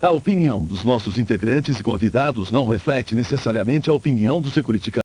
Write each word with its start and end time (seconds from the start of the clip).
A 0.00 0.10
opinião 0.10 0.64
dos 0.64 0.84
nossos 0.84 1.18
integrantes 1.18 1.78
e 1.78 1.82
convidados 1.82 2.50
não 2.50 2.66
reflete 2.66 3.14
necessariamente 3.14 3.90
a 3.90 3.92
opinião 3.92 4.40
do 4.40 4.50
Securitica. 4.50 5.00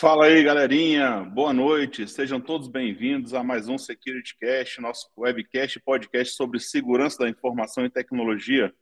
Fala 0.00 0.24
aí, 0.24 0.42
galerinha. 0.42 1.20
Boa 1.24 1.52
noite. 1.52 2.08
Sejam 2.08 2.40
todos 2.40 2.68
bem-vindos 2.68 3.34
a 3.34 3.44
mais 3.44 3.68
um 3.68 3.76
Security 3.76 4.34
Cast, 4.38 4.80
nosso 4.80 5.10
webcast 5.14 5.76
e 5.76 5.82
podcast 5.82 6.36
sobre 6.36 6.58
segurança 6.58 7.18
da 7.18 7.28
informação 7.28 7.84
e 7.84 7.90
tecnologia. 7.90 8.72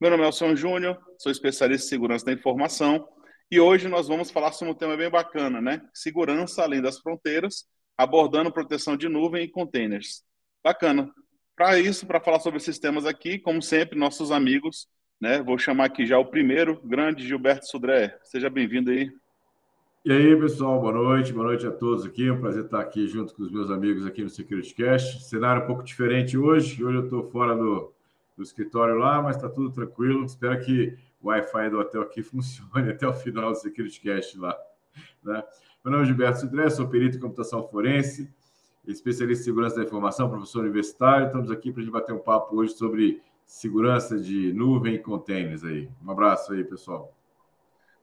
Meu 0.00 0.10
nome 0.10 0.22
é 0.22 0.26
Elson 0.26 0.56
Júnior, 0.56 0.98
sou 1.18 1.30
especialista 1.30 1.84
em 1.84 1.88
segurança 1.90 2.24
da 2.24 2.32
informação 2.32 3.06
e 3.50 3.60
hoje 3.60 3.86
nós 3.86 4.08
vamos 4.08 4.30
falar 4.30 4.50
sobre 4.52 4.72
um 4.72 4.74
tema 4.74 4.96
bem 4.96 5.10
bacana, 5.10 5.60
né? 5.60 5.82
Segurança 5.92 6.62
além 6.62 6.80
das 6.80 7.00
fronteiras, 7.00 7.66
abordando 7.94 8.50
proteção 8.50 8.96
de 8.96 9.10
nuvem 9.10 9.44
e 9.44 9.48
containers. 9.48 10.24
Bacana. 10.64 11.12
Para 11.54 11.78
isso, 11.78 12.06
para 12.06 12.18
falar 12.18 12.40
sobre 12.40 12.56
esses 12.56 12.78
temas 12.78 13.04
aqui, 13.04 13.38
como 13.38 13.60
sempre, 13.60 13.98
nossos 13.98 14.32
amigos, 14.32 14.88
né? 15.20 15.42
Vou 15.42 15.58
chamar 15.58 15.84
aqui 15.84 16.06
já 16.06 16.18
o 16.18 16.24
primeiro, 16.24 16.80
grande 16.82 17.28
Gilberto 17.28 17.66
Sudré. 17.66 18.18
Seja 18.22 18.48
bem-vindo 18.48 18.90
aí. 18.90 19.10
E 20.06 20.12
aí, 20.12 20.36
pessoal, 20.36 20.80
boa 20.80 20.92
noite, 20.92 21.32
boa 21.32 21.46
noite 21.46 21.66
a 21.66 21.70
todos 21.72 22.06
aqui. 22.06 22.28
É 22.28 22.32
um 22.32 22.38
prazer 22.38 22.66
estar 22.66 22.78
aqui 22.78 23.08
junto 23.08 23.34
com 23.34 23.42
os 23.42 23.50
meus 23.50 23.72
amigos 23.72 24.06
aqui 24.06 24.22
no 24.22 24.30
Security 24.30 24.72
Cast. 24.72 25.24
Cenário 25.24 25.64
um 25.64 25.66
pouco 25.66 25.82
diferente 25.82 26.38
hoje. 26.38 26.84
Hoje 26.84 26.98
eu 26.98 27.02
estou 27.02 27.24
fora 27.24 27.56
do, 27.56 27.92
do 28.36 28.42
escritório 28.44 28.94
lá, 28.94 29.20
mas 29.20 29.34
está 29.34 29.48
tudo 29.48 29.72
tranquilo. 29.72 30.24
Espero 30.24 30.64
que 30.64 30.96
o 31.20 31.26
Wi-Fi 31.26 31.70
do 31.70 31.80
hotel 31.80 32.02
aqui 32.02 32.22
funcione 32.22 32.88
até 32.88 33.04
o 33.08 33.12
final 33.12 33.50
do 33.50 33.58
Security 33.58 34.00
Cast 34.00 34.38
lá. 34.38 34.56
Né? 35.24 35.42
Meu 35.84 35.90
nome 35.90 36.04
é 36.04 36.06
Gilberto 36.06 36.38
Sudré, 36.38 36.70
sou 36.70 36.86
perito 36.86 37.16
em 37.16 37.20
computação 37.20 37.66
forense, 37.66 38.32
especialista 38.86 39.42
em 39.42 39.44
segurança 39.46 39.74
da 39.74 39.82
informação, 39.82 40.30
professor 40.30 40.60
universitário. 40.60 41.26
Estamos 41.26 41.50
aqui 41.50 41.72
para 41.72 41.80
a 41.80 41.84
gente 41.84 41.92
bater 41.92 42.14
um 42.14 42.20
papo 42.20 42.54
hoje 42.54 42.74
sobre 42.74 43.20
segurança 43.44 44.16
de 44.16 44.52
nuvem 44.52 44.94
e 44.94 44.98
containers 45.00 45.64
aí. 45.64 45.90
Um 46.00 46.12
abraço 46.12 46.52
aí, 46.52 46.62
pessoal. 46.62 47.15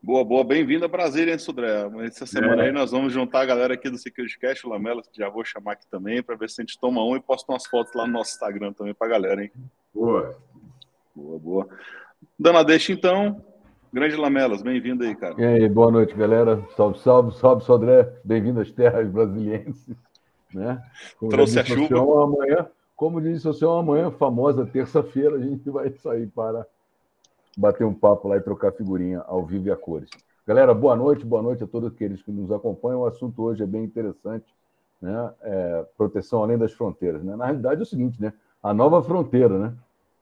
Boa, 0.06 0.22
boa. 0.26 0.44
Bem-vindo 0.44 0.84
a 0.84 0.88
Brasília, 0.90 1.32
hein, 1.32 1.40
Sudré? 1.40 1.88
Essa 2.06 2.26
semana 2.26 2.64
É. 2.64 2.66
aí 2.66 2.72
nós 2.74 2.92
vamos 2.92 3.14
juntar 3.14 3.40
a 3.42 3.46
galera 3.46 3.74
aqui 3.74 3.90
do 3.90 3.98
Security 3.98 4.38
Cast, 4.38 4.68
o 4.68 4.70
Lamela, 4.70 5.02
que 5.02 5.18
já 5.18 5.30
vou 5.30 5.46
chamar 5.46 5.74
aqui 5.74 5.88
também, 5.90 6.22
para 6.22 6.36
ver 6.36 6.50
se 6.50 6.62
a 6.62 6.64
gente 6.64 6.78
toma 6.78 7.02
um 7.06 7.16
e 7.16 7.22
posta 7.22 7.50
umas 7.52 7.66
fotos 7.66 7.94
lá 7.96 8.06
no 8.06 8.12
nosso 8.12 8.32
Instagram 8.34 8.74
também 8.74 8.94
para 8.94 9.08
a 9.08 9.10
galera, 9.12 9.42
hein? 9.42 9.52
Boa. 9.94 10.36
Boa, 11.16 11.40
boa. 11.40 11.68
Dando 12.38 12.58
a 12.58 12.64
deixa, 12.64 12.92
então, 12.92 13.42
grande 13.94 14.18
Lamelas, 14.18 14.62
bem-vindo 14.62 15.06
aí, 15.06 15.16
cara. 15.16 15.36
E 15.38 15.46
aí, 15.46 15.70
boa 15.70 15.90
noite, 15.90 16.14
galera. 16.16 16.62
Salve, 16.76 17.00
salve, 17.00 17.34
salve, 17.38 17.64
Sodré. 17.64 18.14
Bem-vindo 18.26 18.60
às 18.60 18.72
terras 18.74 19.08
brasilienses. 19.10 19.96
Né? 20.54 20.84
Como 21.18 21.32
Trouxe 21.32 21.60
a 21.60 21.64
chuva. 21.64 21.88
senhor, 21.88 22.24
amanhã, 22.24 22.68
como 22.94 23.22
disse 23.22 23.48
o 23.48 23.54
senhor, 23.54 23.80
amanhã, 23.80 24.12
famosa 24.12 24.66
terça-feira, 24.66 25.38
a 25.38 25.40
gente 25.42 25.70
vai 25.70 25.90
sair 25.92 26.28
para 26.28 26.68
bater 27.58 27.86
um 27.86 27.94
papo 27.94 28.28
lá 28.28 28.38
e 28.38 28.42
trocar 28.42 28.72
figurinha 28.72 29.22
ao 29.22 29.46
vivo 29.46 29.68
e 29.68 29.72
a 29.72 29.76
cores. 29.76 30.10
Galera, 30.46 30.74
boa 30.74 30.96
noite, 30.96 31.26
boa 31.26 31.42
noite 31.42 31.64
a 31.64 31.68
todos 31.68 31.92
aqueles 31.92 32.22
que 32.22 32.32
nos 32.32 32.52
acompanham. 32.52 33.02
O 33.02 33.06
assunto 33.06 33.42
hoje 33.44 33.64
é 33.64 33.66
bem 33.66 33.84
interessante, 33.84 34.46
né? 35.02 35.34
É, 35.42 35.86
proteção 35.98 36.44
além 36.44 36.58
das 36.58 36.74
fronteiras. 36.74 37.24
Né? 37.24 37.36
Na 37.36 37.46
realidade 37.46 37.80
é 37.80 37.84
o 37.84 37.86
seguinte, 37.86 38.22
né? 38.22 38.34
A 38.62 38.74
nova 38.74 39.02
fronteira, 39.02 39.58
né? 39.58 39.74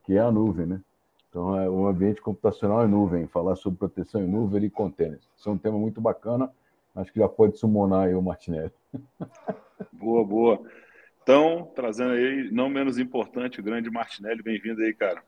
Que 0.03 0.17
é 0.17 0.19
a 0.19 0.31
nuvem, 0.31 0.65
né? 0.65 0.81
Então, 1.29 1.57
é 1.57 1.69
um 1.69 1.87
ambiente 1.87 2.21
computacional 2.21 2.85
em 2.85 2.89
nuvem, 2.89 3.25
falar 3.25 3.55
sobre 3.55 3.79
proteção 3.79 4.21
em 4.21 4.27
nuvem 4.27 4.65
e 4.65 4.69
containers. 4.69 5.27
Isso 5.37 5.47
é 5.47 5.51
um 5.51 5.57
tema 5.57 5.77
muito 5.77 6.01
bacana, 6.01 6.51
acho 6.93 7.11
que 7.13 7.19
já 7.19 7.29
pode 7.29 7.57
sumonar 7.57 8.07
aí 8.07 8.13
o 8.13 8.21
Martinelli. 8.21 8.71
Boa, 9.93 10.23
boa. 10.23 10.61
Então, 11.23 11.71
trazendo 11.75 12.11
aí, 12.11 12.49
não 12.51 12.69
menos 12.69 12.97
importante, 12.97 13.59
o 13.59 13.63
grande 13.63 13.89
Martinelli, 13.89 14.43
bem-vindo 14.43 14.81
aí, 14.81 14.93
cara. 14.93 15.23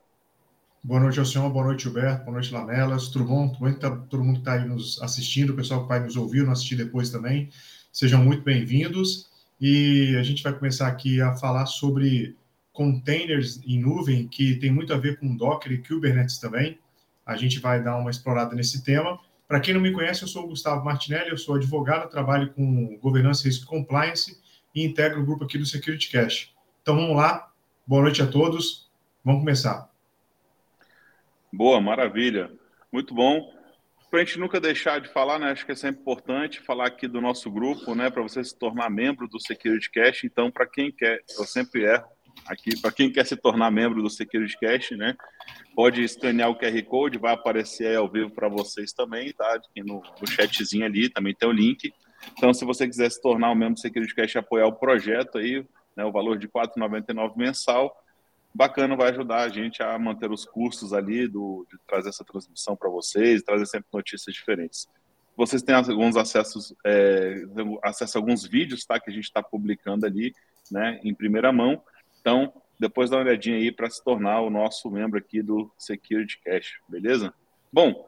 Boa 0.85 0.99
noite 0.99 1.17
ao 1.17 1.25
senhor, 1.25 1.49
boa 1.49 1.63
noite, 1.63 1.83
Gilberto, 1.83 2.25
boa 2.25 2.33
noite, 2.33 2.53
Lamelas, 2.53 3.07
tudo 3.07 3.23
bom? 3.23 3.47
Tudo 3.47 3.63
bem? 3.63 3.73
Tá- 3.73 3.89
todo 3.89 4.21
mundo 4.21 4.33
que 4.33 4.41
está 4.41 4.55
aí 4.55 4.67
nos 4.67 5.01
assistindo, 5.01 5.51
o 5.51 5.55
pessoal 5.55 5.83
que 5.83 5.87
vai 5.87 6.01
nos 6.01 6.17
ouvir, 6.17 6.41
nos 6.41 6.59
assistir 6.59 6.75
depois 6.75 7.09
também, 7.09 7.49
sejam 7.89 8.21
muito 8.21 8.43
bem-vindos. 8.43 9.29
E 9.61 10.13
a 10.19 10.23
gente 10.23 10.43
vai 10.43 10.51
começar 10.51 10.89
aqui 10.89 11.21
a 11.21 11.37
falar 11.37 11.67
sobre 11.67 12.35
containers 12.73 13.61
em 13.65 13.79
nuvem, 13.79 14.27
que 14.27 14.55
tem 14.55 14.73
muito 14.73 14.93
a 14.93 14.97
ver 14.97 15.17
com 15.21 15.37
Docker 15.37 15.71
e 15.71 15.77
Kubernetes 15.77 16.37
também. 16.37 16.77
A 17.25 17.37
gente 17.37 17.59
vai 17.59 17.81
dar 17.81 17.95
uma 17.95 18.11
explorada 18.11 18.53
nesse 18.53 18.83
tema. 18.83 19.17
Para 19.47 19.61
quem 19.61 19.73
não 19.73 19.79
me 19.79 19.93
conhece, 19.93 20.23
eu 20.23 20.27
sou 20.27 20.43
o 20.43 20.47
Gustavo 20.49 20.83
Martinelli, 20.83 21.29
eu 21.29 21.37
sou 21.37 21.55
advogado, 21.55 22.09
trabalho 22.09 22.51
com 22.51 22.97
governança, 22.97 23.45
risco 23.45 23.63
e 23.63 23.67
compliance 23.67 24.37
e 24.75 24.83
integro 24.83 25.21
o 25.21 25.25
grupo 25.25 25.45
aqui 25.45 25.57
do 25.57 25.65
Security 25.65 26.11
Cash. 26.11 26.51
Então 26.81 26.97
vamos 26.97 27.15
lá, 27.15 27.49
boa 27.87 28.01
noite 28.01 28.21
a 28.21 28.27
todos, 28.27 28.91
vamos 29.23 29.39
começar. 29.39 29.92
Boa, 31.55 31.79
maravilha. 31.79 32.51
Muito 32.91 33.13
bom. 33.13 33.53
Para 34.09 34.21
a 34.21 34.25
gente 34.25 34.39
nunca 34.39 34.59
deixar 34.59 34.99
de 34.99 35.07
falar, 35.07 35.37
né? 35.37 35.51
Acho 35.51 35.63
que 35.63 35.71
é 35.71 35.75
sempre 35.75 36.01
importante 36.01 36.59
falar 36.59 36.87
aqui 36.87 37.07
do 37.07 37.21
nosso 37.21 37.51
grupo, 37.51 37.93
né? 37.93 38.09
Para 38.09 38.23
você 38.23 38.43
se 38.43 38.57
tornar 38.57 38.89
membro 38.89 39.27
do 39.27 39.39
Security 39.39 39.91
Cash. 39.91 40.23
Então, 40.23 40.49
para 40.49 40.65
quem 40.65 40.91
quer, 40.91 41.21
eu 41.37 41.45
sempre 41.45 41.83
erro 41.83 42.07
aqui, 42.47 42.75
para 42.81 42.91
quem 42.91 43.11
quer 43.11 43.23
se 43.27 43.37
tornar 43.37 43.69
membro 43.69 44.01
do 44.01 44.09
Security 44.09 44.57
Cash, 44.59 44.97
né? 44.97 45.15
Pode 45.75 46.01
escanear 46.01 46.49
o 46.49 46.57
QR 46.57 46.83
Code, 46.85 47.19
vai 47.19 47.35
aparecer 47.35 47.85
aí 47.85 47.95
ao 47.95 48.09
vivo 48.09 48.31
para 48.31 48.49
vocês 48.49 48.91
também, 48.91 49.31
tá? 49.31 49.53
Aqui 49.53 49.83
no, 49.83 50.01
no 50.19 50.27
chatzinho 50.27 50.85
ali, 50.85 51.07
também 51.07 51.35
tem 51.35 51.47
o 51.47 51.51
link. 51.51 51.93
Então, 52.35 52.51
se 52.51 52.65
você 52.65 52.87
quiser 52.87 53.11
se 53.11 53.21
tornar 53.21 53.51
um 53.51 53.55
membro 53.55 53.75
do 53.75 53.79
Security 53.79 54.15
Cash 54.15 54.33
e 54.33 54.37
apoiar 54.39 54.65
o 54.65 54.73
projeto 54.73 55.37
aí, 55.37 55.63
né? 55.95 56.03
O 56.03 56.11
valor 56.11 56.35
de 56.35 56.47
R$ 56.47 56.51
4,99 56.51 57.37
mensal, 57.37 57.95
bacana, 58.53 58.95
vai 58.95 59.09
ajudar 59.09 59.41
a 59.41 59.49
gente 59.49 59.81
a 59.81 59.97
manter 59.97 60.31
os 60.31 60.45
custos 60.45 60.93
ali, 60.93 61.27
do, 61.27 61.65
de 61.71 61.77
trazer 61.87 62.09
essa 62.09 62.23
transmissão 62.23 62.75
para 62.75 62.89
vocês, 62.89 63.41
trazer 63.41 63.65
sempre 63.65 63.87
notícias 63.91 64.33
diferentes. 64.33 64.87
Vocês 65.35 65.63
têm 65.63 65.73
alguns 65.73 66.15
acessos, 66.15 66.75
é, 66.85 67.43
acesso 67.81 68.17
a 68.17 68.21
alguns 68.21 68.45
vídeos, 68.45 68.85
tá, 68.85 68.99
que 68.99 69.09
a 69.09 69.13
gente 69.13 69.23
está 69.23 69.41
publicando 69.41 70.05
ali, 70.05 70.33
né, 70.71 70.99
em 71.03 71.13
primeira 71.13 71.51
mão. 71.51 71.81
Então, 72.21 72.53
depois 72.79 73.09
dá 73.09 73.17
uma 73.17 73.23
olhadinha 73.23 73.57
aí 73.57 73.71
para 73.71 73.89
se 73.89 74.03
tornar 74.03 74.41
o 74.41 74.49
nosso 74.49 74.89
membro 74.91 75.17
aqui 75.17 75.41
do 75.41 75.71
Security 75.77 76.39
Cash, 76.43 76.79
beleza? 76.87 77.33
Bom, 77.71 78.07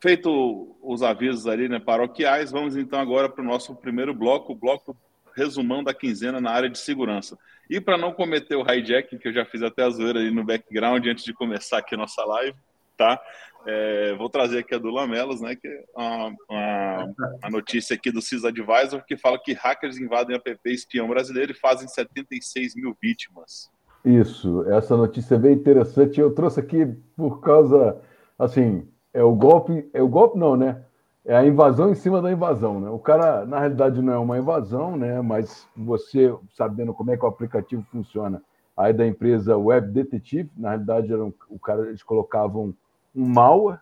feito 0.00 0.76
os 0.82 1.02
avisos 1.02 1.46
ali, 1.46 1.68
né, 1.68 1.78
paroquiais, 1.78 2.50
vamos 2.50 2.76
então 2.76 2.98
agora 2.98 3.28
para 3.28 3.42
o 3.42 3.46
nosso 3.46 3.76
primeiro 3.76 4.12
bloco, 4.12 4.52
o 4.52 4.56
bloco 4.56 4.96
resumão 5.36 5.82
da 5.82 5.94
quinzena 5.94 6.40
na 6.40 6.50
área 6.50 6.68
de 6.68 6.78
segurança. 6.78 7.38
E 7.68 7.80
para 7.80 7.96
não 7.96 8.12
cometer 8.12 8.56
o 8.56 8.68
hijacking, 8.68 9.18
que 9.18 9.28
eu 9.28 9.32
já 9.32 9.44
fiz 9.44 9.62
até 9.62 9.84
a 9.84 9.90
zoeira 9.90 10.18
ali 10.18 10.30
no 10.30 10.44
background 10.44 11.06
antes 11.06 11.24
de 11.24 11.32
começar 11.32 11.78
aqui 11.78 11.96
nossa 11.96 12.24
live, 12.24 12.56
tá? 12.96 13.20
É, 13.66 14.14
vou 14.14 14.28
trazer 14.28 14.58
aqui 14.58 14.74
a 14.74 14.78
do 14.78 14.90
Lamelos, 14.90 15.40
né? 15.40 15.54
Que 15.54 15.68
é 15.68 15.84
uma, 15.94 16.34
uma 16.48 17.50
notícia 17.50 17.94
aqui 17.94 18.10
do 18.10 18.22
CISAdvisor 18.22 19.04
que 19.06 19.16
fala 19.16 19.38
que 19.38 19.52
hackers 19.52 19.98
invadem 19.98 20.36
app 20.36 20.58
espião 20.66 21.08
brasileiro 21.08 21.52
e 21.52 21.54
fazem 21.54 21.86
76 21.86 22.74
mil 22.74 22.96
vítimas. 23.00 23.70
Isso, 24.04 24.64
essa 24.68 24.96
notícia 24.96 25.34
é 25.34 25.38
bem 25.38 25.52
interessante. 25.52 26.20
Eu 26.20 26.34
trouxe 26.34 26.58
aqui 26.58 26.86
por 27.16 27.40
causa, 27.40 28.00
assim, 28.38 28.88
é 29.12 29.22
o 29.22 29.34
golpe, 29.34 29.88
é 29.92 30.02
o 30.02 30.08
golpe 30.08 30.38
não, 30.38 30.56
né? 30.56 30.82
É 31.30 31.36
a 31.36 31.46
invasão 31.46 31.90
em 31.90 31.94
cima 31.94 32.20
da 32.20 32.32
invasão, 32.32 32.80
né? 32.80 32.90
O 32.90 32.98
cara, 32.98 33.46
na 33.46 33.60
realidade, 33.60 34.02
não 34.02 34.12
é 34.12 34.18
uma 34.18 34.36
invasão, 34.36 34.96
né? 34.96 35.22
Mas 35.22 35.64
você 35.76 36.36
sabendo 36.56 36.92
como 36.92 37.12
é 37.12 37.16
que 37.16 37.24
o 37.24 37.28
aplicativo 37.28 37.84
funciona, 37.84 38.42
aí 38.76 38.92
da 38.92 39.06
empresa 39.06 39.56
Web 39.56 39.92
Detective, 39.92 40.50
na 40.56 40.70
realidade, 40.70 41.12
era 41.12 41.24
um, 41.24 41.32
o 41.48 41.56
cara, 41.56 41.86
eles 41.86 42.02
colocavam 42.02 42.74
um 43.14 43.24
malware, 43.28 43.78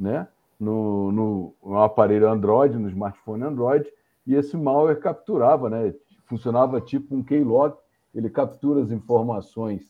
né? 0.00 0.26
No, 0.58 1.12
no, 1.12 1.54
no 1.62 1.82
aparelho 1.82 2.30
Android, 2.30 2.78
no 2.78 2.88
smartphone 2.88 3.44
Android, 3.44 3.86
e 4.26 4.34
esse 4.34 4.56
malware 4.56 4.98
capturava, 4.98 5.68
né? 5.68 5.92
Funcionava 6.24 6.80
tipo 6.80 7.14
um 7.14 7.22
keylog, 7.22 7.76
ele 8.14 8.30
captura 8.30 8.80
as 8.80 8.90
informações 8.90 9.82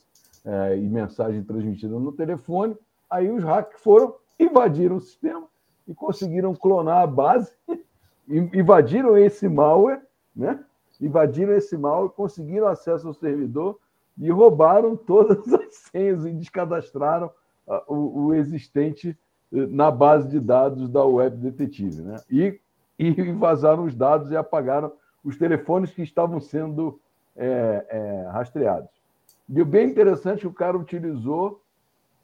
é, 0.44 0.76
e 0.76 0.88
mensagem 0.88 1.44
transmitida 1.44 1.96
no 2.00 2.10
telefone. 2.10 2.76
Aí 3.08 3.30
os 3.30 3.44
hackers 3.44 3.80
foram, 3.80 4.12
invadiram 4.40 4.96
o 4.96 5.00
sistema 5.00 5.46
e 5.86 5.94
conseguiram 5.94 6.54
clonar 6.54 7.02
a 7.02 7.06
base, 7.06 7.52
invadiram 8.28 9.16
esse 9.16 9.48
malware, 9.48 10.02
né? 10.34 10.62
Invadiram 11.00 11.52
esse 11.52 11.76
malware, 11.76 12.12
conseguiram 12.12 12.66
acesso 12.66 13.06
ao 13.06 13.14
servidor 13.14 13.78
e 14.18 14.30
roubaram 14.30 14.96
todas 14.96 15.52
as 15.52 15.74
senhas 15.74 16.24
e 16.24 16.32
descadastraram 16.32 17.30
uh, 17.66 17.82
o, 17.86 18.26
o, 18.26 18.34
existente 18.34 19.16
uh, 19.52 19.66
na 19.68 19.90
base 19.90 20.28
de 20.28 20.40
dados 20.40 20.88
da 20.88 21.04
Web 21.04 21.36
Detective, 21.36 22.02
né? 22.02 22.16
E, 22.30 22.58
e 22.98 23.32
vazaram 23.32 23.84
os 23.84 23.94
dados 23.94 24.30
e 24.30 24.36
apagaram 24.36 24.92
os 25.22 25.36
telefones 25.36 25.90
que 25.90 26.02
estavam 26.02 26.40
sendo 26.40 26.98
é, 27.36 27.86
é, 27.88 28.28
rastreados. 28.30 28.90
E 29.48 29.60
o 29.60 29.66
bem 29.66 29.88
interessante 29.88 30.38
é 30.38 30.40
que 30.40 30.46
o 30.46 30.52
cara 30.52 30.76
utilizou 30.76 31.60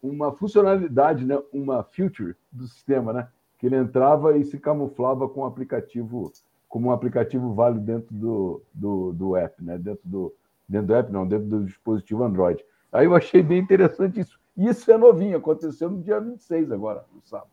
uma 0.03 0.33
funcionalidade, 0.33 1.25
né? 1.25 1.41
uma 1.53 1.85
feature 1.85 2.35
do 2.51 2.67
sistema, 2.67 3.13
né? 3.13 3.29
Que 3.63 3.67
ele 3.67 3.77
entrava 3.77 4.37
e 4.37 4.45
se 4.45 4.59
camuflava 4.59 5.29
com 5.29 5.43
um 5.43 5.45
aplicativo, 5.45 6.33
como 6.69 6.89
um 6.89 6.91
aplicativo 6.91 7.55
válido 7.55 7.85
dentro 7.85 8.13
do, 8.13 8.61
do, 8.75 9.13
do 9.13 9.37
app, 9.37 9.63
né? 9.63 9.79
dentro, 9.79 10.01
do, 10.03 10.35
dentro 10.69 10.89
do 10.89 10.95
app, 10.97 11.13
não, 11.13 11.25
dentro 11.25 11.47
do 11.47 11.65
dispositivo 11.65 12.25
Android. 12.25 12.61
Aí 12.91 13.07
eu 13.07 13.15
achei 13.15 13.41
bem 13.41 13.61
interessante 13.61 14.19
isso. 14.19 14.37
Isso 14.57 14.91
é 14.91 14.99
novinho, 14.99 15.39
aconteceu 15.39 15.89
no 15.89 16.03
dia 16.03 16.19
26 16.19 16.73
agora, 16.73 17.05
no 17.15 17.23
sábado. 17.23 17.53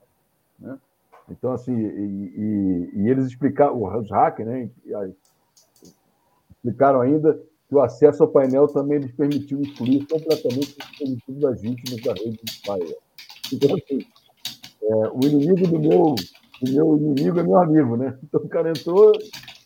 Né? 0.58 0.76
Então, 1.30 1.52
assim, 1.52 1.76
e, 1.78 2.34
e, 2.36 3.02
e 3.02 3.08
eles 3.08 3.26
explicaram, 3.26 3.80
os 3.80 4.10
hackers, 4.10 4.48
né? 4.48 4.68
Explicaram 6.56 7.00
ainda 7.00 7.40
que 7.68 7.74
o 7.76 7.80
acesso 7.80 8.24
ao 8.24 8.28
painel 8.28 8.66
também 8.66 8.98
lhes 8.98 9.12
permitiu 9.12 9.62
excluir 9.62 10.08
completamente 10.08 10.76
os 10.76 10.88
dispositivos 10.88 11.40
das 11.40 11.62
vítimas 11.62 12.02
da 12.02 12.14
rede 12.14 12.40
de 12.42 12.60
Firewall. 12.62 13.02
Então, 13.52 13.76
assim, 13.76 14.04
é, 14.82 14.94
o 15.12 15.20
inimigo 15.24 15.66
do 15.66 15.78
meu, 15.78 16.14
do 16.62 16.72
meu 16.72 16.96
inimigo 16.96 17.40
é 17.40 17.42
meu 17.42 17.56
amigo, 17.56 17.96
né? 17.96 18.18
Então, 18.22 18.40
o 18.40 18.48
cara 18.48 18.70
entrou, 18.70 19.12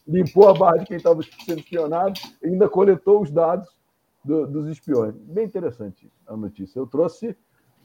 limpou 0.07 0.49
a 0.49 0.55
barra 0.55 0.79
de 0.79 0.87
quem 0.87 0.97
estava 0.97 1.21
sendo 1.45 1.61
espionado 1.61 2.19
e 2.43 2.49
ainda 2.49 2.69
coletou 2.69 3.23
os 3.23 3.31
dados 3.31 3.69
do, 4.25 4.47
dos 4.47 4.69
espiões. 4.69 5.15
Bem 5.15 5.47
interessante 5.47 6.11
a 6.27 6.37
notícia. 6.37 6.79
Eu 6.79 6.87
trouxe 6.87 7.37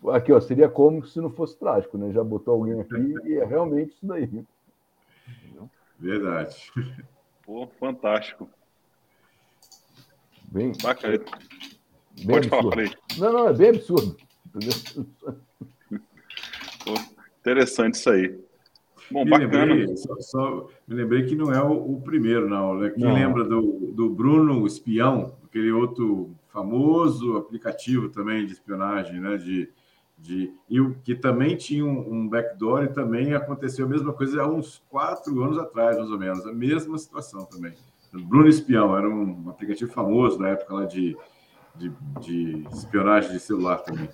aqui, 0.07 0.31
ó, 0.31 0.39
seria 0.39 0.69
como 0.69 1.05
se 1.05 1.19
não 1.19 1.29
fosse 1.29 1.57
trágico, 1.57 1.97
né? 1.97 2.11
Já 2.11 2.23
botou 2.23 2.53
alguém 2.53 2.79
aqui 2.79 3.13
e 3.25 3.35
é 3.35 3.45
realmente 3.45 3.93
isso 3.93 4.05
daí. 4.05 4.29
Verdade. 5.99 6.71
Pô, 7.45 7.67
fantástico. 7.79 8.49
Bem, 10.51 10.71
Bacana. 10.81 11.17
bem 11.17 11.25
Pode 12.27 12.47
absurdo. 12.47 12.49
falar, 12.49 12.69
falei. 12.69 12.91
Não, 13.17 13.33
não, 13.33 13.47
é 13.49 13.53
bem 13.53 13.69
absurdo. 13.69 14.17
Entendeu? 14.47 15.05
Interessante 17.51 17.95
isso 17.95 18.09
aí. 18.09 18.39
Bom, 19.11 19.23
Me 19.25 19.31
bacana. 19.31 19.65
lembrei, 19.65 19.97
só, 19.97 20.15
só 20.19 20.67
me 20.87 20.95
lembrei 20.95 21.25
que 21.25 21.35
não 21.35 21.51
é 21.51 21.61
o, 21.63 21.95
o 21.95 22.01
primeiro, 22.01 22.47
não. 22.47 22.75
né? 22.77 22.89
Quem 22.91 23.03
Não. 23.03 23.13
lembra 23.13 23.43
do, 23.43 23.91
do 23.93 24.09
Bruno 24.09 24.67
Espião, 24.67 25.35
aquele 25.43 25.71
outro 25.71 26.35
famoso 26.49 27.37
aplicativo 27.37 28.09
também 28.09 28.45
de 28.45 28.53
espionagem, 28.53 29.19
né? 29.19 29.37
De, 29.37 29.67
de, 30.17 30.51
e 30.69 30.79
o, 30.79 30.93
que 31.03 31.15
também 31.15 31.55
tinha 31.55 31.83
um, 31.83 32.13
um 32.13 32.27
backdoor 32.29 32.83
e 32.83 32.89
também 32.89 33.33
aconteceu 33.33 33.85
a 33.85 33.89
mesma 33.89 34.13
coisa 34.13 34.43
há 34.43 34.47
uns 34.47 34.83
quatro 34.89 35.41
anos 35.41 35.57
atrás, 35.57 35.97
mais 35.97 36.11
ou 36.11 36.19
menos, 36.19 36.45
a 36.45 36.53
mesma 36.53 36.97
situação 36.97 37.45
também. 37.45 37.73
Bruno 38.13 38.47
Espião 38.47 38.95
era 38.95 39.07
um 39.09 39.49
aplicativo 39.49 39.91
famoso 39.91 40.39
na 40.39 40.49
época 40.49 40.73
lá 40.73 40.85
de, 40.85 41.15
de, 41.75 41.91
de 42.19 42.67
espionagem 42.73 43.31
de 43.31 43.39
celular 43.39 43.77
também. 43.79 44.09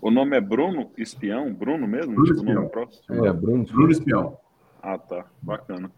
O 0.00 0.10
nome 0.10 0.36
é 0.36 0.40
Bruno 0.40 0.90
Espião? 0.96 1.52
Bruno 1.52 1.86
mesmo? 1.86 2.14
Bruno 2.14 2.26
Tipo, 2.26 2.40
o 2.40 2.54
nome 2.54 2.68
Espião. 2.90 3.26
É, 3.26 3.32
Bruno. 3.32 3.64
Bruno 3.64 3.90
Espião. 3.90 4.38
Ah, 4.82 4.98
tá. 4.98 5.26
Bacana. 5.42 5.90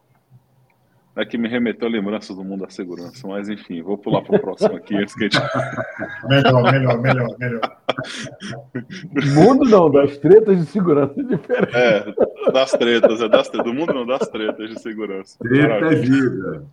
É 1.15 1.27
que 1.27 1.37
me 1.37 1.47
remeteu 1.47 1.87
a 1.87 1.91
lembranças 1.91 2.35
do 2.35 2.43
mundo 2.43 2.63
da 2.63 2.71
segurança, 2.71 3.29
mas 3.29 3.47
enfim, 3.47 3.83
vou 3.83 3.99
pular 3.99 4.23
para 4.23 4.35
o 4.35 4.41
próximo 4.41 4.75
aqui 4.75 4.97
antes 4.97 5.15
que 5.15 5.25
a 5.25 5.29
gente. 5.29 6.27
Melhor, 6.27 6.73
melhor, 6.73 6.99
melhor, 7.03 7.39
melhor. 7.39 7.77
Mundo 9.35 9.69
não, 9.69 9.91
das 9.91 10.17
tretas 10.17 10.59
de 10.59 10.65
segurança 10.65 11.21
é 11.21 11.23
diferente. 11.23 11.77
É, 11.77 12.51
das 12.51 12.71
tretas, 12.71 13.21
é 13.21 13.29
das 13.29 13.49
tretas. 13.51 13.71
Do 13.71 13.75
mundo 13.75 13.93
não, 13.93 14.07
das 14.07 14.27
tretas 14.29 14.71
de 14.71 14.81
segurança. 14.81 15.39
Treta 15.39 15.85
é 15.85 15.95
vida. 15.97 16.65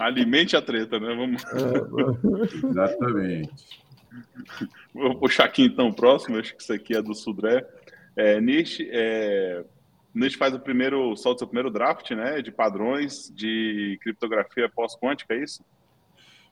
Alimente 0.00 0.56
a 0.56 0.62
treta, 0.62 0.98
né? 0.98 1.14
Vamos. 1.14 1.44
Exatamente. 2.64 3.87
Vou 4.94 5.18
puxar 5.18 5.44
aqui 5.44 5.64
então 5.64 5.88
o 5.88 5.94
próximo, 5.94 6.38
acho 6.38 6.54
que 6.56 6.62
isso 6.62 6.72
aqui 6.72 6.96
é 6.96 7.02
do 7.02 7.14
Sudré. 7.14 7.66
É, 8.16 8.40
Nish, 8.40 8.80
é, 8.80 9.64
Nish 10.14 10.34
faz 10.34 10.54
o 10.54 10.60
primeiro, 10.60 11.16
solta 11.16 11.36
o 11.36 11.38
seu 11.40 11.46
primeiro 11.46 11.70
draft, 11.70 12.10
né? 12.10 12.42
De 12.42 12.50
padrões 12.50 13.32
de 13.34 13.98
criptografia 14.02 14.68
pós-quântica, 14.68 15.34
é 15.34 15.42
isso? 15.42 15.62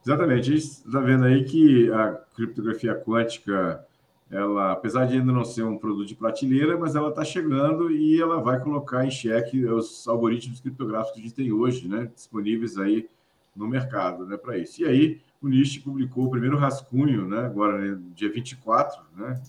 Exatamente. 0.04 0.40
A 0.40 0.54
gente 0.54 0.64
está 0.64 1.00
vendo 1.00 1.24
aí 1.24 1.44
que 1.44 1.90
a 1.90 2.12
criptografia 2.36 2.94
quântica, 2.94 3.84
ela, 4.30 4.72
apesar 4.72 5.06
de 5.06 5.14
ainda 5.14 5.32
não 5.32 5.44
ser 5.44 5.64
um 5.64 5.76
produto 5.76 6.06
de 6.06 6.14
prateleira, 6.14 6.78
mas 6.78 6.94
ela 6.94 7.08
está 7.08 7.24
chegando 7.24 7.90
e 7.90 8.20
ela 8.20 8.40
vai 8.40 8.60
colocar 8.60 9.04
em 9.04 9.10
xeque 9.10 9.64
os 9.64 10.06
algoritmos 10.06 10.60
criptográficos 10.60 11.14
que 11.14 11.20
a 11.20 11.22
gente 11.24 11.34
tem 11.34 11.50
hoje, 11.50 11.88
né, 11.88 12.08
disponíveis 12.14 12.78
aí 12.78 13.08
no 13.54 13.66
mercado, 13.66 14.24
né, 14.26 14.36
para 14.36 14.56
isso. 14.56 14.82
E 14.82 14.84
aí 14.84 15.20
o 15.46 15.48
NIST 15.48 15.80
publicou 15.80 16.24
o 16.24 16.30
primeiro 16.30 16.56
rascunho, 16.56 17.26
né, 17.26 17.46
agora 17.46 17.78
né, 17.78 17.98
dia 18.14 18.30
24, 18.30 19.00
né, 19.16 19.40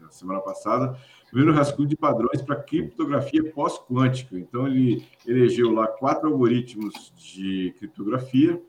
na 0.00 0.10
semana 0.10 0.40
passada, 0.40 0.96
o 1.26 1.30
primeiro 1.30 1.54
rascunho 1.54 1.88
de 1.88 1.96
padrões 1.96 2.42
para 2.42 2.56
criptografia 2.56 3.52
pós-quântica. 3.52 4.38
Então 4.38 4.66
ele 4.66 5.04
elegeu 5.26 5.72
lá 5.72 5.86
quatro 5.86 6.28
algoritmos 6.28 7.12
de 7.16 7.74
criptografia 7.78 8.60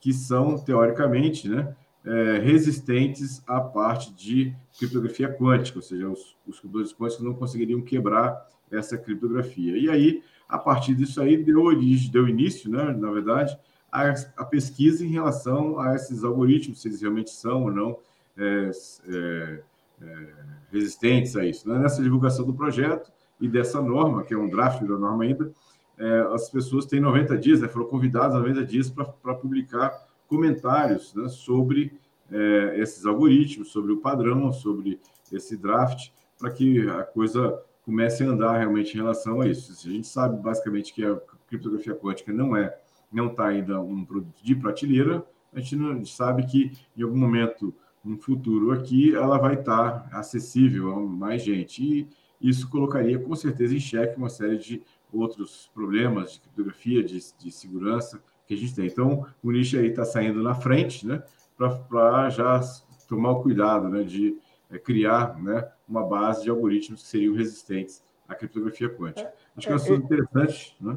que 0.00 0.12
são, 0.12 0.58
teoricamente, 0.58 1.48
né, 1.48 1.76
é, 2.04 2.38
resistentes 2.38 3.42
à 3.46 3.60
parte 3.60 4.12
de 4.14 4.54
criptografia 4.78 5.32
quântica, 5.32 5.78
ou 5.78 5.82
seja, 5.82 6.08
os, 6.08 6.36
os 6.46 6.58
computadores 6.58 6.92
quânticos 6.92 7.24
não 7.24 7.34
conseguiriam 7.34 7.82
quebrar 7.82 8.48
essa 8.70 8.96
criptografia. 8.96 9.76
E 9.76 9.90
aí, 9.90 10.22
a 10.48 10.58
partir 10.58 10.94
disso 10.94 11.20
aí, 11.20 11.36
deu 11.36 11.62
origem, 11.62 12.10
deu 12.10 12.26
início, 12.26 12.70
né, 12.70 12.92
na 12.92 13.10
verdade, 13.10 13.56
a, 13.92 14.14
a 14.36 14.44
pesquisa 14.44 15.04
em 15.04 15.08
relação 15.08 15.78
a 15.78 15.94
esses 15.94 16.24
algoritmos, 16.24 16.80
se 16.80 16.88
eles 16.88 17.00
realmente 17.00 17.30
são 17.30 17.64
ou 17.64 17.70
não 17.70 17.98
é, 18.36 18.70
é, 19.08 19.62
é, 20.02 20.26
resistentes 20.72 21.36
a 21.36 21.44
isso. 21.44 21.68
Né? 21.68 21.78
Nessa 21.78 22.02
divulgação 22.02 22.44
do 22.44 22.54
projeto 22.54 23.10
e 23.40 23.48
dessa 23.48 23.80
norma, 23.80 24.22
que 24.22 24.34
é 24.34 24.38
um 24.38 24.48
draft 24.48 24.82
da 24.82 24.98
norma 24.98 25.24
ainda, 25.24 25.52
é, 25.98 26.20
as 26.32 26.48
pessoas 26.48 26.86
têm 26.86 27.00
90 27.00 27.36
dias, 27.36 27.60
né, 27.60 27.68
foram 27.68 27.86
convidadas 27.86 28.34
90 28.34 28.64
dias 28.64 28.88
para 28.88 29.34
publicar 29.34 29.92
comentários 30.26 31.14
né, 31.14 31.28
sobre 31.28 31.92
é, 32.30 32.80
esses 32.80 33.04
algoritmos, 33.04 33.70
sobre 33.70 33.92
o 33.92 33.98
padrão, 33.98 34.50
sobre 34.52 34.98
esse 35.30 35.56
draft, 35.56 36.10
para 36.38 36.50
que 36.50 36.88
a 36.88 37.02
coisa 37.02 37.60
comece 37.84 38.22
a 38.24 38.28
andar 38.28 38.56
realmente 38.56 38.94
em 38.94 38.96
relação 38.96 39.40
a 39.40 39.48
isso. 39.48 39.72
A 39.72 39.90
gente 39.90 40.06
sabe 40.06 40.40
basicamente 40.40 40.94
que 40.94 41.04
a 41.04 41.20
criptografia 41.48 41.94
quântica 41.94 42.32
não 42.32 42.56
é, 42.56 42.78
não 43.12 43.28
está 43.28 43.48
ainda 43.48 43.80
um 43.80 44.04
produto 44.04 44.42
de 44.42 44.54
prateleira. 44.54 45.24
A 45.52 45.58
gente, 45.58 45.76
não, 45.76 46.04
sabe 46.04 46.46
que 46.46 46.72
em 46.96 47.02
algum 47.02 47.18
momento, 47.18 47.74
no 48.04 48.16
futuro 48.16 48.72
aqui, 48.72 49.14
ela 49.14 49.38
vai 49.38 49.54
estar 49.54 50.08
acessível 50.12 50.92
a 50.92 51.00
mais 51.00 51.42
gente. 51.42 51.82
E 51.82 52.08
isso 52.40 52.68
colocaria 52.70 53.18
com 53.18 53.34
certeza 53.34 53.74
em 53.74 53.80
xeque 53.80 54.16
uma 54.16 54.28
série 54.28 54.58
de 54.58 54.82
outros 55.12 55.70
problemas 55.74 56.32
de 56.32 56.40
criptografia, 56.40 57.02
de, 57.02 57.18
de 57.38 57.50
segurança 57.50 58.22
que 58.46 58.54
a 58.54 58.56
gente 58.56 58.74
tem. 58.74 58.86
Então, 58.86 59.26
o 59.42 59.50
nicho 59.50 59.76
aí 59.76 59.88
está 59.88 60.04
saindo 60.04 60.42
na 60.42 60.54
frente, 60.54 61.06
né, 61.06 61.22
para 61.56 62.30
já 62.30 62.60
tomar 63.08 63.32
o 63.32 63.42
cuidado, 63.42 63.88
né, 63.88 64.02
de 64.02 64.38
é, 64.70 64.78
criar, 64.78 65.36
né, 65.40 65.68
uma 65.88 66.06
base 66.06 66.44
de 66.44 66.50
algoritmos 66.50 67.02
que 67.02 67.08
seriam 67.08 67.34
resistentes 67.34 68.02
à 68.28 68.34
criptografia 68.34 68.88
quântica. 68.88 69.32
Acho 69.56 69.66
que 69.66 69.72
é 69.72 69.76
um 69.76 69.76
assunto 69.76 70.04
interessante, 70.04 70.76
né? 70.80 70.96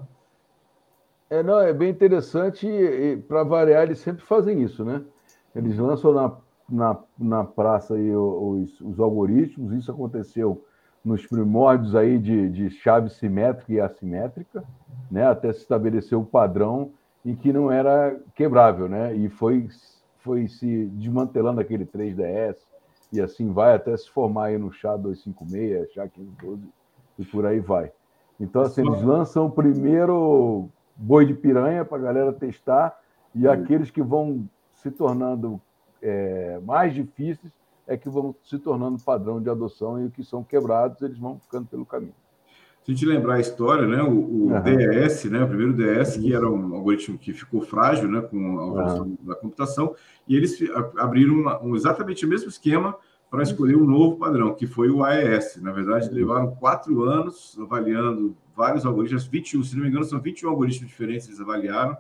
É, 1.33 1.41
não, 1.41 1.59
é 1.59 1.73
bem 1.73 1.89
interessante 1.89 2.67
para 3.27 3.43
variar, 3.43 3.81
eles 3.81 3.97
sempre 3.97 4.23
fazem 4.23 4.61
isso, 4.61 4.85
né? 4.85 5.01
Eles 5.55 5.79
lançam 5.79 6.13
na, 6.13 6.31
na, 6.69 6.99
na 7.17 7.43
praça 7.43 7.95
aí 7.95 8.15
os, 8.15 8.79
os 8.79 8.99
algoritmos, 8.99 9.73
isso 9.73 9.91
aconteceu 9.91 10.63
nos 11.03 11.25
primórdios 11.25 11.95
aí 11.95 12.19
de, 12.19 12.49
de 12.49 12.69
chave 12.69 13.09
simétrica 13.09 13.73
e 13.73 13.81
assimétrica, 13.81 14.63
né? 15.09 15.25
Até 15.25 15.51
se 15.51 15.61
estabelecer 15.61 16.15
o 16.15 16.23
padrão 16.23 16.91
em 17.25 17.35
que 17.35 17.51
não 17.51 17.71
era 17.71 18.15
quebrável, 18.35 18.87
né? 18.87 19.15
E 19.15 19.27
foi, 19.27 19.67
foi 20.19 20.47
se 20.47 20.85
desmantelando 20.93 21.59
aquele 21.59 21.83
3DS 21.83 22.57
e 23.11 23.19
assim 23.19 23.51
vai 23.51 23.73
até 23.73 23.97
se 23.97 24.07
formar 24.07 24.45
aí 24.45 24.59
no 24.59 24.69
SHA-256, 24.69 25.87
SHA-512 25.95 26.59
e 27.17 27.25
por 27.25 27.43
aí 27.47 27.59
vai. 27.59 27.91
Então, 28.39 28.61
assim, 28.61 28.81
eles 28.81 29.01
lançam 29.01 29.47
o 29.47 29.51
primeiro 29.51 30.69
boi 30.95 31.25
de 31.25 31.33
piranha 31.33 31.83
para 31.83 31.97
a 31.97 32.01
galera 32.01 32.33
testar 32.33 32.97
e 33.33 33.47
aqueles 33.47 33.89
que 33.89 34.01
vão 34.01 34.47
se 34.75 34.91
tornando 34.91 35.59
é, 36.01 36.59
mais 36.63 36.93
difíceis 36.93 37.51
é 37.87 37.97
que 37.97 38.09
vão 38.09 38.35
se 38.43 38.57
tornando 38.59 39.01
padrão 39.03 39.41
de 39.41 39.49
adoção 39.49 40.01
e 40.01 40.05
o 40.05 40.11
que 40.11 40.23
são 40.23 40.43
quebrados 40.43 41.01
eles 41.01 41.17
vão 41.17 41.39
ficando 41.39 41.67
pelo 41.67 41.85
caminho. 41.85 42.13
Se 42.83 42.91
a 42.91 42.93
gente 42.93 43.05
lembrar 43.05 43.35
a 43.35 43.39
história, 43.39 43.87
né, 43.87 44.03
o, 44.03 44.09
o 44.09 44.51
uhum. 44.51 44.61
DES, 44.61 45.25
né, 45.25 45.41
o 45.41 45.47
primeiro 45.47 45.71
DES, 45.71 46.17
que 46.17 46.33
era 46.33 46.49
um 46.49 46.75
algoritmo 46.75 47.17
que 47.17 47.31
ficou 47.31 47.61
frágil 47.61 48.11
né, 48.11 48.19
com 48.21 48.59
a 48.59 48.67
evolução 48.67 49.05
uhum. 49.05 49.17
da 49.21 49.35
computação, 49.35 49.95
e 50.27 50.35
eles 50.35 50.57
abriram 50.97 51.33
uma, 51.33 51.63
um, 51.63 51.77
exatamente 51.77 52.25
o 52.25 52.29
mesmo 52.29 52.49
esquema 52.49 52.93
para 53.31 53.41
escolher 53.41 53.77
um 53.77 53.85
novo 53.85 54.17
padrão, 54.17 54.53
que 54.53 54.67
foi 54.67 54.89
o 54.89 55.03
AES. 55.03 55.61
Na 55.61 55.71
verdade, 55.71 56.09
levaram 56.09 56.55
quatro 56.55 57.03
anos 57.03 57.57
avaliando 57.59 58.35
vários 58.55 58.85
algoritmos, 58.85 59.25
21, 59.25 59.63
se 59.63 59.75
não 59.75 59.83
me 59.83 59.89
engano, 59.89 60.05
são 60.05 60.19
21 60.19 60.49
algoritmos 60.49 60.89
diferentes 60.89 61.27
eles 61.27 61.39
avaliaram, 61.39 61.97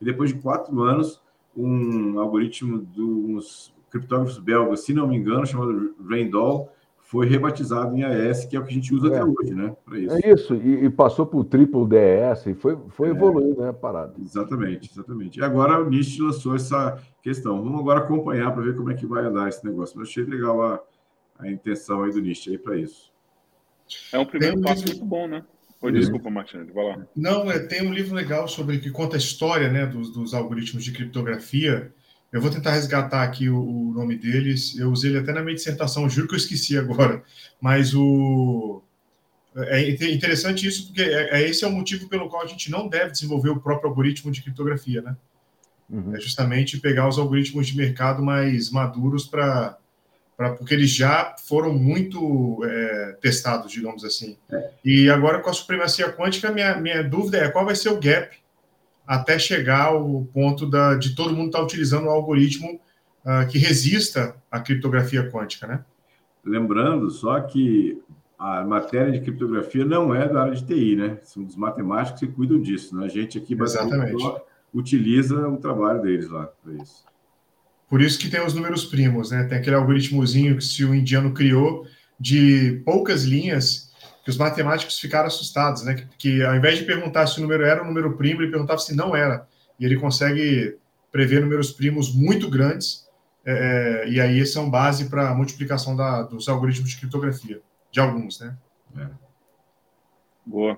e 0.00 0.04
depois 0.04 0.32
de 0.32 0.40
quatro 0.40 0.82
anos, 0.82 1.22
um 1.56 2.18
algoritmo 2.18 2.78
dos 2.78 3.74
criptógrafos 3.90 4.38
belgas, 4.38 4.80
se 4.80 4.92
não 4.92 5.08
me 5.08 5.16
engano, 5.16 5.46
chamado 5.46 5.94
Raindoll, 6.08 6.70
foi 7.06 7.24
rebatizado 7.24 7.96
em 7.96 8.02
AES, 8.02 8.46
que 8.46 8.56
é 8.56 8.58
o 8.58 8.64
que 8.64 8.70
a 8.70 8.74
gente 8.74 8.92
usa 8.92 9.06
é. 9.06 9.10
até 9.10 9.24
hoje, 9.24 9.54
né? 9.54 9.76
Isso. 9.92 10.16
É 10.16 10.32
isso, 10.32 10.54
e, 10.56 10.86
e, 10.86 10.90
passou 10.90 11.24
por 11.24 11.44
triplo 11.44 11.86
DES, 11.86 12.46
e 12.46 12.54
foi, 12.54 12.76
foi 12.88 13.08
é. 13.08 13.10
evoluindo, 13.12 13.62
né, 13.62 13.72
parada. 13.72 14.12
Exatamente, 14.20 14.90
exatamente. 14.90 15.38
E 15.38 15.42
agora 15.42 15.80
o 15.80 15.88
NIST 15.88 16.20
lançou 16.20 16.56
essa 16.56 17.00
questão. 17.22 17.62
Vamos 17.62 17.80
agora 17.80 18.00
acompanhar 18.00 18.52
para 18.52 18.62
ver 18.62 18.76
como 18.76 18.90
é 18.90 18.94
que 18.94 19.06
vai 19.06 19.24
andar 19.24 19.48
esse 19.48 19.64
negócio. 19.64 19.96
Mas 19.96 20.08
achei 20.08 20.24
legal 20.24 20.60
a, 20.60 20.80
a 21.38 21.48
intenção 21.48 22.02
aí 22.02 22.10
do 22.10 22.20
NIST 22.20 22.50
aí 22.50 22.58
para 22.58 22.76
isso. 22.76 23.12
É 24.12 24.18
um 24.18 24.26
primeiro 24.26 24.60
passo 24.60 24.84
muito 24.84 25.04
bom, 25.04 25.28
né? 25.28 25.44
Oi, 25.82 25.92
desculpa, 25.92 26.30
Martins, 26.30 26.72
vai 26.72 26.84
lá. 26.84 27.06
Não, 27.14 27.50
é, 27.50 27.58
tem 27.58 27.86
um 27.86 27.92
livro 27.92 28.14
legal 28.14 28.48
sobre 28.48 28.78
que 28.78 28.90
conta 28.90 29.16
a 29.16 29.18
história 29.18 29.70
né, 29.70 29.86
dos, 29.86 30.10
dos 30.10 30.34
algoritmos 30.34 30.84
de 30.84 30.92
criptografia 30.92 31.92
eu 32.32 32.40
vou 32.40 32.50
tentar 32.50 32.72
resgatar 32.72 33.22
aqui 33.22 33.48
o, 33.48 33.58
o, 33.58 33.92
nome 33.92 34.16
deles. 34.16 34.76
Eu 34.78 34.90
usei 34.90 35.10
ele 35.10 35.20
até 35.20 35.32
na 35.32 35.42
minha 35.42 35.54
dissertação, 35.54 36.08
juro 36.08 36.28
que 36.28 36.34
eu 36.34 36.38
esqueci 36.38 36.76
agora. 36.76 37.22
Mas 37.60 37.94
o 37.94 38.82
é 39.56 40.12
interessante 40.12 40.66
isso, 40.66 40.88
porque 40.88 41.00
é, 41.00 41.40
é, 41.40 41.48
esse 41.48 41.64
é 41.64 41.66
o 41.66 41.72
motivo 41.72 42.08
pelo 42.10 42.28
qual 42.28 42.42
a 42.42 42.46
gente 42.46 42.70
não 42.70 42.88
deve 42.88 43.12
desenvolver 43.12 43.48
o 43.48 43.58
próprio 43.58 43.88
algoritmo 43.88 44.30
de 44.30 44.42
criptografia, 44.42 45.00
né? 45.00 45.16
Uhum. 45.88 46.14
É 46.14 46.20
justamente 46.20 46.78
pegar 46.78 47.08
os 47.08 47.18
algoritmos 47.18 47.66
de 47.68 47.74
mercado 47.74 48.22
mais 48.22 48.70
maduros 48.70 49.24
para 49.24 49.78
porque 50.36 50.74
eles 50.74 50.90
já 50.90 51.34
foram 51.46 51.72
muito 51.72 52.62
é, 52.64 53.16
testados, 53.20 53.72
digamos 53.72 54.04
assim. 54.04 54.36
É. 54.50 54.70
E 54.84 55.08
agora 55.08 55.40
com 55.40 55.48
a 55.48 55.52
supremacia 55.52 56.12
quântica, 56.12 56.52
minha, 56.52 56.76
minha 56.76 57.02
dúvida 57.02 57.38
é 57.38 57.50
qual 57.50 57.64
vai 57.64 57.74
ser 57.74 57.88
o 57.88 58.00
gap 58.00 58.36
até 59.06 59.38
chegar 59.38 59.86
ao 59.86 60.24
ponto 60.34 60.66
da, 60.66 60.94
de 60.94 61.14
todo 61.14 61.34
mundo 61.34 61.46
estar 61.46 61.60
tá 61.60 61.64
utilizando 61.64 62.06
um 62.06 62.10
algoritmo 62.10 62.80
uh, 63.24 63.46
que 63.48 63.58
resista 63.58 64.34
à 64.50 64.60
criptografia 64.60 65.30
quântica, 65.30 65.66
né? 65.66 65.84
Lembrando 66.44 67.10
só 67.10 67.40
que 67.40 68.00
a 68.38 68.62
matéria 68.64 69.12
de 69.12 69.20
criptografia 69.20 69.84
não 69.84 70.14
é 70.14 70.28
da 70.28 70.42
área 70.42 70.54
de 70.54 70.66
TI, 70.66 70.96
né? 70.96 71.18
São 71.22 71.44
os 71.44 71.56
matemáticos 71.56 72.20
que 72.20 72.26
cuidam 72.26 72.60
disso, 72.60 72.96
né? 72.96 73.06
A 73.06 73.08
gente 73.08 73.38
aqui 73.38 73.54
basicamente 73.54 74.22
utiliza 74.74 75.48
o 75.48 75.56
trabalho 75.56 76.02
deles 76.02 76.28
lá 76.28 76.46
para 76.62 76.74
isso. 76.74 77.04
Por 77.88 78.02
isso 78.02 78.18
que 78.18 78.28
tem 78.28 78.44
os 78.44 78.54
números 78.54 78.84
primos, 78.84 79.30
né? 79.30 79.44
Tem 79.44 79.58
aquele 79.58 79.76
algoritmozinho 79.76 80.56
que 80.56 80.64
se 80.64 80.84
o 80.84 80.94
indiano 80.94 81.32
criou 81.32 81.86
de 82.18 82.82
poucas 82.84 83.24
linhas 83.24 83.92
que 84.24 84.30
os 84.30 84.36
matemáticos 84.36 84.98
ficaram 84.98 85.28
assustados, 85.28 85.84
né? 85.84 85.94
Que, 85.94 86.06
que, 86.18 86.42
ao 86.42 86.56
invés 86.56 86.78
de 86.78 86.84
perguntar 86.84 87.26
se 87.28 87.38
o 87.38 87.42
número 87.42 87.64
era 87.64 87.82
um 87.82 87.86
número 87.86 88.16
primo, 88.16 88.42
ele 88.42 88.50
perguntava 88.50 88.80
se 88.80 88.94
não 88.94 89.14
era. 89.14 89.46
E 89.78 89.84
ele 89.84 89.96
consegue 89.96 90.76
prever 91.12 91.40
números 91.40 91.70
primos 91.70 92.12
muito 92.12 92.50
grandes, 92.50 93.08
é, 93.44 94.02
é 94.04 94.08
e 94.08 94.20
aí 94.20 94.44
são 94.44 94.68
base 94.68 95.08
para 95.08 95.30
a 95.30 95.34
multiplicação 95.34 95.94
da, 95.94 96.22
dos 96.22 96.48
algoritmos 96.48 96.90
de 96.90 96.96
criptografia, 96.96 97.60
de 97.92 98.00
alguns, 98.00 98.40
né? 98.40 98.56
É. 98.98 99.08
Boa. 100.44 100.76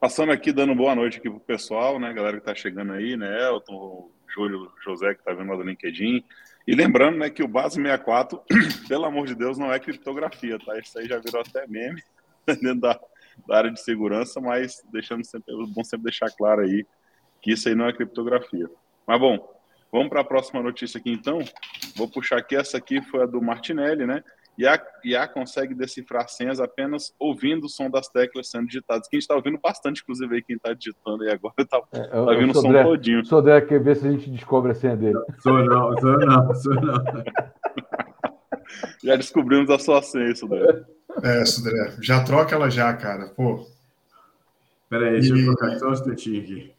Passando 0.00 0.32
aqui, 0.32 0.52
dando 0.52 0.74
boa 0.74 0.94
noite 0.94 1.18
aqui 1.18 1.28
pro 1.28 1.40
pessoal, 1.40 1.98
né? 1.98 2.12
Galera 2.14 2.38
que 2.38 2.46
tá 2.46 2.54
chegando 2.54 2.92
aí, 2.92 3.16
né? 3.16 3.46
Elton, 3.46 4.10
Júlio, 4.28 4.70
José, 4.84 5.14
que 5.14 5.24
tá 5.24 5.32
vendo 5.32 5.50
lá 5.50 5.56
do 5.56 5.62
LinkedIn. 5.62 6.24
E 6.66 6.74
lembrando, 6.74 7.18
né, 7.18 7.30
que 7.30 7.42
o 7.42 7.48
Base 7.48 7.76
64, 7.76 8.42
pelo 8.88 9.04
amor 9.04 9.26
de 9.26 9.34
Deus, 9.34 9.58
não 9.58 9.72
é 9.72 9.78
criptografia, 9.78 10.58
tá? 10.58 10.78
Isso 10.78 10.98
aí 10.98 11.06
já 11.06 11.18
virou 11.18 11.40
até 11.40 11.66
meme. 11.66 12.02
dentro 12.60 12.80
da, 12.80 13.00
da, 13.46 13.56
área 13.56 13.70
de 13.70 13.80
segurança, 13.80 14.40
mas 14.40 14.82
deixando 14.90 15.24
sempre, 15.24 15.52
é 15.52 15.66
bom 15.66 15.84
sempre 15.84 16.04
deixar 16.04 16.30
claro 16.30 16.62
aí 16.62 16.86
que 17.40 17.52
isso 17.52 17.68
aí 17.68 17.74
não 17.74 17.86
é 17.86 17.92
criptografia. 17.92 18.68
Mas 19.06 19.20
bom, 19.20 19.38
vamos 19.92 20.08
para 20.08 20.20
a 20.20 20.24
próxima 20.24 20.62
notícia 20.62 20.98
aqui 20.98 21.10
então. 21.10 21.38
Vou 21.96 22.08
puxar 22.08 22.38
aqui, 22.38 22.56
essa 22.56 22.78
aqui 22.78 23.00
foi 23.02 23.22
a 23.22 23.26
do 23.26 23.40
Martinelli, 23.40 24.06
né? 24.06 24.22
IA, 24.58 24.82
IA 25.04 25.28
consegue 25.28 25.72
decifrar 25.74 26.28
senhas 26.28 26.58
apenas 26.58 27.14
ouvindo 27.18 27.66
o 27.66 27.68
som 27.68 27.88
das 27.88 28.08
teclas 28.08 28.50
sendo 28.50 28.66
digitadas. 28.66 29.06
Que 29.08 29.16
a 29.16 29.18
gente 29.18 29.22
está 29.22 29.36
ouvindo 29.36 29.58
bastante, 29.62 30.02
inclusive, 30.02 30.34
aí 30.34 30.42
quem 30.42 30.56
está 30.56 30.74
digitando 30.74 31.22
aí 31.22 31.30
agora 31.30 31.54
está 31.58 31.80
é, 31.92 32.06
tá 32.08 32.20
ouvindo 32.20 32.50
o 32.50 32.54
som 32.54 32.68
André, 32.68 32.82
todinho. 32.82 33.24
Sou 33.24 33.38
André, 33.38 33.60
quer 33.60 33.80
ver 33.80 33.96
se 33.96 34.06
a 34.06 34.10
gente 34.10 34.28
descobre 34.30 34.72
a 34.72 34.74
senha 34.74 34.96
dele. 34.96 35.18
Sou 35.40 35.64
não, 35.64 35.96
sou 35.98 36.18
não, 36.18 36.54
sou 36.54 36.74
não. 36.74 36.94
Já 39.02 39.16
descobrimos 39.16 39.70
a 39.70 39.78
sua 39.78 40.02
senha, 40.02 40.34
Sudré. 40.34 40.82
É, 41.22 41.44
Sudré, 41.44 41.96
já 42.02 42.22
troca 42.22 42.54
ela 42.54 42.68
já, 42.68 42.92
cara. 42.92 43.28
Pô. 43.28 43.66
Peraí, 44.90 45.20
deixa 45.20 45.34
e... 45.34 45.40
eu 45.40 45.54
trocar 45.54 45.78
só 45.78 45.88
um 45.88 45.92
instantinho 45.92 46.42
aqui. 46.42 46.72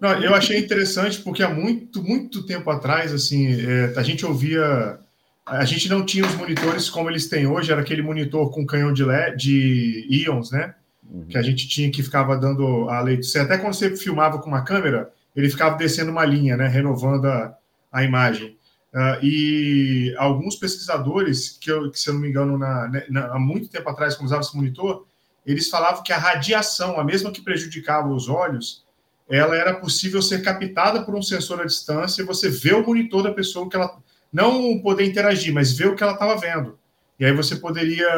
Não, 0.00 0.22
eu 0.22 0.34
achei 0.34 0.58
interessante 0.58 1.20
porque 1.20 1.42
há 1.42 1.50
muito, 1.50 2.02
muito 2.02 2.46
tempo 2.46 2.70
atrás, 2.70 3.12
assim, 3.12 3.48
é, 3.60 3.92
a 3.96 4.02
gente 4.02 4.24
ouvia. 4.24 4.98
A 5.44 5.64
gente 5.64 5.88
não 5.88 6.06
tinha 6.06 6.24
os 6.24 6.34
monitores 6.34 6.88
como 6.88 7.10
eles 7.10 7.28
têm 7.28 7.46
hoje, 7.46 7.72
era 7.72 7.80
aquele 7.80 8.02
monitor 8.02 8.50
com 8.50 8.64
canhão 8.64 8.92
de 8.92 9.04
LED, 9.04 9.36
de 9.36 10.06
íons, 10.08 10.52
né? 10.52 10.74
Uhum. 11.04 11.26
Que 11.26 11.36
a 11.36 11.42
gente 11.42 11.68
tinha 11.68 11.90
que 11.90 12.02
ficava 12.02 12.36
dando 12.36 12.88
a 12.88 13.00
leitura. 13.00 13.44
Até 13.44 13.58
quando 13.58 13.74
você 13.74 13.96
filmava 13.96 14.38
com 14.38 14.48
uma 14.48 14.62
câmera, 14.62 15.10
ele 15.34 15.50
ficava 15.50 15.76
descendo 15.76 16.12
uma 16.12 16.24
linha, 16.24 16.56
né? 16.56 16.68
Renovando 16.68 17.26
a, 17.26 17.56
a 17.90 18.04
imagem. 18.04 18.56
Uh, 18.94 19.24
e 19.24 20.14
alguns 20.18 20.56
pesquisadores, 20.56 21.58
que, 21.60 21.70
eu, 21.70 21.90
que 21.90 21.98
se 21.98 22.08
eu 22.08 22.14
não 22.14 22.20
me 22.20 22.28
engano, 22.28 22.58
na, 22.58 22.88
né, 22.88 23.06
na, 23.08 23.34
há 23.34 23.38
muito 23.38 23.68
tempo 23.68 23.88
atrás, 23.88 24.14
quando 24.14 24.26
usavam 24.26 24.44
esse 24.44 24.54
monitor, 24.54 25.06
eles 25.46 25.68
falavam 25.68 26.02
que 26.02 26.12
a 26.12 26.18
radiação, 26.18 27.00
a 27.00 27.04
mesma 27.04 27.32
que 27.32 27.40
prejudicava 27.42 28.08
os 28.08 28.28
olhos, 28.28 28.84
ela 29.28 29.56
era 29.56 29.74
possível 29.74 30.20
ser 30.20 30.42
captada 30.42 31.02
por 31.02 31.14
um 31.14 31.22
sensor 31.22 31.60
à 31.60 31.64
distância 31.64 32.22
e 32.22 32.26
você 32.26 32.50
vê 32.50 32.74
o 32.74 32.86
monitor 32.86 33.22
da 33.22 33.32
pessoa 33.32 33.68
que 33.68 33.74
ela 33.74 33.96
não 34.32 34.78
poder 34.80 35.04
interagir, 35.04 35.52
mas 35.52 35.76
ver 35.76 35.88
o 35.88 35.94
que 35.94 36.02
ela 36.02 36.14
estava 36.14 36.36
vendo. 36.36 36.78
E 37.18 37.24
aí 37.24 37.32
você 37.32 37.56
poderia 37.56 38.08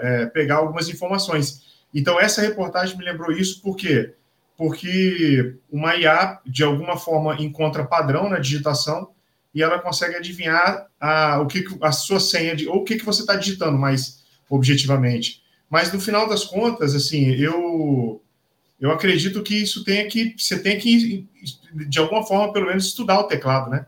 é, 0.00 0.26
pegar 0.26 0.56
algumas 0.56 0.88
informações. 0.88 1.64
Então, 1.92 2.20
essa 2.20 2.40
reportagem 2.40 2.96
me 2.96 3.04
lembrou 3.04 3.32
isso, 3.32 3.60
por 3.60 3.76
quê? 3.76 4.14
Porque 4.56 5.56
uma 5.70 5.96
IA, 5.96 6.40
de 6.46 6.62
alguma 6.62 6.96
forma, 6.96 7.36
encontra 7.40 7.84
padrão 7.84 8.28
na 8.28 8.38
digitação 8.38 9.10
e 9.54 9.62
ela 9.62 9.78
consegue 9.78 10.14
adivinhar 10.14 10.86
a, 11.00 11.40
o 11.40 11.46
que 11.46 11.64
a 11.82 11.92
sua 11.92 12.20
senha 12.20 12.54
de 12.54 12.68
ou 12.68 12.76
o 12.76 12.84
que, 12.84 12.96
que 12.96 13.04
você 13.04 13.22
está 13.22 13.34
digitando 13.36 13.78
mais 13.78 14.24
objetivamente. 14.48 15.42
Mas 15.68 15.92
no 15.92 16.00
final 16.00 16.28
das 16.28 16.44
contas, 16.44 16.94
assim, 16.94 17.30
eu 17.34 18.22
eu 18.78 18.90
acredito 18.90 19.42
que 19.42 19.54
isso 19.54 19.82
tenha 19.82 20.06
que 20.06 20.34
você 20.38 20.62
tem 20.62 20.78
que 20.78 21.26
de 21.88 21.98
alguma 21.98 22.22
forma 22.22 22.52
pelo 22.52 22.66
menos 22.66 22.86
estudar 22.86 23.18
o 23.20 23.24
teclado, 23.24 23.70
né? 23.70 23.86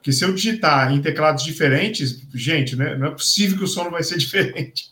Porque 0.00 0.12
se 0.12 0.24
eu 0.24 0.32
digitar 0.32 0.90
em 0.90 1.02
teclados 1.02 1.44
diferentes, 1.44 2.26
gente, 2.34 2.74
né, 2.74 2.96
não 2.96 3.08
é 3.08 3.10
possível 3.10 3.58
que 3.58 3.64
o 3.64 3.68
som 3.68 3.84
não 3.84 3.90
vai 3.90 4.02
ser 4.02 4.16
diferente. 4.18 4.86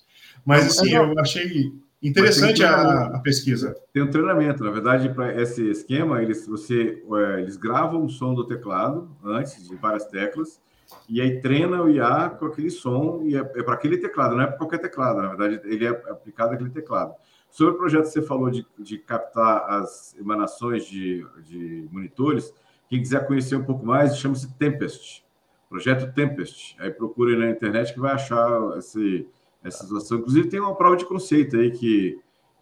Mas 0.45 0.67
assim, 0.67 0.95
eu 0.95 1.19
achei 1.19 1.73
Interessante 2.01 2.63
a, 2.63 3.07
a, 3.07 3.19
pesquisa. 3.19 3.77
Tem 3.93 4.03
um 4.03 4.11
treinamento, 4.11 4.63
na 4.63 4.71
verdade, 4.71 5.09
para 5.09 5.35
esse 5.43 5.69
esquema, 5.69 6.23
eles, 6.23 6.47
você, 6.47 7.03
é, 7.13 7.41
eles 7.41 7.57
gravam 7.57 8.05
o 8.05 8.09
som 8.09 8.35
do 8.35 8.47
teclado 8.47 9.11
antes 9.25 9.69
de 9.69 9.75
várias 9.75 10.07
teclas, 10.07 10.61
e 11.09 11.21
aí 11.21 11.41
treina 11.41 11.83
o 11.83 11.91
IA 11.91 12.31
com 12.31 12.47
aquele 12.47 12.71
som, 12.71 13.23
e 13.25 13.35
é, 13.35 13.41
é 13.41 13.63
para 13.65 13.75
aquele 13.75 13.99
teclado, 13.99 14.37
não 14.37 14.45
é 14.45 14.47
para 14.47 14.57
qualquer 14.57 14.79
teclado, 14.79 15.21
na 15.21 15.29
verdade, 15.35 15.61
ele 15.65 15.87
é 15.87 15.89
aplicado 15.89 16.55
àquele 16.55 16.71
teclado. 16.71 17.15
Sobre 17.51 17.75
o 17.75 17.79
projeto 17.79 18.05
que 18.05 18.11
você 18.11 18.23
falou 18.23 18.49
de, 18.49 18.65
de 18.79 18.99
captar 18.99 19.69
as 19.69 20.15
emanações 20.17 20.87
de, 20.87 21.27
de 21.45 21.89
monitores, 21.91 22.55
quem 22.89 23.01
quiser 23.01 23.27
conhecer 23.27 23.57
um 23.57 23.65
pouco 23.65 23.85
mais, 23.85 24.17
chama-se 24.17 24.53
Tempest, 24.57 25.25
projeto 25.69 26.13
Tempest. 26.15 26.77
Aí 26.79 26.91
procure 26.91 27.37
na 27.37 27.51
internet 27.51 27.93
que 27.93 28.01
vai 28.01 28.13
achar 28.13 28.77
esse 28.79 29.27
essa 29.65 29.85
situação. 29.85 30.19
Inclusive, 30.19 30.49
tem 30.49 30.61
uma 30.61 30.75
prova 30.75 30.97
de 30.97 31.05
conceito 31.05 31.57
aí 31.57 31.71
que, 31.71 32.19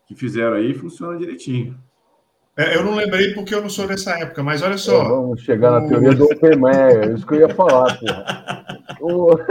que 0.07 0.15
fizeram 0.15 0.57
aí 0.57 0.71
e 0.71 0.75
funciona 0.75 1.19
direitinho. 1.19 1.79
É, 2.57 2.75
eu 2.75 2.83
não 2.83 2.95
lembrei 2.95 3.35
porque 3.35 3.55
eu 3.55 3.61
não 3.61 3.69
sou 3.69 3.87
dessa 3.87 4.19
época, 4.19 4.43
mas 4.43 4.63
olha 4.63 4.79
só. 4.79 5.03
É, 5.03 5.09
vamos 5.09 5.43
chegar 5.43 5.73
na 5.73 5.87
teoria 5.87 6.15
do 6.15 6.25
OpenMail, 6.25 7.03
é 7.03 7.15
isso 7.15 7.27
que 7.27 7.35
eu 7.35 7.41
ia 7.41 7.55
falar, 7.55 7.99
porra. 8.99 9.47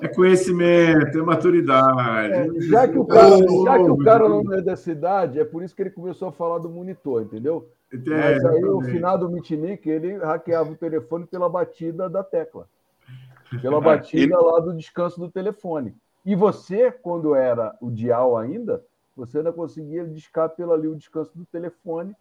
É 0.00 0.08
conhecimento, 0.08 1.18
é 1.18 1.22
maturidade. 1.22 2.32
É, 2.32 2.60
já, 2.62 2.88
que 2.88 2.98
o 2.98 3.04
cara, 3.04 3.36
já 3.38 3.78
que 3.78 3.90
o 3.90 3.98
cara 3.98 4.26
não 4.26 4.54
é 4.54 4.62
dessa 4.62 4.90
idade, 4.90 5.38
é 5.38 5.44
por 5.44 5.62
isso 5.62 5.76
que 5.76 5.82
ele 5.82 5.90
começou 5.90 6.28
a 6.28 6.32
falar 6.32 6.58
do 6.58 6.70
monitor, 6.70 7.22
entendeu? 7.22 7.68
É, 7.92 7.98
Mas 7.98 8.44
aí 8.44 8.64
o 8.64 8.80
finado 8.80 9.30
Mitnick, 9.30 9.88
ele 9.88 10.16
hackeava 10.16 10.70
o 10.70 10.76
telefone 10.76 11.26
pela 11.26 11.48
batida 11.48 12.08
da 12.08 12.24
tecla. 12.24 12.66
Pela 13.60 13.80
batida 13.80 14.40
lá 14.40 14.60
do 14.60 14.74
descanso 14.74 15.20
do 15.20 15.30
telefone. 15.30 15.94
E 16.24 16.34
você, 16.34 16.90
quando 16.90 17.34
era 17.34 17.76
o 17.80 17.90
dial 17.90 18.38
ainda, 18.38 18.82
você 19.14 19.38
ainda 19.38 19.52
conseguia 19.52 20.06
discar 20.06 20.48
pelo 20.48 20.72
ali 20.72 20.88
o 20.88 20.96
descanso 20.96 21.30
do 21.34 21.44
telefone. 21.44 22.16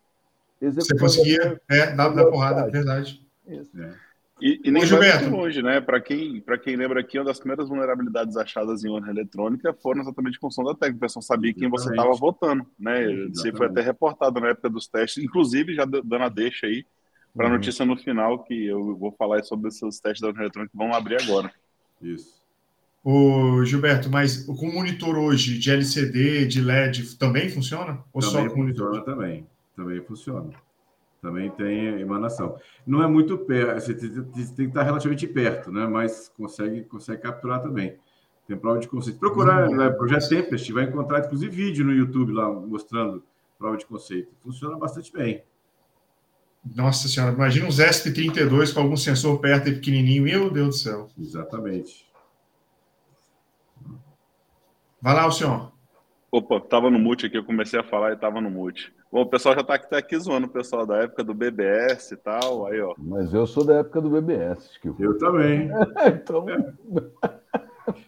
Você 0.60 0.96
conseguia, 0.98 1.60
é, 1.70 1.96
dar, 1.96 2.10
dar 2.10 2.26
porrada, 2.26 2.62
é 2.62 2.70
verdade. 2.70 3.26
Isso. 3.48 3.72
É. 3.82 3.94
E, 4.42 4.60
e 4.66 4.72
nem 4.72 4.84
Gilberto. 4.84 5.30
longe, 5.30 5.62
né? 5.62 5.80
Para 5.80 6.02
quem, 6.02 6.44
quem 6.64 6.76
lembra 6.76 7.00
aqui, 7.00 7.20
uma 7.20 7.26
das 7.26 7.38
primeiras 7.38 7.70
vulnerabilidades 7.70 8.36
achadas 8.36 8.84
em 8.84 8.90
urna 8.90 9.12
eletrônica 9.12 9.72
foram 9.82 10.02
exatamente 10.02 10.40
com 10.40 10.50
som 10.50 10.64
da 10.64 10.74
técnica. 10.74 10.98
O 10.98 11.02
pessoal 11.02 11.22
sabia 11.22 11.54
quem 11.54 11.70
você 11.70 11.92
estava 11.92 12.12
votando, 12.14 12.66
né? 12.80 13.12
Isso 13.12 13.56
foi 13.56 13.68
até 13.68 13.82
reportado 13.82 14.40
na 14.40 14.50
época 14.50 14.70
dos 14.70 14.88
testes, 14.88 15.24
inclusive 15.24 15.76
já 15.76 15.86
dando 15.86 16.24
a 16.24 16.30
deixa 16.30 16.66
aí. 16.66 16.84
para 17.36 17.46
a 17.46 17.50
uhum. 17.50 17.56
notícia 17.56 17.86
no 17.86 17.96
final, 17.96 18.44
que 18.44 18.66
eu 18.66 18.98
vou 18.98 19.12
falar 19.12 19.44
sobre 19.44 19.68
esses 19.68 20.00
testes 20.00 20.22
da 20.22 20.30
urna 20.30 20.42
eletrônica 20.42 20.72
que 20.72 20.78
vão 20.78 20.92
abrir 20.92 21.22
agora. 21.22 21.52
Isso. 22.02 22.42
O 23.04 23.64
Gilberto, 23.64 24.10
mas 24.10 24.44
com 24.46 24.72
monitor 24.72 25.18
hoje 25.18 25.58
de 25.58 25.72
LCD, 25.72 26.46
de 26.48 26.62
LED, 26.62 27.18
também 27.18 27.48
funciona? 27.48 28.04
Ou 28.12 28.22
também 28.22 28.36
só 28.36 28.50
com 28.50 28.56
funciona 28.56 28.90
monitor? 28.90 29.04
também. 29.04 29.48
Também 29.76 30.02
funciona. 30.02 30.50
Também 31.22 31.52
tem 31.52 32.00
emanação. 32.02 32.58
Não 32.86 33.04
é 33.04 33.08
muito 33.08 33.38
perto, 33.38 33.80
você 33.80 33.94
tem 33.94 34.56
que 34.56 34.62
estar 34.62 34.82
relativamente 34.82 35.28
perto, 35.28 35.72
né? 35.72 35.86
Mas 35.86 36.30
consegue, 36.30 36.84
consegue 36.84 37.22
capturar 37.22 37.62
também. 37.62 37.98
Tem 38.48 38.58
prova 38.58 38.80
de 38.80 38.88
conceito. 38.88 39.20
Procurar 39.20 39.70
uhum. 39.70 39.76
né, 39.76 39.90
Projeto 39.92 40.28
Tempest, 40.28 40.74
vai 40.74 40.86
encontrar 40.86 41.20
inclusive 41.20 41.56
vídeo 41.56 41.86
no 41.86 41.94
YouTube 41.94 42.34
lá 42.34 42.52
mostrando 42.52 43.24
prova 43.58 43.78
de 43.78 43.86
conceito. 43.86 44.34
Funciona 44.42 44.78
bastante 44.78 45.14
bem. 45.14 45.44
Nossa 46.76 47.08
senhora, 47.08 47.34
imagina 47.34 47.68
uns 47.68 47.78
ESP32 47.78 48.74
com 48.74 48.82
algum 48.82 48.98
sensor 48.98 49.40
perto 49.40 49.70
e 49.70 49.76
pequenininho. 49.76 50.24
Meu 50.24 50.50
Deus 50.50 50.68
do 50.68 50.74
céu. 50.74 51.08
Exatamente. 51.20 52.10
Vai 55.02 55.16
lá, 55.16 55.28
o 55.28 55.32
senhor. 55.32 55.72
Opa, 56.32 56.62
tava 56.62 56.90
no 56.90 57.00
mute 57.00 57.26
aqui, 57.26 57.38
eu 57.38 57.44
comecei 57.44 57.80
a 57.80 57.84
falar 57.84 58.14
e 58.14 58.18
tava 58.18 58.40
no 58.40 58.50
mute. 58.50 58.94
Bom, 59.12 59.22
o 59.22 59.30
pessoal 59.30 59.54
já 59.56 59.64
tá 59.64 59.74
aqui, 59.74 59.90
tá 59.90 59.98
aqui 59.98 60.18
zoando 60.18 60.48
o 60.48 60.52
pessoal 60.52 60.86
da 60.86 61.00
época 61.00 61.22
do 61.24 61.34
BBS 61.34 62.14
e 62.14 62.18
tal, 62.18 62.66
aí 62.66 62.80
ó. 62.80 62.96
Mas 62.98 63.34
eu 63.34 63.46
sou 63.46 63.66
da 63.66 63.80
época 63.80 64.00
do 64.00 64.10
BBS. 64.10 64.78
Que 64.78 64.88
eu... 64.88 64.96
eu 65.00 65.18
também. 65.18 65.70
então... 66.08 66.46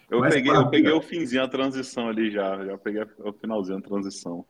Eu 0.10 0.22
peguei, 0.22 0.56
eu 0.56 0.70
peguei 0.70 0.92
o 0.92 1.02
finzinho, 1.02 1.44
a 1.44 1.48
transição 1.48 2.08
ali 2.08 2.32
já, 2.32 2.64
já 2.64 2.78
peguei 2.78 3.04
o 3.20 3.34
finalzinho, 3.34 3.80
a 3.80 3.82
transição. 3.82 4.46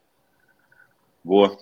Boa. 1.23 1.57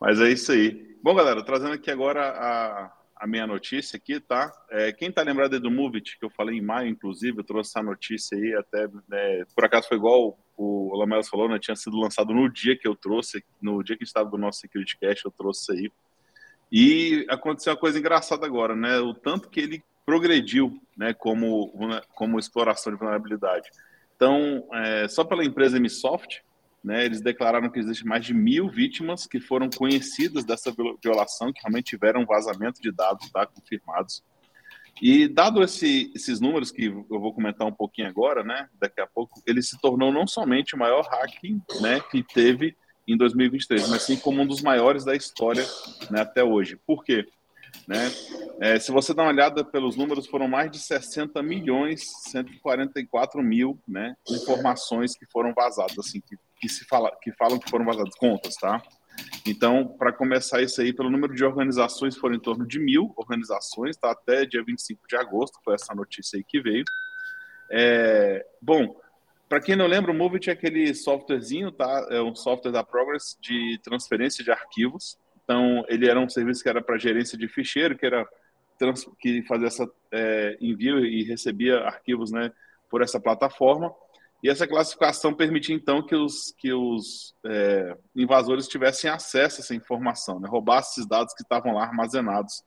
Mas 0.00 0.20
é 0.20 0.30
isso 0.30 0.52
aí. 0.52 0.96
Bom, 1.02 1.14
galera, 1.14 1.44
trazendo 1.44 1.74
aqui 1.74 1.90
agora 1.90 2.30
a, 2.30 2.92
a 3.16 3.26
minha 3.26 3.46
notícia 3.46 3.96
aqui, 3.96 4.20
tá? 4.20 4.52
É, 4.70 4.92
quem 4.92 5.10
tá 5.10 5.22
lembrado 5.22 5.58
do 5.58 5.70
Movit, 5.70 6.18
que 6.18 6.24
eu 6.24 6.30
falei 6.30 6.58
em 6.58 6.62
maio, 6.62 6.88
inclusive, 6.88 7.38
eu 7.38 7.44
trouxe 7.44 7.70
essa 7.70 7.82
notícia 7.82 8.36
aí, 8.36 8.54
até, 8.54 8.86
né, 9.08 9.44
por 9.54 9.64
acaso 9.64 9.88
foi 9.88 9.96
igual 9.96 10.38
o, 10.56 10.92
o 10.92 10.96
Lamelas 10.96 11.28
falou, 11.28 11.48
né, 11.48 11.58
tinha 11.58 11.74
sido 11.76 11.96
lançado 11.96 12.34
no 12.34 12.48
dia 12.48 12.76
que 12.76 12.86
eu 12.86 12.94
trouxe, 12.94 13.42
no 13.60 13.82
dia 13.82 13.96
que 13.96 14.04
estava 14.04 14.28
do 14.28 14.36
nosso 14.36 14.60
Security 14.60 14.98
Cash, 14.98 15.24
eu 15.24 15.30
trouxe 15.30 15.72
aí. 15.72 15.92
E 16.70 17.26
aconteceu 17.30 17.72
uma 17.72 17.78
coisa 17.78 17.98
engraçada 17.98 18.44
agora, 18.44 18.76
né, 18.76 18.98
o 18.98 19.14
tanto 19.14 19.48
que 19.48 19.60
ele 19.60 19.84
progrediu, 20.04 20.78
né, 20.96 21.14
como, 21.14 21.72
como 22.14 22.38
exploração 22.38 22.92
de 22.92 22.98
vulnerabilidade. 22.98 23.70
Então, 24.14 24.66
é, 24.72 25.08
só 25.08 25.24
pela 25.24 25.44
empresa 25.44 25.80
Msoft, 25.80 26.44
né, 26.86 27.04
eles 27.04 27.20
declararam 27.20 27.68
que 27.68 27.80
existe 27.80 28.06
mais 28.06 28.24
de 28.24 28.32
mil 28.32 28.68
vítimas 28.68 29.26
que 29.26 29.40
foram 29.40 29.68
conhecidas 29.68 30.44
dessa 30.44 30.72
violação, 31.02 31.52
que 31.52 31.60
realmente 31.60 31.86
tiveram 31.86 32.24
vazamento 32.24 32.80
de 32.80 32.92
dados 32.92 33.28
tá, 33.32 33.44
confirmados. 33.44 34.22
E 35.02 35.26
dado 35.26 35.64
esse, 35.64 36.12
esses 36.14 36.40
números 36.40 36.70
que 36.70 36.84
eu 36.84 37.20
vou 37.20 37.34
comentar 37.34 37.66
um 37.66 37.72
pouquinho 37.72 38.06
agora, 38.06 38.44
né, 38.44 38.68
daqui 38.80 39.00
a 39.00 39.06
pouco, 39.06 39.42
ele 39.44 39.60
se 39.62 39.76
tornou 39.80 40.12
não 40.12 40.28
somente 40.28 40.76
o 40.76 40.78
maior 40.78 41.04
hacking 41.10 41.60
né, 41.80 41.98
que 42.08 42.22
teve 42.22 42.76
em 43.06 43.16
2023, 43.16 43.88
mas 43.88 44.02
sim 44.02 44.16
como 44.16 44.42
um 44.42 44.46
dos 44.46 44.62
maiores 44.62 45.04
da 45.04 45.16
história 45.16 45.64
né, 46.08 46.20
até 46.20 46.44
hoje. 46.44 46.78
Por 46.86 47.02
quê? 47.02 47.26
Né? 47.86 48.10
É, 48.60 48.78
se 48.78 48.90
você 48.90 49.14
dá 49.14 49.22
uma 49.22 49.32
olhada 49.32 49.64
pelos 49.64 49.96
números, 49.96 50.26
foram 50.26 50.48
mais 50.48 50.70
de 50.70 50.78
60 50.78 51.42
milhões, 51.42 52.04
144 52.30 53.42
mil 53.42 53.78
né, 53.86 54.16
informações 54.28 55.16
que 55.16 55.26
foram 55.26 55.52
vazadas, 55.54 55.98
assim, 55.98 56.20
que, 56.20 56.36
que, 56.60 56.68
se 56.68 56.84
fala, 56.84 57.10
que 57.22 57.32
falam 57.32 57.58
que 57.58 57.70
foram 57.70 57.84
vazadas, 57.84 58.14
contas, 58.16 58.54
tá? 58.56 58.82
Então, 59.46 59.86
para 59.98 60.12
começar 60.12 60.60
isso 60.60 60.80
aí, 60.80 60.92
pelo 60.92 61.10
número 61.10 61.34
de 61.34 61.44
organizações, 61.44 62.16
foram 62.16 62.34
em 62.34 62.40
torno 62.40 62.66
de 62.66 62.78
mil 62.78 63.12
organizações, 63.16 63.96
tá? 63.96 64.10
Até 64.10 64.44
dia 64.44 64.62
25 64.64 65.06
de 65.08 65.16
agosto, 65.16 65.58
foi 65.64 65.74
essa 65.74 65.94
notícia 65.94 66.36
aí 66.36 66.44
que 66.44 66.60
veio. 66.60 66.84
É, 67.70 68.44
bom, 68.60 68.94
para 69.48 69.60
quem 69.60 69.76
não 69.76 69.86
lembra, 69.86 70.10
o 70.10 70.14
Movit 70.14 70.50
é 70.50 70.52
aquele 70.52 70.92
softwarezinho, 70.94 71.70
tá? 71.70 72.06
É 72.10 72.20
um 72.20 72.34
software 72.34 72.72
da 72.72 72.82
Progress 72.82 73.36
de 73.40 73.78
transferência 73.82 74.42
de 74.42 74.50
arquivos, 74.50 75.16
então, 75.46 75.84
ele 75.88 76.10
era 76.10 76.18
um 76.18 76.28
serviço 76.28 76.60
que 76.60 76.68
era 76.68 76.82
para 76.82 76.98
gerência 76.98 77.38
de 77.38 77.46
ficheiro, 77.46 77.96
que 77.96 78.04
era 78.04 78.28
trans, 78.76 79.08
que 79.20 79.42
fazia 79.44 79.68
essa 79.68 79.88
é, 80.10 80.58
envio 80.60 81.06
e 81.06 81.22
recebia 81.22 81.78
arquivos, 81.82 82.32
né, 82.32 82.52
por 82.90 83.00
essa 83.00 83.20
plataforma. 83.20 83.94
E 84.42 84.50
essa 84.50 84.66
classificação 84.66 85.32
permitia 85.32 85.74
então 85.74 86.02
que 86.04 86.16
os 86.16 86.52
que 86.58 86.72
os 86.72 87.32
é, 87.44 87.96
invasores 88.14 88.66
tivessem 88.66 89.08
acesso 89.08 89.60
a 89.60 89.62
essa 89.62 89.74
informação, 89.74 90.40
né, 90.40 90.48
roubassem 90.48 90.94
esses 90.94 91.06
dados 91.08 91.32
que 91.32 91.42
estavam 91.42 91.74
lá 91.74 91.84
armazenados, 91.84 92.64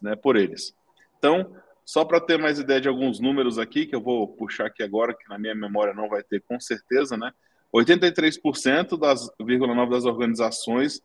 né, 0.00 0.14
por 0.14 0.36
eles. 0.36 0.72
Então, 1.18 1.52
só 1.84 2.04
para 2.04 2.20
ter 2.20 2.38
mais 2.38 2.60
ideia 2.60 2.80
de 2.80 2.88
alguns 2.88 3.18
números 3.18 3.58
aqui 3.58 3.86
que 3.86 3.96
eu 3.96 4.00
vou 4.00 4.28
puxar 4.28 4.66
aqui 4.66 4.84
agora, 4.84 5.14
que 5.14 5.28
na 5.28 5.36
minha 5.36 5.54
memória 5.54 5.92
não 5.92 6.08
vai 6.08 6.22
ter 6.22 6.40
com 6.42 6.60
certeza, 6.60 7.16
né? 7.16 7.32
83% 7.74 8.96
das 8.96 9.28
0,9 9.40 9.90
das 9.90 10.04
organizações 10.04 11.02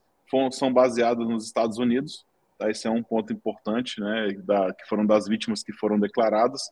são 0.52 0.72
baseados 0.72 1.28
nos 1.28 1.46
Estados 1.46 1.78
Unidos. 1.78 2.26
Tá? 2.58 2.70
Esse 2.70 2.88
é 2.88 2.92
um 2.92 3.04
ponto 3.04 3.32
importante, 3.34 4.00
né, 4.00 4.34
da, 4.44 4.74
que 4.74 4.88
foram 4.88 5.06
das 5.06 5.28
vítimas 5.28 5.64
que 5.64 5.74
foram 5.74 6.00
declaradas. 6.00 6.70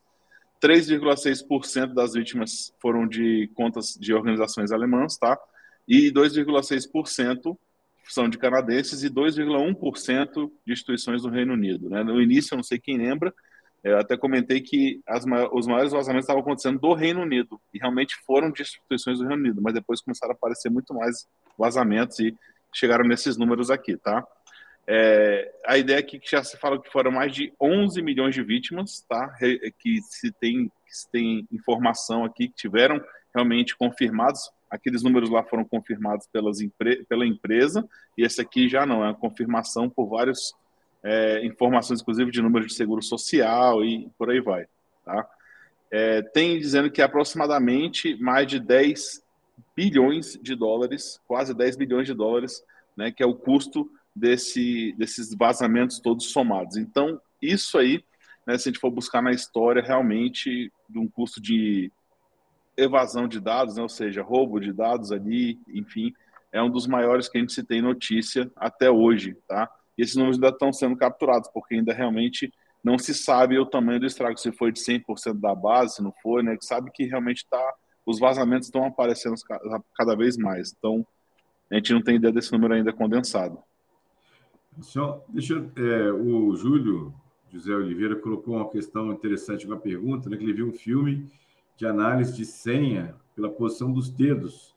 3,6% 0.62 1.94
das 1.94 2.13
vítimas 2.13 2.74
foram 2.82 3.06
de 3.06 3.50
contas 3.54 3.98
de 4.00 4.13
organizações 4.13 4.72
alemãs, 4.72 5.18
tá? 5.18 5.38
E 5.86 6.10
2,6% 6.10 7.58
são 8.08 8.30
de 8.30 8.38
canadenses 8.38 9.04
e 9.04 9.10
2,1% 9.10 10.52
de 10.66 10.74
instituições 10.74 11.24
do 11.24 11.30
Reino 11.30 11.54
Unido. 11.54 11.89
Né? 11.89 12.04
No 12.04 12.22
início, 12.22 12.54
eu 12.54 12.58
não 12.58 12.63
sei 12.63 12.80
quem 12.80 12.98
lembra, 12.98 13.34
eu 13.84 13.98
até 13.98 14.16
comentei 14.16 14.62
que 14.62 15.02
as, 15.06 15.26
os 15.52 15.68
maiores 15.68 15.92
vazamentos 15.92 16.24
estavam 16.24 16.42
acontecendo 16.42 16.80
do 16.80 16.94
Reino 16.94 17.22
Unido 17.22 17.60
e 17.74 17.78
realmente 17.78 18.16
foram 18.26 18.50
de 18.50 18.62
instituições 18.62 19.20
do 19.20 19.28
Reino 19.28 19.44
Unido, 19.44 19.62
mas 19.62 19.74
depois 19.74 20.02
começaram 20.02 20.32
a 20.32 20.36
aparecer 20.36 20.70
muito 20.70 20.94
mais 20.94 21.28
vazamentos 21.58 22.18
e 22.20 22.34
chegaram 22.74 23.06
nesses 23.06 23.38
números 23.38 23.70
aqui, 23.70 23.98
tá? 23.98 24.26
É, 24.86 25.50
a 25.66 25.78
ideia 25.78 26.00
aqui 26.00 26.20
que 26.20 26.30
já 26.30 26.44
se 26.44 26.58
fala 26.58 26.82
que 26.82 26.92
foram 26.92 27.12
mais 27.12 27.34
de 27.34 27.54
11 27.60 28.02
milhões 28.02 28.36
de 28.36 28.44
vítimas, 28.44 29.06
tá? 29.08 29.34
Que 29.80 30.02
se 30.02 30.32
tem, 30.32 30.68
que 30.86 30.98
se 30.98 31.10
tem 31.10 31.48
informação 31.52 32.26
aqui 32.26 32.50
que 32.50 32.56
tiveram 32.56 33.02
realmente 33.34 33.76
confirmados. 33.76 34.52
Aqueles 34.70 35.04
números 35.04 35.30
lá 35.30 35.44
foram 35.44 35.64
confirmados 35.64 36.28
pelas 36.28 36.58
pela 37.08 37.26
empresa 37.26 37.88
e 38.18 38.24
esse 38.24 38.42
aqui 38.42 38.68
já 38.68 38.86
não 38.86 39.04
é 39.04 39.08
uma 39.08 39.16
confirmação 39.16 39.90
por 39.90 40.08
várias 40.08 40.54
é, 41.04 41.46
informações, 41.46 42.02
inclusive 42.02 42.32
de 42.32 42.42
números 42.42 42.68
de 42.68 42.74
seguro 42.74 43.02
social 43.02 43.84
e 43.84 44.10
por 44.18 44.30
aí 44.30 44.42
vai, 44.42 44.66
tá? 45.06 45.28
É, 45.92 46.24
tem 46.24 46.58
dizendo 46.58 46.90
que 46.90 47.02
aproximadamente 47.04 48.16
mais 48.16 48.48
de 48.48 48.60
10 48.60 49.24
bilhões 49.76 50.38
de 50.42 50.56
dólares, 50.56 51.20
quase 51.28 51.54
10 51.54 51.76
bilhões 51.78 52.08
de 52.08 52.14
dólares, 52.14 52.64
né, 52.96 53.12
que 53.12 53.24
é 53.24 53.26
o 53.26 53.36
custo 53.36 53.90
desse, 54.16 54.94
desses 54.98 55.34
vazamentos 55.34 56.00
todos 56.00 56.32
somados. 56.32 56.78
Então, 56.78 57.20
isso 57.42 57.78
aí, 57.78 58.04
né, 58.46 58.58
se 58.58 58.70
a 58.70 58.72
gente 58.72 58.80
for 58.80 58.92
buscar 58.92 59.22
na 59.22 59.32
história, 59.32 59.82
realmente, 59.82 60.72
de 60.88 61.00
um 61.00 61.08
custo 61.08 61.42
de 61.42 61.92
evasão 62.78 63.28
de 63.28 63.40
dados, 63.40 63.76
né, 63.76 63.82
ou 63.82 63.90
seja, 63.90 64.22
roubo 64.22 64.60
de 64.60 64.72
dados 64.72 65.12
ali, 65.12 65.60
enfim, 65.68 66.14
é 66.52 66.62
um 66.62 66.70
dos 66.70 66.86
maiores 66.86 67.28
que 67.28 67.38
a 67.38 67.42
gente 67.42 67.54
se 67.54 67.64
tem 67.64 67.82
notícia 67.82 68.52
até 68.56 68.90
hoje, 68.90 69.36
tá? 69.48 69.70
E 69.98 70.04
esses 70.04 70.16
números 70.16 70.38
ainda 70.38 70.50
estão 70.50 70.72
sendo 70.72 70.96
capturados, 70.96 71.50
porque 71.52 71.76
ainda 71.76 71.94
realmente 71.94 72.52
não 72.84 72.98
se 72.98 73.14
sabe 73.14 73.58
o 73.58 73.66
tamanho 73.66 74.00
do 74.00 74.06
estrago, 74.06 74.38
se 74.38 74.52
foi 74.52 74.72
de 74.72 74.80
100% 74.80 75.40
da 75.40 75.56
base, 75.56 75.96
se 75.96 76.04
não 76.04 76.14
foi, 76.22 76.44
né? 76.44 76.56
Que 76.56 76.66
sabe 76.66 76.92
que 76.92 77.06
realmente 77.06 77.38
está 77.38 77.74
os 78.06 78.20
vazamentos 78.20 78.68
estão 78.68 78.86
aparecendo 78.86 79.36
cada 79.96 80.16
vez 80.16 80.38
mais. 80.38 80.74
Então, 80.78 81.06
a 81.72 81.76
gente 81.76 81.94
não 81.94 82.02
tem 82.02 82.16
ideia 82.16 82.34
desse 82.34 82.52
número 82.52 82.74
ainda 82.74 82.94
condensado. 82.94 83.60
Deixa 85.30 85.66
é, 85.76 86.12
o 86.12 86.56
Júlio 86.56 87.13
José 87.54 87.72
Oliveira 87.76 88.16
colocou 88.16 88.56
uma 88.56 88.68
questão 88.68 89.12
interessante, 89.12 89.68
uma 89.68 89.78
pergunta, 89.78 90.28
né, 90.28 90.36
que 90.36 90.44
ele 90.44 90.54
viu 90.54 90.68
um 90.68 90.74
filme 90.74 91.30
de 91.78 91.86
análise 91.86 92.36
de 92.36 92.46
senha 92.46 93.16
pela 93.36 93.48
posição 93.48 93.92
dos 93.92 94.10
dedos. 94.10 94.76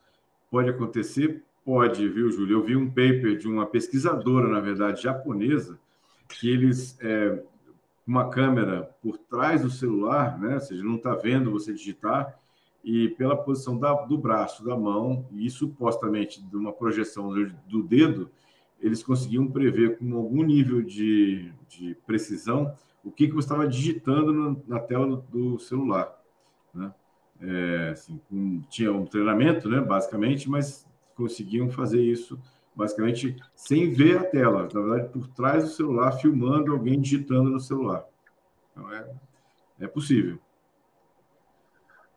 Pode 0.51 0.69
acontecer? 0.69 1.43
Pode, 1.65 2.07
viu, 2.07 2.31
Júlio? 2.31 2.59
Eu 2.59 2.63
vi 2.63 2.77
um 2.77 2.87
paper 2.87 3.39
de 3.39 3.49
uma 3.49 3.65
pesquisadora, 3.65 4.47
na 4.49 4.61
verdade, 4.61 5.03
japonesa, 5.03 5.79
que 6.29 6.51
eles, 6.51 6.99
é, 7.01 7.43
uma 8.07 8.29
câmera 8.29 8.91
por 9.03 9.17
trás 9.17 9.63
do 9.63 9.71
celular, 9.71 10.39
né, 10.39 10.55
ou 10.55 10.61
seja, 10.61 10.85
não 10.85 10.97
está 10.97 11.15
vendo 11.15 11.51
você 11.51 11.73
digitar, 11.73 12.39
e 12.87 13.09
pela 13.09 13.37
posição 13.37 13.77
da, 13.77 13.93
do 13.93 14.17
braço, 14.17 14.65
da 14.65 14.77
mão, 14.77 15.27
e 15.33 15.51
supostamente 15.51 16.41
de 16.41 16.57
uma 16.57 16.73
projeção 16.73 17.35
do 17.67 17.83
dedo, 17.83 18.31
eles 18.81 19.03
conseguiam 19.03 19.51
prever 19.51 19.99
com 19.99 20.17
algum 20.17 20.45
nível 20.45 20.81
de, 20.81 21.53
de 21.69 21.97
precisão 22.07 22.73
o 23.03 23.11
que, 23.11 23.27
que 23.27 23.35
você 23.35 23.47
estava 23.47 23.67
digitando 23.67 24.33
na, 24.33 24.57
na 24.69 24.79
tela 24.79 25.05
do, 25.05 25.17
do 25.17 25.59
celular. 25.59 26.17
Né? 26.73 26.95
É, 27.41 27.89
assim, 27.91 28.21
tinha 28.71 28.93
um 28.93 29.05
treinamento, 29.05 29.69
né, 29.69 29.81
basicamente, 29.81 30.49
mas 30.49 30.87
conseguiam 31.17 31.69
fazer 31.69 32.01
isso 32.01 32.39
basicamente 32.73 33.35
sem 33.57 33.91
ver 33.91 34.19
a 34.19 34.23
tela, 34.23 34.69
na 34.73 34.81
verdade, 34.81 35.09
por 35.13 35.27
trás 35.27 35.65
do 35.65 35.71
celular, 35.71 36.13
filmando 36.13 36.71
alguém 36.71 37.01
digitando 37.01 37.51
no 37.51 37.59
celular. 37.59 38.05
Então, 38.71 38.93
é, 38.93 39.11
é 39.81 39.89
possível. 39.89 40.39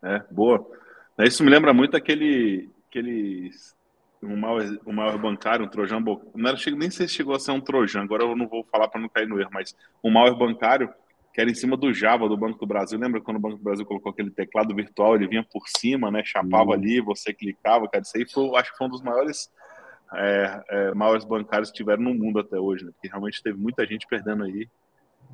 É, 0.03 0.23
boa. 0.31 0.65
Isso 1.19 1.43
me 1.43 1.49
lembra 1.49 1.73
muito 1.73 1.97
aquele, 1.97 2.69
aquele 2.87 3.51
um 4.23 4.37
malware, 4.37 4.79
um 4.85 4.93
malware 4.93 5.19
bancário, 5.19 5.65
um 5.65 5.69
trojan, 5.69 5.99
não 5.99 6.49
era, 6.49 6.57
nem 6.77 6.89
sei 6.89 7.07
se 7.07 7.15
chegou 7.15 7.35
a 7.35 7.39
ser 7.39 7.51
um 7.51 7.61
trojan, 7.61 8.01
agora 8.01 8.23
eu 8.23 8.35
não 8.35 8.47
vou 8.47 8.63
falar 8.71 8.87
para 8.87 9.01
não 9.01 9.09
cair 9.09 9.27
no 9.27 9.39
erro, 9.39 9.49
mas 9.53 9.75
um 10.03 10.11
malware 10.11 10.37
bancário 10.37 10.93
que 11.33 11.39
era 11.39 11.49
em 11.49 11.55
cima 11.55 11.77
do 11.77 11.93
Java 11.93 12.27
do 12.27 12.35
Banco 12.35 12.59
do 12.59 12.65
Brasil. 12.65 12.99
Lembra 12.99 13.21
quando 13.21 13.37
o 13.37 13.39
Banco 13.39 13.57
do 13.57 13.63
Brasil 13.63 13.85
colocou 13.85 14.11
aquele 14.11 14.31
teclado 14.31 14.73
virtual, 14.75 15.15
ele 15.15 15.27
vinha 15.27 15.43
por 15.43 15.63
cima, 15.67 16.09
né, 16.09 16.23
chapava 16.23 16.69
uhum. 16.69 16.73
ali, 16.73 17.01
você 17.01 17.33
clicava, 17.33 17.87
cara, 17.87 18.01
isso 18.01 18.17
aí 18.17 18.27
foi, 18.27 18.49
acho 18.57 18.71
que 18.71 18.77
foi 18.77 18.87
um 18.87 18.89
dos 18.89 19.01
maiores 19.01 19.51
é, 20.15 20.63
é, 20.69 20.93
malwares 20.93 21.25
bancários 21.25 21.69
que 21.69 21.77
tiveram 21.77 22.03
no 22.03 22.13
mundo 22.13 22.39
até 22.39 22.57
hoje, 22.57 22.83
né, 22.83 22.91
porque 22.91 23.07
realmente 23.07 23.43
teve 23.43 23.57
muita 23.57 23.85
gente 23.85 24.07
perdendo 24.07 24.43
aí 24.43 24.67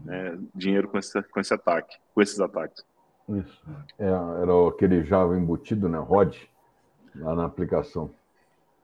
né, 0.04 0.38
dinheiro 0.54 0.88
com 0.90 0.98
esse, 0.98 1.22
com 1.24 1.40
esse 1.40 1.54
ataque, 1.54 1.98
com 2.14 2.22
esses 2.22 2.40
ataques. 2.40 2.84
Isso. 3.30 3.62
É, 3.98 4.06
era 4.06 4.70
aquele 4.70 5.04
Java 5.04 5.38
embutido, 5.38 5.90
né? 5.90 5.98
ROD, 5.98 6.38
lá 7.16 7.36
na 7.36 7.46
aplicação. 7.46 8.12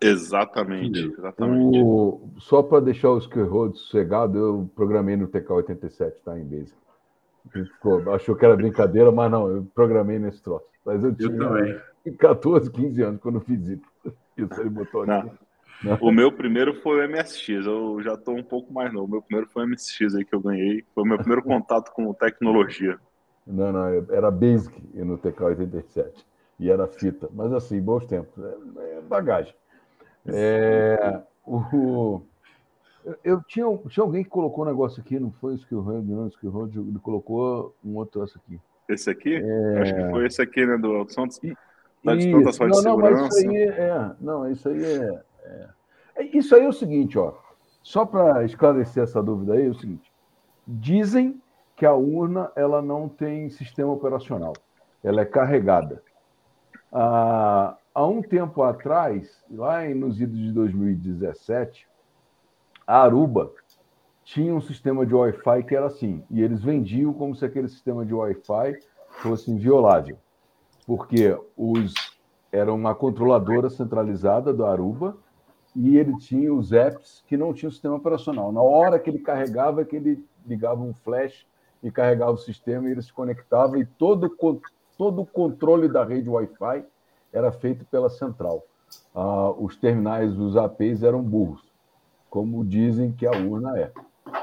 Exatamente, 0.01 0.99
exatamente. 0.99 1.80
O, 1.80 2.21
só 2.39 2.63
para 2.63 2.80
deixar 2.80 3.12
os 3.12 3.27
Road 3.27 3.77
sossegado, 3.77 4.36
eu 4.36 4.69
programei 4.75 5.15
no 5.15 5.27
TK87, 5.27 6.13
tá? 6.25 6.39
Em 6.39 6.43
Basic. 6.43 6.73
Ficou, 7.51 8.12
achou 8.12 8.36
que 8.36 8.43
era 8.43 8.56
brincadeira, 8.56 9.12
mas 9.12 9.32
não, 9.32 9.47
eu 9.47 9.67
programei 9.75 10.17
nesse 10.17 10.41
troço. 10.41 10.65
Mas 10.84 11.04
eu 11.04 11.13
tinha 11.13 11.30
eu 11.30 11.38
também. 11.38 11.80
14, 12.17 12.71
15 12.71 13.01
anos 13.04 13.21
quando 13.21 13.39
fiz 13.41 13.62
isso. 13.67 13.91
Isso 14.36 14.60
ele 14.60 14.69
botou 14.69 15.04
aqui. 15.04 15.32
Não. 15.84 15.97
O 15.99 16.12
meu 16.12 16.32
primeiro 16.32 16.75
foi 16.82 17.06
o 17.06 17.10
MSX, 17.10 17.65
eu 17.65 18.01
já 18.04 18.13
estou 18.13 18.38
um 18.38 18.43
pouco 18.43 18.71
mais 18.73 18.91
novo. 18.93 19.06
O 19.08 19.12
meu 19.12 19.21
primeiro 19.21 19.49
foi 19.51 19.63
o 19.63 19.67
MSX 19.67 20.15
aí 20.15 20.25
que 20.25 20.34
eu 20.34 20.39
ganhei. 20.39 20.84
Foi 20.93 21.04
o 21.04 21.08
meu 21.08 21.17
primeiro 21.17 21.43
contato 21.43 21.91
com 21.91 22.13
tecnologia. 22.13 22.99
Não, 23.45 23.71
não, 23.71 23.86
era 24.10 24.30
Basic 24.30 24.73
no 24.93 25.17
TK-87 25.17 26.12
e 26.60 26.69
era 26.69 26.88
fita, 26.88 27.27
mas 27.34 27.51
assim, 27.54 27.82
bons 27.82 28.06
tempos, 28.06 28.32
é, 28.43 28.97
é 28.97 29.01
bagagem. 29.01 29.56
É, 30.27 31.21
o, 31.45 32.21
eu 33.23 33.41
tinha, 33.41 33.65
tinha 33.89 34.04
alguém 34.04 34.23
que 34.23 34.30
colocou 34.30 34.63
um 34.63 34.67
negócio 34.67 35.01
aqui, 35.01 35.19
não 35.19 35.32
foi 35.32 35.54
o 35.54 35.56
Skill 35.56 35.82
Road, 35.82 36.08
não, 36.08 36.25
o 36.25 36.27
Skill 36.27 36.51
Road, 36.51 36.80
ele 36.80 36.99
colocou 36.99 37.75
um 37.84 37.95
outro 37.95 38.23
esse 38.23 38.38
aqui. 38.38 38.60
Esse 38.88 39.10
aqui? 39.10 39.36
É... 39.36 39.82
Acho 39.82 39.95
que 39.95 40.10
foi 40.12 40.25
esse 40.27 40.41
aqui, 40.41 40.65
né, 40.65 40.77
do 40.77 40.91
Alto 40.95 41.13
Santos. 41.13 41.39
Tá 42.04 42.15
de 42.15 42.32
não, 42.32 42.41
não, 42.82 42.97
mas 42.97 43.36
isso 43.38 43.49
aí 43.49 43.58
é, 43.58 44.12
não, 44.19 44.51
isso 44.51 44.69
aí 44.69 44.84
é, 44.84 45.23
é, 45.43 45.69
é 46.15 46.23
isso 46.38 46.56
aí 46.56 46.63
é 46.63 46.67
o 46.67 46.73
seguinte, 46.73 47.17
ó, 47.17 47.34
só 47.84 48.06
para 48.06 48.43
esclarecer 48.43 49.04
essa 49.04 49.21
dúvida 49.21 49.54
aí, 49.54 49.67
é 49.67 49.69
o 49.69 49.75
seguinte, 49.75 50.12
dizem 50.67 51.39
que 51.81 51.85
a 51.87 51.95
urna 51.95 52.51
ela 52.55 52.79
não 52.79 53.09
tem 53.09 53.49
sistema 53.49 53.91
operacional, 53.91 54.53
ela 55.03 55.21
é 55.21 55.25
carregada. 55.25 56.03
Ah, 56.93 57.75
há 57.91 58.05
um 58.05 58.21
tempo 58.21 58.61
atrás, 58.61 59.43
lá 59.49 59.83
nos 59.85 60.21
idos 60.21 60.37
de 60.37 60.51
2017, 60.51 61.87
a 62.85 63.01
Aruba 63.01 63.51
tinha 64.23 64.53
um 64.53 64.61
sistema 64.61 65.07
de 65.07 65.15
Wi-Fi 65.15 65.63
que 65.63 65.75
era 65.75 65.87
assim, 65.87 66.23
e 66.29 66.43
eles 66.43 66.61
vendiam 66.63 67.11
como 67.13 67.35
se 67.35 67.43
aquele 67.45 67.67
sistema 67.67 68.05
de 68.05 68.13
Wi-Fi 68.13 68.77
fosse 69.07 69.49
inviolável, 69.49 70.19
porque 70.85 71.35
os 71.57 71.95
era 72.51 72.71
uma 72.71 72.93
controladora 72.93 73.71
centralizada 73.71 74.53
do 74.53 74.67
Aruba 74.67 75.17
e 75.75 75.97
ele 75.97 76.15
tinha 76.19 76.53
os 76.53 76.73
apps 76.73 77.23
que 77.25 77.35
não 77.35 77.55
tinham 77.55 77.71
sistema 77.71 77.95
operacional. 77.95 78.51
Na 78.51 78.61
hora 78.61 78.99
que 78.99 79.09
ele 79.09 79.17
carregava, 79.17 79.83
que 79.83 79.95
ele 79.95 80.23
ligava 80.45 80.79
um 80.83 80.93
flash 80.93 81.49
e 81.83 81.91
carregava 81.91 82.31
o 82.31 82.37
sistema 82.37 82.87
e 82.87 82.91
ele 82.91 83.01
se 83.01 83.11
conectava 83.11 83.77
e 83.79 83.85
todo, 83.85 84.29
todo 84.97 85.21
o 85.21 85.25
controle 85.25 85.87
da 85.87 86.03
rede 86.03 86.29
Wi-Fi 86.29 86.85
era 87.33 87.51
feito 87.51 87.85
pela 87.85 88.09
central. 88.09 88.63
Ah, 89.15 89.51
os 89.51 89.75
terminais, 89.77 90.37
os 90.37 90.57
APs 90.57 91.01
eram 91.03 91.21
burros, 91.21 91.63
como 92.29 92.63
dizem 92.63 93.11
que 93.11 93.25
a 93.25 93.31
urna 93.31 93.77
é, 93.79 93.91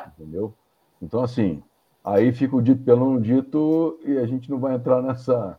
entendeu? 0.07 0.55
Então, 1.01 1.23
assim, 1.23 1.63
aí 2.03 2.33
fica 2.33 2.57
o 2.57 2.63
dito 2.63 2.83
pelo 2.83 3.13
não 3.13 3.21
dito 3.21 3.99
e 4.05 4.19
a 4.19 4.27
gente 4.27 4.51
não 4.51 4.59
vai 4.59 4.75
entrar 4.75 5.03
nessa 5.03 5.59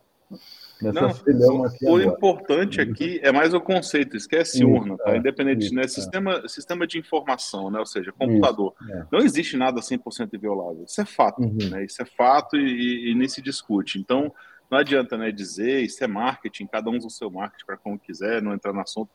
não, 0.80 1.12
o 1.82 2.00
importante 2.00 2.80
aqui 2.80 3.20
é 3.22 3.30
mais 3.30 3.52
o 3.52 3.60
conceito, 3.60 4.16
esquece 4.16 4.58
isso, 4.58 4.68
urna, 4.68 4.96
tá? 4.96 5.12
É, 5.12 5.18
Independente, 5.18 5.66
isso, 5.66 5.74
né? 5.74 5.82
É. 5.82 5.88
Sistema, 5.88 6.48
sistema 6.48 6.86
de 6.86 6.98
informação, 6.98 7.70
né? 7.70 7.78
Ou 7.78 7.86
seja, 7.86 8.12
computador. 8.12 8.74
Isso, 8.80 8.92
é. 8.92 9.06
Não 9.12 9.18
existe 9.20 9.56
nada 9.56 9.80
100% 9.80 10.32
inviolável. 10.32 10.84
Isso 10.86 11.00
é 11.00 11.04
fato, 11.04 11.42
uhum. 11.42 11.68
né? 11.70 11.84
Isso 11.84 12.00
é 12.00 12.04
fato 12.04 12.56
e, 12.56 13.10
e, 13.10 13.14
nem 13.14 13.28
se 13.28 13.42
discute. 13.42 13.98
Então, 13.98 14.32
não 14.70 14.78
adianta 14.78 15.18
né, 15.18 15.30
dizer, 15.30 15.82
isso 15.82 16.02
é 16.02 16.06
marketing, 16.06 16.66
cada 16.66 16.88
um 16.88 16.96
usa 16.96 17.08
o 17.08 17.10
seu 17.10 17.30
marketing 17.30 17.66
para 17.66 17.76
como 17.76 17.98
quiser, 17.98 18.40
não 18.40 18.54
entrar 18.54 18.72
no 18.72 18.80
assunto. 18.80 19.10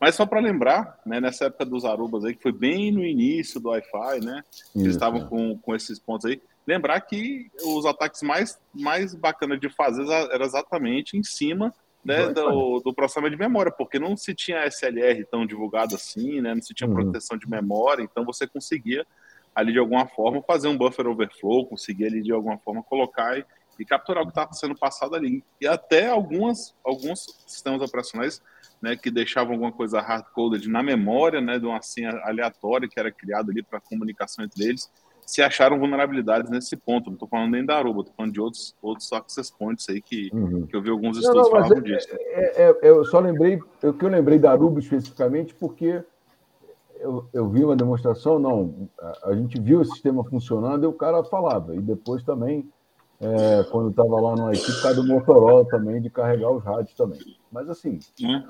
Mas 0.00 0.14
só 0.14 0.24
para 0.24 0.38
lembrar, 0.38 1.00
né, 1.04 1.20
nessa 1.20 1.46
época 1.46 1.64
dos 1.64 1.84
Arubas 1.84 2.24
aí, 2.24 2.34
que 2.34 2.42
foi 2.42 2.52
bem 2.52 2.92
no 2.92 3.04
início 3.04 3.58
do 3.58 3.70
Wi-Fi, 3.70 4.24
né? 4.24 4.44
Eles 4.76 4.94
estavam 4.94 5.26
com, 5.26 5.58
com 5.58 5.74
esses 5.74 5.98
pontos 5.98 6.26
aí 6.26 6.40
lembrar 6.68 7.00
que 7.00 7.50
os 7.64 7.86
ataques 7.86 8.22
mais, 8.22 8.60
mais 8.74 9.14
bacanas 9.14 9.58
de 9.58 9.70
fazer 9.70 10.06
era 10.30 10.44
exatamente 10.44 11.16
em 11.16 11.22
cima 11.22 11.72
né, 12.04 12.28
do, 12.28 12.80
do, 12.80 12.92
processamento 12.92 13.36
de 13.36 13.40
memória, 13.40 13.72
porque 13.72 13.98
não 13.98 14.14
se 14.18 14.34
tinha 14.34 14.66
SLR 14.66 15.24
tão 15.30 15.46
divulgado 15.46 15.94
assim, 15.94 16.42
né, 16.42 16.54
não 16.54 16.60
se 16.60 16.74
tinha 16.74 16.86
uhum. 16.86 16.94
proteção 16.94 17.38
de 17.38 17.48
memória, 17.48 18.02
então 18.02 18.22
você 18.22 18.46
conseguia 18.46 19.06
ali 19.54 19.72
de 19.72 19.78
alguma 19.78 20.06
forma 20.06 20.42
fazer 20.42 20.68
um 20.68 20.76
buffer 20.76 21.06
overflow, 21.06 21.66
conseguir 21.66 22.04
ali 22.04 22.22
de 22.22 22.32
alguma 22.32 22.58
forma 22.58 22.82
colocar 22.82 23.38
e, 23.38 23.44
e 23.78 23.84
capturar 23.86 24.22
o 24.22 24.26
que 24.26 24.32
estava 24.32 24.52
sendo 24.52 24.76
passado 24.76 25.16
ali. 25.16 25.42
E 25.58 25.66
até 25.66 26.08
algumas, 26.08 26.76
alguns 26.84 27.24
sistemas 27.46 27.80
operacionais 27.80 28.42
né, 28.80 28.94
que 28.94 29.10
deixavam 29.10 29.54
alguma 29.54 29.72
coisa 29.72 30.02
hard-coded 30.02 30.68
na 30.68 30.82
memória, 30.82 31.40
né, 31.40 31.58
de 31.58 31.64
uma 31.64 31.80
senha 31.80 32.10
aleatória 32.24 32.86
que 32.86 33.00
era 33.00 33.10
criada 33.10 33.50
ali 33.50 33.62
para 33.62 33.80
comunicação 33.80 34.44
entre 34.44 34.64
eles, 34.64 34.90
se 35.28 35.42
acharam 35.42 35.78
vulnerabilidades 35.78 36.50
nesse 36.50 36.74
ponto. 36.74 37.10
Não 37.10 37.14
estou 37.14 37.28
falando 37.28 37.52
nem 37.52 37.64
da 37.64 37.76
Aruba, 37.76 38.00
estou 38.00 38.14
falando 38.16 38.32
de 38.32 38.40
outros, 38.40 38.74
outros 38.80 39.12
access 39.12 39.52
points 39.52 39.86
aí 39.90 40.00
que, 40.00 40.30
uhum. 40.32 40.66
que 40.66 40.74
eu 40.74 40.80
vi 40.80 40.88
alguns 40.88 41.18
estudos 41.18 41.50
não, 41.50 41.60
não, 41.60 41.68
falando 41.68 41.76
é, 41.76 41.80
disso. 41.82 42.08
É, 42.10 42.70
é, 42.70 42.78
eu 42.80 43.04
só 43.04 43.20
lembrei, 43.20 43.60
o 43.82 43.92
que 43.92 44.04
eu 44.06 44.08
lembrei 44.08 44.38
da 44.38 44.52
Aruba 44.52 44.80
especificamente, 44.80 45.54
porque 45.54 46.02
eu, 46.98 47.28
eu 47.30 47.46
vi 47.50 47.62
uma 47.62 47.76
demonstração, 47.76 48.38
não, 48.38 48.88
a, 48.98 49.28
a 49.28 49.34
gente 49.34 49.60
viu 49.60 49.80
o 49.80 49.84
sistema 49.84 50.24
funcionando 50.24 50.84
e 50.84 50.86
o 50.86 50.94
cara 50.94 51.22
falava, 51.22 51.76
e 51.76 51.80
depois 51.80 52.22
também, 52.22 52.66
é, 53.20 53.64
quando 53.70 53.90
estava 53.90 54.18
lá 54.18 54.34
por 54.34 54.82
causa 54.82 54.94
do 54.94 55.06
Motorola 55.06 55.66
também, 55.66 56.00
de 56.00 56.08
carregar 56.08 56.50
os 56.50 56.64
rádios 56.64 56.94
também. 56.94 57.20
Mas 57.52 57.68
assim, 57.68 57.98
hum? 58.22 58.42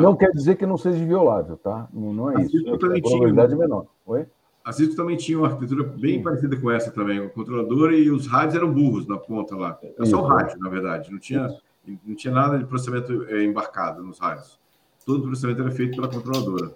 não 0.00 0.16
quer 0.16 0.32
dizer 0.32 0.56
que 0.56 0.66
não 0.66 0.76
seja 0.76 1.04
violável, 1.04 1.56
tá? 1.56 1.86
Não, 1.92 2.12
não 2.12 2.30
é 2.32 2.42
isso. 2.42 2.58
A 2.74 2.76
probabilidade 2.76 3.52
é 3.52 3.56
menor. 3.56 3.86
Oi? 4.06 4.26
A 4.66 4.72
Cisco 4.72 4.96
também 4.96 5.16
tinha 5.16 5.38
uma 5.38 5.46
arquitetura 5.46 5.84
bem 5.84 6.16
Sim. 6.16 6.22
parecida 6.24 6.60
com 6.60 6.68
essa 6.68 6.90
também. 6.90 7.20
O 7.20 7.30
controlador 7.30 7.92
e 7.92 8.10
os 8.10 8.26
rádios 8.26 8.56
eram 8.56 8.74
burros 8.74 9.06
na 9.06 9.16
ponta 9.16 9.54
lá. 9.54 9.78
Era 9.80 10.04
só 10.04 10.20
o 10.20 10.26
rádio, 10.26 10.58
na 10.58 10.68
verdade. 10.68 11.08
Não 11.08 11.20
tinha, 11.20 11.56
não 12.04 12.16
tinha 12.16 12.34
nada 12.34 12.58
de 12.58 12.64
processamento 12.64 13.26
é, 13.28 13.44
embarcado 13.44 14.02
nos 14.02 14.18
rádios. 14.18 14.58
Todo 15.04 15.20
o 15.20 15.22
processamento 15.22 15.62
era 15.62 15.70
feito 15.70 15.94
pela 15.94 16.08
controladora. 16.08 16.74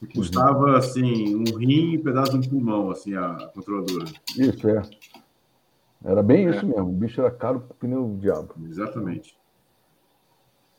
E 0.00 0.06
uhum. 0.06 0.10
custava, 0.14 0.78
assim, 0.78 1.36
um 1.36 1.58
rim 1.58 1.92
e 1.92 1.98
um 1.98 2.02
pedaço 2.02 2.38
de 2.38 2.48
um 2.48 2.50
pulmão, 2.50 2.90
assim, 2.90 3.14
a 3.14 3.50
controladora. 3.52 4.06
Isso, 4.38 4.66
é. 4.66 4.82
Era 6.02 6.22
bem 6.22 6.46
é. 6.46 6.56
isso 6.56 6.66
mesmo. 6.66 6.88
O 6.88 6.92
bicho 6.92 7.20
era 7.20 7.30
caro 7.30 7.62
que 7.78 7.86
nem 7.86 7.98
o 7.98 8.16
diabo. 8.16 8.54
Exatamente. 8.66 9.36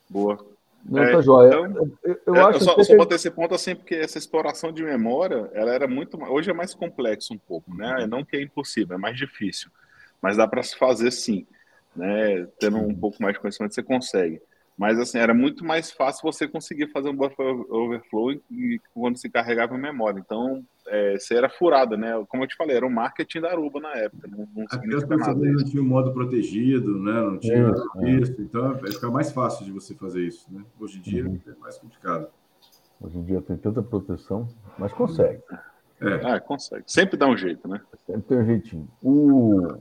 Boa. 0.09 0.39
Não, 0.83 1.03
é, 1.03 1.11
tá 1.11 1.21
joia. 1.21 1.47
Então, 1.47 1.91
eu, 2.03 2.21
eu, 2.25 2.35
é, 2.35 2.41
acho 2.41 2.59
eu 2.59 2.61
só, 2.61 2.75
que... 2.75 2.83
só 2.83 2.95
botei 2.95 3.15
esse 3.15 3.29
ponto 3.29 3.53
assim, 3.53 3.75
porque 3.75 3.95
essa 3.95 4.17
exploração 4.17 4.71
de 4.71 4.83
memória, 4.83 5.49
ela 5.53 5.71
era 5.71 5.87
muito. 5.87 6.21
Hoje 6.23 6.49
é 6.49 6.53
mais 6.53 6.73
complexo 6.73 7.33
um 7.33 7.37
pouco, 7.37 7.73
né? 7.75 8.07
Não 8.07 8.23
que 8.25 8.35
é 8.35 8.41
impossível, 8.41 8.95
é 8.95 8.99
mais 8.99 9.17
difícil. 9.17 9.69
Mas 10.21 10.37
dá 10.37 10.47
para 10.47 10.63
se 10.63 10.77
fazer 10.77 11.11
sim. 11.11 11.45
Né? 11.95 12.47
Tendo 12.59 12.77
um 12.77 12.95
pouco 12.95 13.21
mais 13.21 13.33
de 13.33 13.39
conhecimento, 13.39 13.75
você 13.75 13.83
consegue. 13.83 14.41
Mas 14.77 14.97
assim, 14.99 15.19
era 15.19 15.33
muito 15.33 15.63
mais 15.63 15.91
fácil 15.91 16.23
você 16.23 16.47
conseguir 16.47 16.87
fazer 16.87 17.09
um 17.09 17.15
buffer 17.15 17.45
overflow 17.69 18.31
e, 18.31 18.79
quando 18.93 19.17
se 19.17 19.29
carregava 19.29 19.75
a 19.75 19.77
memória. 19.77 20.19
Então, 20.19 20.63
é, 20.87 21.19
você 21.19 21.35
era 21.35 21.49
furada, 21.49 21.95
né? 21.95 22.11
Como 22.27 22.43
eu 22.43 22.47
te 22.47 22.55
falei, 22.55 22.77
era 22.77 22.85
o 22.85 22.91
marketing 22.91 23.41
da 23.41 23.51
Aruba 23.51 23.79
na 23.79 23.93
época. 23.93 24.27
Não, 24.27 24.47
não 24.55 24.67
significa 24.67 25.17
nada. 25.17 25.33
Não 25.35 25.63
tinha 25.63 25.83
o 25.83 25.85
modo 25.85 26.11
protegido, 26.13 26.97
né? 26.99 27.13
Não 27.13 27.37
tinha 27.37 27.71
é, 27.97 28.09
isso. 28.09 28.31
É. 28.39 28.41
Então, 28.43 28.73
vai 28.73 28.91
ficar 28.91 29.11
mais 29.11 29.31
fácil 29.31 29.65
de 29.65 29.71
você 29.71 29.93
fazer 29.93 30.21
isso, 30.25 30.47
né? 30.51 30.63
Hoje 30.79 30.97
em 30.97 31.01
dia 31.01 31.25
uhum. 31.25 31.39
é 31.45 31.53
mais 31.59 31.77
complicado. 31.77 32.27
Hoje 32.99 33.17
em 33.17 33.23
dia 33.23 33.41
tem 33.41 33.57
tanta 33.57 33.81
proteção, 33.81 34.47
mas 34.77 34.91
consegue. 34.93 35.41
É. 35.99 36.13
Ah, 36.23 36.39
consegue. 36.39 36.83
Sempre 36.87 37.17
dá 37.17 37.27
um 37.27 37.37
jeito, 37.37 37.67
né? 37.67 37.81
Sempre 38.05 38.21
tem 38.23 38.37
um 38.39 38.45
jeitinho. 38.45 38.87
O... 39.03 39.75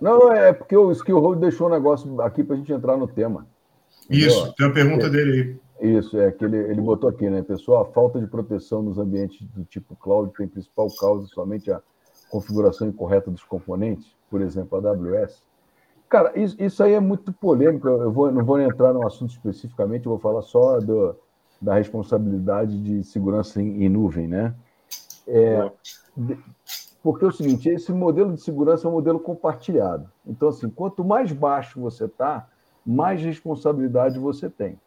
Não, 0.00 0.32
é 0.32 0.52
porque 0.52 0.76
o 0.76 0.90
Skill 0.92 1.18
Hold 1.18 1.40
deixou 1.40 1.68
um 1.68 1.72
negócio 1.72 2.20
aqui 2.20 2.44
para 2.44 2.54
a 2.54 2.58
gente 2.58 2.72
entrar 2.72 2.96
no 2.96 3.06
tema. 3.06 3.46
Isso, 4.10 4.52
tem 4.54 4.66
a 4.66 4.72
pergunta 4.72 5.08
dele 5.10 5.58
aí. 5.80 5.96
Isso, 5.98 6.18
é 6.18 6.32
que 6.32 6.44
ele, 6.44 6.56
ele 6.56 6.80
botou 6.80 7.10
aqui, 7.10 7.28
né? 7.28 7.42
Pessoal, 7.42 7.82
a 7.82 7.92
falta 7.92 8.18
de 8.18 8.26
proteção 8.26 8.82
nos 8.82 8.98
ambientes 8.98 9.46
do 9.48 9.64
tipo 9.64 9.94
cloud 9.96 10.32
tem 10.36 10.48
principal 10.48 10.88
causa 10.98 11.26
somente 11.26 11.70
a 11.70 11.82
configuração 12.30 12.88
incorreta 12.88 13.30
dos 13.30 13.44
componentes, 13.44 14.06
por 14.30 14.40
exemplo, 14.40 14.78
a 14.78 14.90
AWS. 14.90 15.42
Cara, 16.08 16.32
isso, 16.38 16.56
isso 16.58 16.82
aí 16.82 16.92
é 16.92 17.00
muito 17.00 17.32
polêmico. 17.32 17.88
Eu 17.88 18.10
vou, 18.10 18.30
não 18.30 18.44
vou 18.44 18.60
entrar 18.60 18.92
no 18.92 19.06
assunto 19.06 19.30
especificamente, 19.30 20.06
eu 20.06 20.12
vou 20.12 20.18
falar 20.18 20.42
só 20.42 20.78
do, 20.78 21.14
da 21.60 21.74
responsabilidade 21.74 22.78
de 22.78 23.04
segurança 23.04 23.60
em, 23.60 23.84
em 23.84 23.88
nuvem, 23.88 24.26
né? 24.28 24.54
É, 25.26 25.70
porque 27.02 27.24
é 27.24 27.28
o 27.28 27.32
seguinte, 27.32 27.68
esse 27.68 27.92
modelo 27.92 28.34
de 28.34 28.40
segurança 28.40 28.86
é 28.86 28.90
um 28.90 28.94
modelo 28.94 29.18
compartilhado. 29.18 30.10
Então, 30.26 30.48
assim, 30.48 30.68
quanto 30.70 31.04
mais 31.04 31.32
baixo 31.32 31.80
você 31.80 32.04
está, 32.04 32.48
mais 32.86 33.20
responsabilidade 33.22 34.18
você 34.18 34.48
tem. 34.48 34.78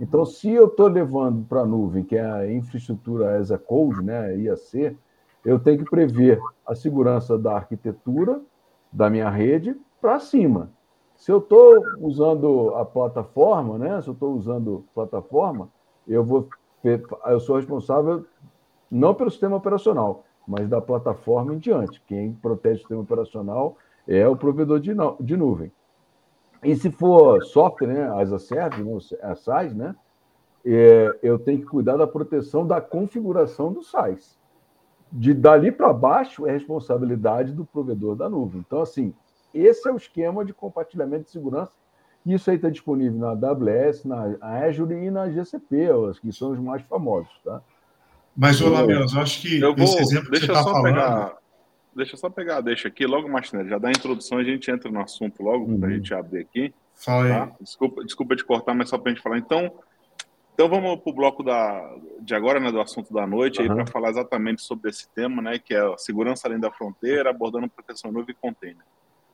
Então, 0.00 0.24
se 0.24 0.50
eu 0.50 0.66
estou 0.66 0.88
levando 0.88 1.44
para 1.46 1.60
a 1.60 1.66
nuvem, 1.66 2.04
que 2.04 2.16
é 2.16 2.24
a 2.24 2.50
infraestrutura 2.50 3.36
as 3.36 3.50
a 3.50 3.58
code, 3.58 4.02
né, 4.02 4.36
IAC, 4.36 4.96
eu 5.44 5.58
tenho 5.58 5.78
que 5.78 5.90
prever 5.90 6.40
a 6.66 6.74
segurança 6.74 7.36
da 7.36 7.54
arquitetura 7.54 8.40
da 8.90 9.10
minha 9.10 9.28
rede 9.28 9.76
para 10.00 10.18
cima. 10.18 10.70
Se 11.16 11.30
eu 11.30 11.38
estou 11.38 11.82
usando 12.00 12.74
a 12.76 12.84
plataforma, 12.84 13.78
né, 13.78 14.00
se 14.00 14.08
eu 14.08 14.14
estou 14.14 14.34
usando 14.34 14.84
plataforma, 14.94 15.68
eu 16.06 16.24
vou 16.24 16.48
eu 17.26 17.40
sou 17.40 17.56
responsável 17.56 18.26
não 18.90 19.14
pelo 19.14 19.30
sistema 19.30 19.56
operacional, 19.56 20.24
mas 20.46 20.68
da 20.68 20.82
plataforma 20.82 21.54
em 21.54 21.58
diante. 21.58 22.02
Quem 22.06 22.34
protege 22.34 22.76
o 22.76 22.78
sistema 22.80 23.00
operacional 23.00 23.76
é 24.06 24.28
o 24.28 24.36
provedor 24.36 24.78
de, 24.78 24.94
de 25.20 25.36
nuvem. 25.36 25.72
E 26.64 26.74
se 26.74 26.90
for 26.90 27.44
software, 27.44 27.88
né, 27.88 28.20
as 28.20 28.32
a 28.32 28.38
service, 28.38 28.82
né, 28.82 29.20
as 29.22 29.40
SaaS, 29.40 29.74
né, 29.74 29.94
é, 30.64 31.18
eu 31.22 31.38
tenho 31.38 31.58
que 31.58 31.66
cuidar 31.66 31.96
da 31.96 32.06
proteção 32.06 32.66
da 32.66 32.80
configuração 32.80 33.72
do 33.72 33.82
SaaS. 33.82 34.38
De 35.12 35.34
dali 35.34 35.70
para 35.70 35.92
baixo 35.92 36.46
é 36.46 36.52
responsabilidade 36.52 37.52
do 37.52 37.64
provedor 37.64 38.16
da 38.16 38.28
nuvem. 38.28 38.64
Então, 38.66 38.80
assim, 38.80 39.14
esse 39.52 39.86
é 39.88 39.92
o 39.92 39.96
esquema 39.96 40.44
de 40.44 40.54
compartilhamento 40.54 41.24
de 41.24 41.30
segurança. 41.30 41.72
Isso 42.24 42.48
aí 42.48 42.56
está 42.56 42.70
disponível 42.70 43.18
na 43.20 43.30
AWS, 43.30 44.04
na 44.04 44.36
Azure 44.40 44.94
e 44.94 45.10
na 45.10 45.28
GCP, 45.28 45.88
que 46.22 46.32
são 46.32 46.52
os 46.52 46.58
mais 46.58 46.82
famosos, 46.82 47.38
tá? 47.44 47.60
Mas, 48.34 48.60
ô 48.60 48.70
Lamelas, 48.70 49.12
eu 49.12 49.20
acho 49.20 49.42
que 49.42 49.60
eu 49.60 49.76
vou, 49.76 49.84
esse 49.84 49.98
exemplo 49.98 50.30
que 50.30 50.38
você 50.38 50.46
está 50.46 50.64
falando... 50.64 50.82
Pegar 50.82 51.43
deixa 51.94 52.14
eu 52.14 52.18
só 52.18 52.28
pegar, 52.30 52.60
deixa 52.60 52.88
aqui, 52.88 53.06
logo, 53.06 53.28
Martinelli, 53.28 53.68
já 53.68 53.78
dá 53.78 53.88
a 53.88 53.92
introdução, 53.92 54.38
a 54.38 54.44
gente 54.44 54.70
entra 54.70 54.90
no 54.90 55.00
assunto 55.00 55.42
logo, 55.42 55.64
uhum. 55.64 55.80
para 55.80 55.88
a 55.88 55.92
gente 55.92 56.12
abrir 56.14 56.40
aqui. 56.40 56.74
Fala 56.94 57.28
tá? 57.28 57.56
Desculpa, 57.60 58.04
desculpa 58.04 58.36
te 58.36 58.44
cortar, 58.44 58.74
mas 58.74 58.88
só 58.88 58.98
para 58.98 59.10
a 59.10 59.14
gente 59.14 59.22
falar. 59.22 59.38
Então, 59.38 59.72
então 60.54 60.68
vamos 60.68 61.00
para 61.00 61.10
o 61.10 61.14
bloco 61.14 61.42
da, 61.42 61.96
de 62.20 62.34
agora, 62.34 62.60
né, 62.60 62.70
do 62.70 62.80
assunto 62.80 63.12
da 63.12 63.26
noite, 63.26 63.60
uhum. 63.60 63.70
aí 63.70 63.74
para 63.74 63.86
falar 63.86 64.10
exatamente 64.10 64.62
sobre 64.62 64.90
esse 64.90 65.08
tema, 65.10 65.42
né, 65.42 65.58
que 65.58 65.74
é 65.74 65.80
a 65.80 65.98
segurança 65.98 66.46
além 66.46 66.60
da 66.60 66.70
fronteira, 66.70 67.30
abordando 67.30 67.68
proteção 67.68 68.12
nuvem 68.12 68.34
e 68.34 68.40
container. 68.40 68.84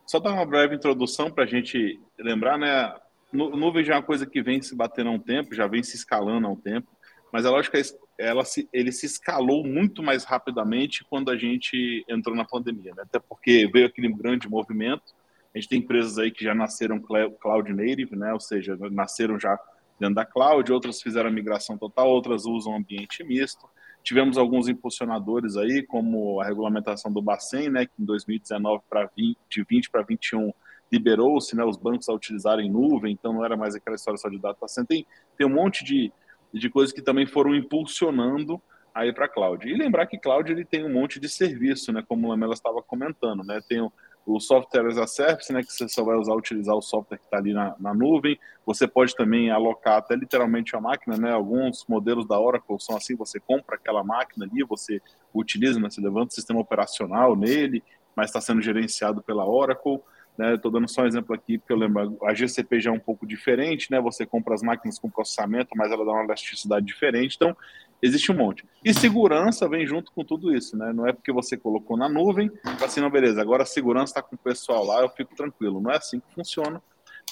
Só 0.05 0.19
dar 0.19 0.31
uma 0.31 0.45
breve 0.45 0.75
introdução 0.75 1.29
para 1.29 1.43
a 1.43 1.47
gente 1.47 1.99
lembrar, 2.19 2.57
né, 2.57 2.93
nuvem 3.31 3.83
já 3.83 3.93
é 3.93 3.97
uma 3.97 4.03
coisa 4.03 4.25
que 4.25 4.41
vem 4.41 4.61
se 4.61 4.75
batendo 4.75 5.09
há 5.09 5.13
um 5.13 5.19
tempo, 5.19 5.55
já 5.55 5.67
vem 5.67 5.83
se 5.83 5.95
escalando 5.95 6.47
há 6.47 6.49
um 6.49 6.55
tempo, 6.55 6.87
mas 7.31 7.45
é 7.45 7.49
lógico 7.49 7.77
que 7.77 7.83
ela 8.17 8.43
se, 8.43 8.67
ele 8.71 8.91
se 8.91 9.05
escalou 9.05 9.65
muito 9.65 10.03
mais 10.03 10.23
rapidamente 10.23 11.03
quando 11.09 11.31
a 11.31 11.37
gente 11.37 12.05
entrou 12.07 12.35
na 12.35 12.45
pandemia, 12.45 12.93
né? 12.95 13.03
até 13.03 13.19
porque 13.19 13.67
veio 13.71 13.87
aquele 13.87 14.11
grande 14.13 14.49
movimento. 14.49 15.15
A 15.53 15.57
gente 15.57 15.69
tem 15.69 15.79
empresas 15.79 16.17
aí 16.17 16.31
que 16.31 16.43
já 16.43 16.55
nasceram 16.55 17.01
cloud 17.01 17.73
native, 17.73 18.15
né? 18.15 18.33
ou 18.33 18.39
seja, 18.39 18.77
nasceram 18.91 19.39
já 19.39 19.59
dentro 19.99 20.15
da 20.15 20.25
cloud, 20.25 20.71
outras 20.71 21.01
fizeram 21.01 21.29
a 21.29 21.31
migração 21.31 21.77
total, 21.77 22.09
outras 22.09 22.45
usam 22.45 22.75
ambiente 22.75 23.23
misto. 23.23 23.69
Tivemos 24.03 24.37
alguns 24.37 24.67
impulsionadores 24.67 25.57
aí, 25.57 25.83
como 25.83 26.41
a 26.41 26.45
regulamentação 26.45 27.13
do 27.13 27.21
Bacen, 27.21 27.69
né, 27.69 27.85
que 27.85 27.91
em 27.99 28.05
2019 28.05 28.81
para 28.89 29.07
20, 29.15 29.37
de 29.47 29.63
20 29.63 29.91
para 29.91 30.01
21 30.01 30.51
liberou-se, 30.91 31.55
né, 31.55 31.63
os 31.63 31.77
bancos 31.77 32.09
a 32.09 32.13
utilizarem 32.13 32.69
nuvem, 32.69 33.13
então 33.13 33.31
não 33.31 33.45
era 33.45 33.55
mais 33.55 33.75
aquela 33.75 33.95
história 33.95 34.17
só 34.17 34.27
de 34.27 34.39
data 34.39 34.67
center. 34.67 34.87
Tem, 34.87 35.05
tem 35.37 35.47
um 35.47 35.53
monte 35.53 35.85
de, 35.85 36.11
e 36.53 36.59
de 36.59 36.69
coisas 36.69 36.93
que 36.93 37.01
também 37.01 37.25
foram 37.25 37.55
impulsionando 37.55 38.61
aí 38.93 39.13
para 39.13 39.27
cloud. 39.27 39.67
E 39.67 39.73
lembrar 39.73 40.05
que 40.05 40.17
cloud 40.17 40.51
ele 40.51 40.65
tem 40.65 40.85
um 40.85 40.93
monte 40.93 41.19
de 41.19 41.29
serviço, 41.29 41.91
né, 41.91 42.03
como 42.07 42.27
a 42.27 42.29
Lamela 42.31 42.53
estava 42.53 42.81
comentando, 42.81 43.43
né, 43.43 43.61
tem 43.67 43.81
o, 43.81 43.91
o 44.25 44.39
software 44.39 44.87
as 44.87 44.97
a 44.97 45.07
service, 45.07 45.51
né, 45.51 45.61
que 45.63 45.71
você 45.71 45.87
só 45.87 46.03
vai 46.03 46.17
usar 46.17 46.33
utilizar 46.33 46.75
o 46.75 46.81
software 46.81 47.17
que 47.17 47.25
está 47.25 47.37
ali 47.37 47.53
na, 47.53 47.75
na, 47.79 47.93
nuvem. 47.93 48.37
Você 48.65 48.87
pode 48.87 49.15
também 49.15 49.49
alocar 49.49 49.97
até 49.97 50.15
literalmente 50.15 50.75
a 50.75 50.81
máquina, 50.81 51.17
né? 51.17 51.31
Alguns 51.31 51.85
modelos 51.87 52.27
da 52.27 52.39
Oracle 52.39 52.79
são 52.79 52.95
assim, 52.95 53.15
você 53.15 53.39
compra 53.39 53.75
aquela 53.75 54.03
máquina 54.03 54.45
ali, 54.45 54.63
você 54.63 55.01
utiliza, 55.33 55.79
né, 55.79 55.89
você 55.89 56.01
levanta 56.01 56.27
o 56.27 56.35
sistema 56.35 56.59
operacional 56.59 57.35
nele, 57.35 57.83
mas 58.15 58.27
está 58.29 58.41
sendo 58.41 58.61
gerenciado 58.61 59.21
pela 59.23 59.45
Oracle. 59.45 59.99
Né? 60.37 60.55
Estou 60.55 60.71
dando 60.71 60.87
só 60.87 61.03
um 61.03 61.07
exemplo 61.07 61.35
aqui, 61.35 61.57
porque 61.57 61.73
eu 61.73 61.77
lembro, 61.77 62.17
a 62.23 62.33
GCP 62.33 62.79
já 62.79 62.89
é 62.89 62.93
um 62.93 62.99
pouco 62.99 63.27
diferente, 63.27 63.91
né? 63.91 63.99
Você 64.01 64.25
compra 64.25 64.55
as 64.55 64.61
máquinas 64.61 64.97
com 64.97 65.09
processamento, 65.09 65.69
mas 65.75 65.91
ela 65.91 66.05
dá 66.05 66.11
uma 66.11 66.23
elasticidade 66.23 66.85
diferente. 66.85 67.35
Então, 67.35 67.55
existe 68.01 68.31
um 68.31 68.35
monte. 68.35 68.65
E 68.83 68.93
segurança 68.93 69.67
vem 69.67 69.85
junto 69.85 70.11
com 70.11 70.23
tudo 70.23 70.55
isso, 70.55 70.77
né? 70.77 70.91
Não 70.93 71.07
é 71.07 71.13
porque 71.13 71.31
você 71.31 71.55
colocou 71.57 71.97
na 71.97 72.09
nuvem, 72.09 72.49
assim, 72.83 73.01
não, 73.01 73.09
beleza, 73.09 73.41
agora 73.41 73.63
a 73.63 73.65
segurança 73.65 74.11
está 74.11 74.21
com 74.21 74.35
o 74.35 74.39
pessoal 74.39 74.85
lá, 74.85 75.01
eu 75.01 75.09
fico 75.09 75.35
tranquilo. 75.35 75.81
Não 75.81 75.91
é 75.91 75.97
assim 75.97 76.19
que 76.19 76.33
funciona. 76.33 76.81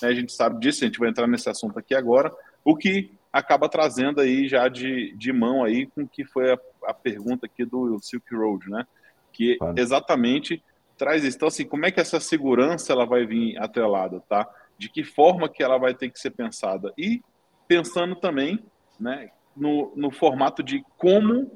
Né? 0.01 0.09
A 0.09 0.13
gente 0.13 0.31
sabe 0.31 0.59
disso, 0.59 0.83
a 0.83 0.87
gente 0.87 0.99
vai 0.99 1.09
entrar 1.09 1.27
nesse 1.27 1.49
assunto 1.49 1.79
aqui 1.79 1.95
agora. 1.95 2.31
O 2.63 2.75
que 2.75 3.11
acaba 3.31 3.69
trazendo 3.69 4.19
aí 4.21 4.47
já 4.47 4.67
de, 4.67 5.15
de 5.15 5.31
mão 5.31 5.63
aí 5.63 5.85
com 5.87 6.03
o 6.03 6.07
que 6.07 6.25
foi 6.25 6.51
a, 6.51 6.59
a 6.85 6.93
pergunta 6.93 7.45
aqui 7.45 7.63
do 7.63 7.97
Silk 7.99 8.35
Road, 8.35 8.69
né? 8.69 8.85
Que 9.31 9.57
exatamente 9.77 10.63
traz 10.99 11.23
isso. 11.23 11.37
Então, 11.37 11.47
assim, 11.47 11.65
como 11.65 11.85
é 11.85 11.91
que 11.91 11.99
essa 11.99 12.19
segurança 12.19 12.91
ela 12.91 13.05
vai 13.05 13.25
vir 13.25 13.57
atrelada, 13.57 14.21
tá? 14.27 14.47
De 14.77 14.89
que 14.89 15.03
forma 15.03 15.49
que 15.49 15.63
ela 15.63 15.77
vai 15.77 15.95
ter 15.95 16.09
que 16.11 16.19
ser 16.19 16.31
pensada? 16.31 16.93
E 16.97 17.21
pensando 17.67 18.15
também, 18.15 18.59
né, 18.99 19.31
no, 19.55 19.93
no 19.95 20.11
formato 20.11 20.61
de 20.61 20.83
como 20.97 21.49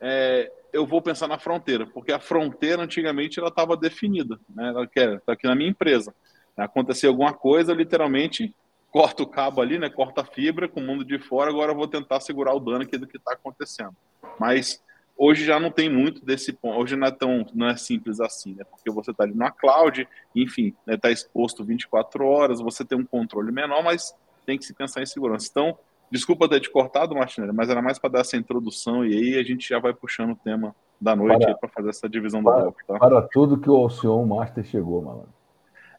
é, 0.00 0.50
eu 0.72 0.84
vou 0.84 1.00
pensar 1.00 1.28
na 1.28 1.38
fronteira, 1.38 1.86
porque 1.86 2.12
a 2.12 2.18
fronteira 2.18 2.82
antigamente 2.82 3.38
ela 3.38 3.48
estava 3.48 3.76
definida, 3.76 4.38
né? 4.50 4.68
Ela 4.68 4.86
quer, 4.86 5.20
tá 5.20 5.32
aqui 5.32 5.46
na 5.46 5.54
minha 5.54 5.70
empresa. 5.70 6.12
Acontecer 6.56 7.06
alguma 7.06 7.32
coisa, 7.32 7.72
literalmente 7.72 8.54
corta 8.90 9.22
o 9.22 9.26
cabo 9.26 9.60
ali, 9.60 9.78
né? 9.78 9.88
Corta 9.88 10.20
a 10.20 10.24
fibra 10.24 10.68
com 10.68 10.80
o 10.80 10.84
mundo 10.84 11.04
de 11.04 11.18
fora. 11.18 11.50
Agora 11.50 11.72
eu 11.72 11.76
vou 11.76 11.88
tentar 11.88 12.20
segurar 12.20 12.54
o 12.54 12.60
dano 12.60 12.82
aqui 12.82 12.98
do 12.98 13.06
que 13.06 13.16
está 13.16 13.32
acontecendo. 13.32 13.94
Mas 14.38 14.83
Hoje 15.16 15.44
já 15.44 15.60
não 15.60 15.70
tem 15.70 15.88
muito 15.88 16.24
desse 16.24 16.52
ponto, 16.52 16.78
hoje 16.78 16.96
não 16.96 17.06
é 17.06 17.10
tão 17.10 17.46
não 17.54 17.68
é 17.68 17.76
simples 17.76 18.20
assim, 18.20 18.54
né? 18.54 18.64
Porque 18.64 18.90
você 18.90 19.12
está 19.12 19.22
ali 19.22 19.34
na 19.34 19.50
cloud, 19.50 20.08
enfim, 20.34 20.68
está 20.68 20.92
né, 20.92 20.96
tá 20.96 21.10
exposto 21.10 21.64
24 21.64 22.26
horas, 22.26 22.60
você 22.60 22.84
tem 22.84 22.98
um 22.98 23.04
controle 23.04 23.52
menor, 23.52 23.82
mas 23.82 24.14
tem 24.44 24.58
que 24.58 24.64
se 24.64 24.74
pensar 24.74 25.02
em 25.02 25.06
segurança. 25.06 25.48
Então, 25.50 25.78
desculpa 26.10 26.48
ter 26.48 26.60
te 26.60 26.70
cortado, 26.70 27.14
Martinelli, 27.14 27.52
mas 27.52 27.70
era 27.70 27.80
mais 27.80 27.98
para 27.98 28.10
dar 28.10 28.20
essa 28.20 28.36
introdução 28.36 29.04
e 29.04 29.14
aí 29.14 29.38
a 29.38 29.42
gente 29.44 29.68
já 29.68 29.78
vai 29.78 29.94
puxando 29.94 30.32
o 30.32 30.36
tema 30.36 30.74
da 31.00 31.14
noite 31.14 31.46
para 31.60 31.68
fazer 31.68 31.90
essa 31.90 32.08
divisão 32.08 32.42
para, 32.42 32.56
do 32.56 32.62
bloco. 32.62 32.78
Tá? 32.86 32.98
Para 32.98 33.22
tudo 33.22 33.58
que 33.58 33.70
o 33.70 33.76
Alcion 33.76 34.24
Master 34.26 34.64
chegou, 34.64 35.00
malandro. 35.00 35.34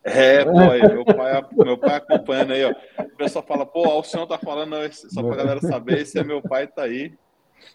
É, 0.04 0.46
pô, 0.46 0.60
aí, 0.60 0.82
meu, 0.82 1.04
pai, 1.04 1.46
meu 1.52 1.78
pai 1.80 1.96
acompanhando 1.96 2.54
aí, 2.54 2.64
ó. 2.64 2.76
O 3.02 3.18
pessoal 3.18 3.44
fala, 3.44 3.66
pô, 3.66 3.88
o 3.88 3.92
Alcion 3.92 4.28
tá 4.28 4.38
falando, 4.38 4.76
só 4.94 5.24
pra 5.24 5.36
galera 5.36 5.60
saber, 5.62 6.00
esse 6.00 6.20
é 6.20 6.24
meu 6.24 6.44
pai, 6.44 6.68
tá 6.68 6.84
aí. 6.84 7.12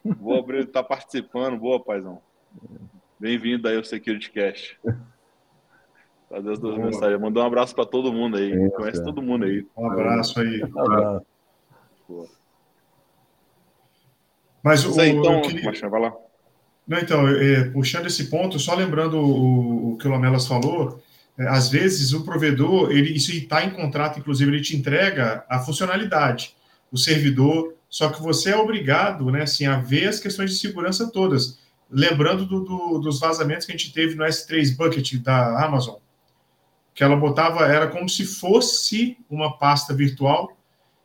Boa, 0.05 0.39
abrir, 0.39 0.67
tá 0.67 0.83
participando. 0.83 1.59
Boa, 1.59 1.83
paizão. 1.83 2.21
Bem-vindo 3.19 3.69
aí 3.69 3.77
ao 3.77 3.85
Security 3.85 4.31
Cash. 4.31 4.77
Fazer 6.29 6.53
as 6.53 6.59
duas 6.59 6.77
Boa. 6.77 6.87
mensagens. 6.87 7.21
Mandar 7.21 7.43
um 7.43 7.47
abraço 7.47 7.75
para 7.75 7.85
todo 7.85 8.13
mundo 8.13 8.37
aí. 8.37 8.51
Isso, 8.51 8.77
Conhece 8.77 9.01
é. 9.01 9.05
todo 9.05 9.21
mundo 9.21 9.45
aí. 9.45 9.67
Um 9.77 9.91
abraço 9.91 10.41
aí. 10.41 10.63
Um 10.63 10.81
abraço. 10.81 11.27
Mas 14.63 14.85
o. 14.85 15.01
Aí, 15.01 15.11
então, 15.11 15.43
queria... 15.43 15.89
vai 15.89 16.01
lá. 16.01 16.15
Não, 16.87 16.99
então, 16.99 17.29
é, 17.29 17.71
puxando 17.71 18.07
esse 18.07 18.29
ponto, 18.31 18.59
só 18.59 18.75
lembrando 18.75 19.17
o, 19.17 19.93
o 19.93 19.97
que 19.97 20.09
o 20.09 20.11
Lamelas 20.11 20.47
falou, 20.47 21.01
é, 21.39 21.47
às 21.47 21.69
vezes 21.69 22.13
o 22.13 22.25
provedor, 22.25 22.91
ele, 22.91 23.15
isso 23.15 23.33
está 23.33 23.65
em 23.65 23.71
contrato, 23.71 24.19
inclusive, 24.19 24.51
ele 24.51 24.63
te 24.63 24.77
entrega 24.77 25.45
a 25.49 25.61
funcionalidade. 25.61 26.57
O 26.91 26.99
servidor, 26.99 27.75
só 27.91 28.09
que 28.09 28.23
você 28.23 28.51
é 28.51 28.57
obrigado, 28.57 29.29
né, 29.33 29.43
assim, 29.43 29.67
a 29.67 29.79
ver 29.79 30.09
as 30.09 30.21
questões 30.21 30.53
de 30.53 30.59
segurança 30.59 31.11
todas. 31.11 31.59
Lembrando 31.91 32.47
do, 32.47 32.61
do, 32.61 32.99
dos 33.01 33.19
vazamentos 33.19 33.67
que 33.67 33.73
a 33.73 33.77
gente 33.77 33.93
teve 33.93 34.15
no 34.15 34.25
S3 34.25 34.77
Bucket 34.77 35.15
da 35.17 35.65
Amazon, 35.65 35.97
que 36.95 37.03
ela 37.03 37.17
botava, 37.17 37.67
era 37.67 37.89
como 37.89 38.09
se 38.09 38.25
fosse 38.25 39.19
uma 39.29 39.59
pasta 39.59 39.93
virtual, 39.93 40.57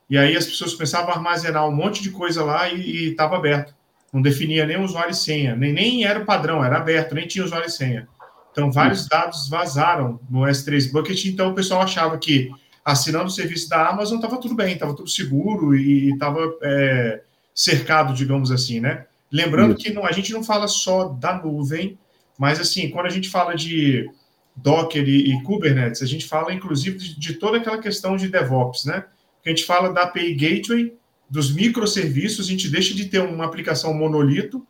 e 0.08 0.16
aí 0.16 0.36
as 0.36 0.46
pessoas 0.46 0.74
começavam 0.74 1.10
a 1.10 1.16
armazenar 1.16 1.68
um 1.68 1.74
monte 1.74 2.00
de 2.00 2.10
coisa 2.10 2.44
lá 2.44 2.68
e 2.68 3.10
estava 3.10 3.34
aberto. 3.36 3.74
Não 4.12 4.22
definia 4.22 4.64
nem 4.64 4.80
usuário 4.80 5.10
e 5.10 5.16
senha, 5.16 5.56
nem, 5.56 5.72
nem 5.72 6.04
era 6.04 6.20
o 6.20 6.24
padrão, 6.24 6.64
era 6.64 6.76
aberto, 6.76 7.16
nem 7.16 7.26
tinha 7.26 7.44
usuário 7.44 7.66
e 7.66 7.70
senha. 7.70 8.08
Então, 8.52 8.70
vários 8.70 9.08
dados 9.08 9.48
vazaram 9.48 10.20
no 10.30 10.42
S3 10.42 10.92
Bucket, 10.92 11.24
então 11.26 11.50
o 11.50 11.54
pessoal 11.54 11.82
achava 11.82 12.16
que 12.16 12.50
assinando 12.86 13.24
o 13.24 13.30
serviço 13.30 13.68
da 13.68 13.88
Amazon, 13.88 14.14
estava 14.14 14.40
tudo 14.40 14.54
bem, 14.54 14.74
estava 14.74 14.94
tudo 14.94 15.10
seguro 15.10 15.74
e 15.74 16.12
estava 16.12 16.38
é, 16.62 17.20
cercado, 17.52 18.14
digamos 18.14 18.52
assim, 18.52 18.78
né? 18.78 19.06
Lembrando 19.30 19.72
Isso. 19.76 19.84
que 19.84 19.92
não, 19.92 20.06
a 20.06 20.12
gente 20.12 20.32
não 20.32 20.44
fala 20.44 20.68
só 20.68 21.08
da 21.08 21.42
nuvem, 21.42 21.98
mas 22.38 22.60
assim, 22.60 22.88
quando 22.88 23.06
a 23.06 23.10
gente 23.10 23.28
fala 23.28 23.56
de 23.56 24.08
Docker 24.54 25.02
e, 25.02 25.32
e 25.32 25.42
Kubernetes, 25.42 26.00
a 26.00 26.06
gente 26.06 26.28
fala 26.28 26.54
inclusive 26.54 26.96
de, 26.96 27.18
de, 27.18 27.34
toda 27.34 27.56
aquela 27.56 27.78
questão 27.78 28.16
de 28.16 28.28
DevOps, 28.28 28.84
né? 28.84 29.04
A 29.44 29.48
gente 29.48 29.64
fala 29.64 29.92
da 29.92 30.02
API 30.02 30.34
Gateway, 30.34 30.94
dos 31.28 31.52
microserviços, 31.52 32.46
a 32.46 32.48
gente 32.48 32.68
deixa 32.68 32.94
de 32.94 33.06
ter 33.06 33.18
uma 33.18 33.46
aplicação 33.46 33.92
monolito, 33.94 34.64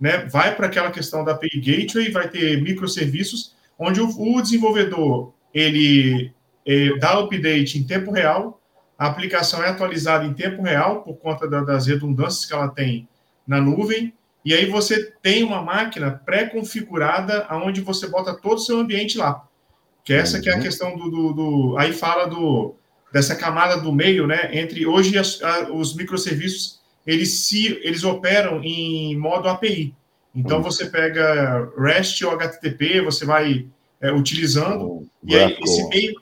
né? 0.00 0.24
Vai 0.26 0.54
para 0.54 0.68
aquela 0.68 0.92
questão 0.92 1.24
da 1.24 1.32
API 1.32 1.58
Gateway, 1.58 2.12
vai 2.12 2.28
ter 2.28 2.62
microserviços, 2.62 3.56
onde 3.76 4.00
o, 4.00 4.08
o 4.08 4.40
desenvolvedor 4.40 5.34
ele 5.52 6.32
é, 6.66 6.98
dá 6.98 7.18
update 7.20 7.78
em 7.78 7.84
tempo 7.84 8.10
real, 8.10 8.60
a 8.98 9.06
aplicação 9.06 9.62
é 9.62 9.68
atualizada 9.68 10.24
em 10.24 10.34
tempo 10.34 10.62
real 10.62 11.02
por 11.02 11.16
conta 11.16 11.48
da, 11.48 11.60
das 11.60 11.86
redundâncias 11.86 12.44
que 12.44 12.52
ela 12.52 12.68
tem 12.68 13.08
na 13.46 13.60
nuvem, 13.60 14.12
e 14.44 14.54
aí 14.54 14.66
você 14.66 15.12
tem 15.22 15.42
uma 15.42 15.60
máquina 15.60 16.10
pré-configurada 16.24 17.46
onde 17.50 17.80
você 17.80 18.08
bota 18.08 18.32
todo 18.34 18.56
o 18.56 18.60
seu 18.60 18.78
ambiente 18.78 19.18
lá. 19.18 19.44
Que 20.04 20.12
essa 20.12 20.40
que 20.40 20.48
é 20.48 20.52
a 20.52 20.56
uhum. 20.56 20.62
questão 20.62 20.96
do, 20.96 21.10
do, 21.10 21.32
do, 21.32 21.78
Aí 21.78 21.92
fala 21.92 22.26
do 22.26 22.76
dessa 23.12 23.34
camada 23.34 23.76
do 23.80 23.92
meio, 23.92 24.26
né? 24.26 24.50
Entre 24.52 24.86
hoje 24.86 25.18
as, 25.18 25.42
a, 25.42 25.72
os 25.72 25.96
microserviços 25.96 26.80
eles 27.04 27.46
se 27.46 27.78
eles 27.82 28.04
operam 28.04 28.62
em 28.62 29.16
modo 29.16 29.48
API. 29.48 29.92
Então 30.34 30.62
você 30.62 30.86
pega 30.86 31.68
REST 31.76 32.22
ou 32.22 32.32
HTTP, 32.32 33.00
você 33.00 33.24
vai 33.24 33.66
é, 34.00 34.12
utilizando 34.12 35.08
e 35.24 35.34
aí 35.34 35.56
esse 35.60 35.88
meio 35.88 36.14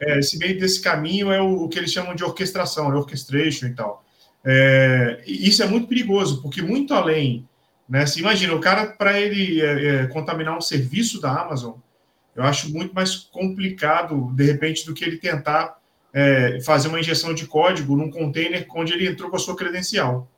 é, 0.00 0.18
esse 0.18 0.38
meio 0.38 0.58
desse 0.58 0.80
caminho 0.80 1.30
é 1.32 1.40
o, 1.40 1.64
o, 1.64 1.68
que 1.68 1.78
eles 1.78 1.92
chamam 1.92 2.14
de 2.14 2.24
orquestração, 2.24 2.92
é 2.92 2.96
orchestration 2.96 3.66
e 3.66 3.74
tal. 3.74 4.04
É, 4.44 5.22
isso 5.26 5.62
é 5.62 5.66
muito 5.66 5.86
perigoso, 5.86 6.42
porque 6.42 6.62
muito 6.62 6.94
além, 6.94 7.46
né? 7.88 8.06
Se 8.06 8.20
imagina, 8.20 8.54
o 8.54 8.60
cara, 8.60 8.86
para 8.86 9.20
ele 9.20 9.60
é, 9.60 9.86
é, 9.86 10.06
contaminar 10.06 10.56
um 10.56 10.60
serviço 10.60 11.20
da 11.20 11.30
Amazon, 11.40 11.74
eu 12.36 12.44
acho 12.44 12.72
muito 12.72 12.94
mais 12.94 13.16
complicado, 13.16 14.32
de 14.34 14.44
repente, 14.44 14.86
do 14.86 14.94
que 14.94 15.04
ele 15.04 15.18
tentar 15.18 15.78
é, 16.12 16.60
fazer 16.60 16.88
uma 16.88 17.00
injeção 17.00 17.34
de 17.34 17.46
código 17.46 17.96
num 17.96 18.10
container 18.10 18.66
onde 18.74 18.92
ele 18.92 19.08
entrou 19.08 19.30
com 19.30 19.36
a 19.36 19.40
sua 19.40 19.56
credencial. 19.56 20.28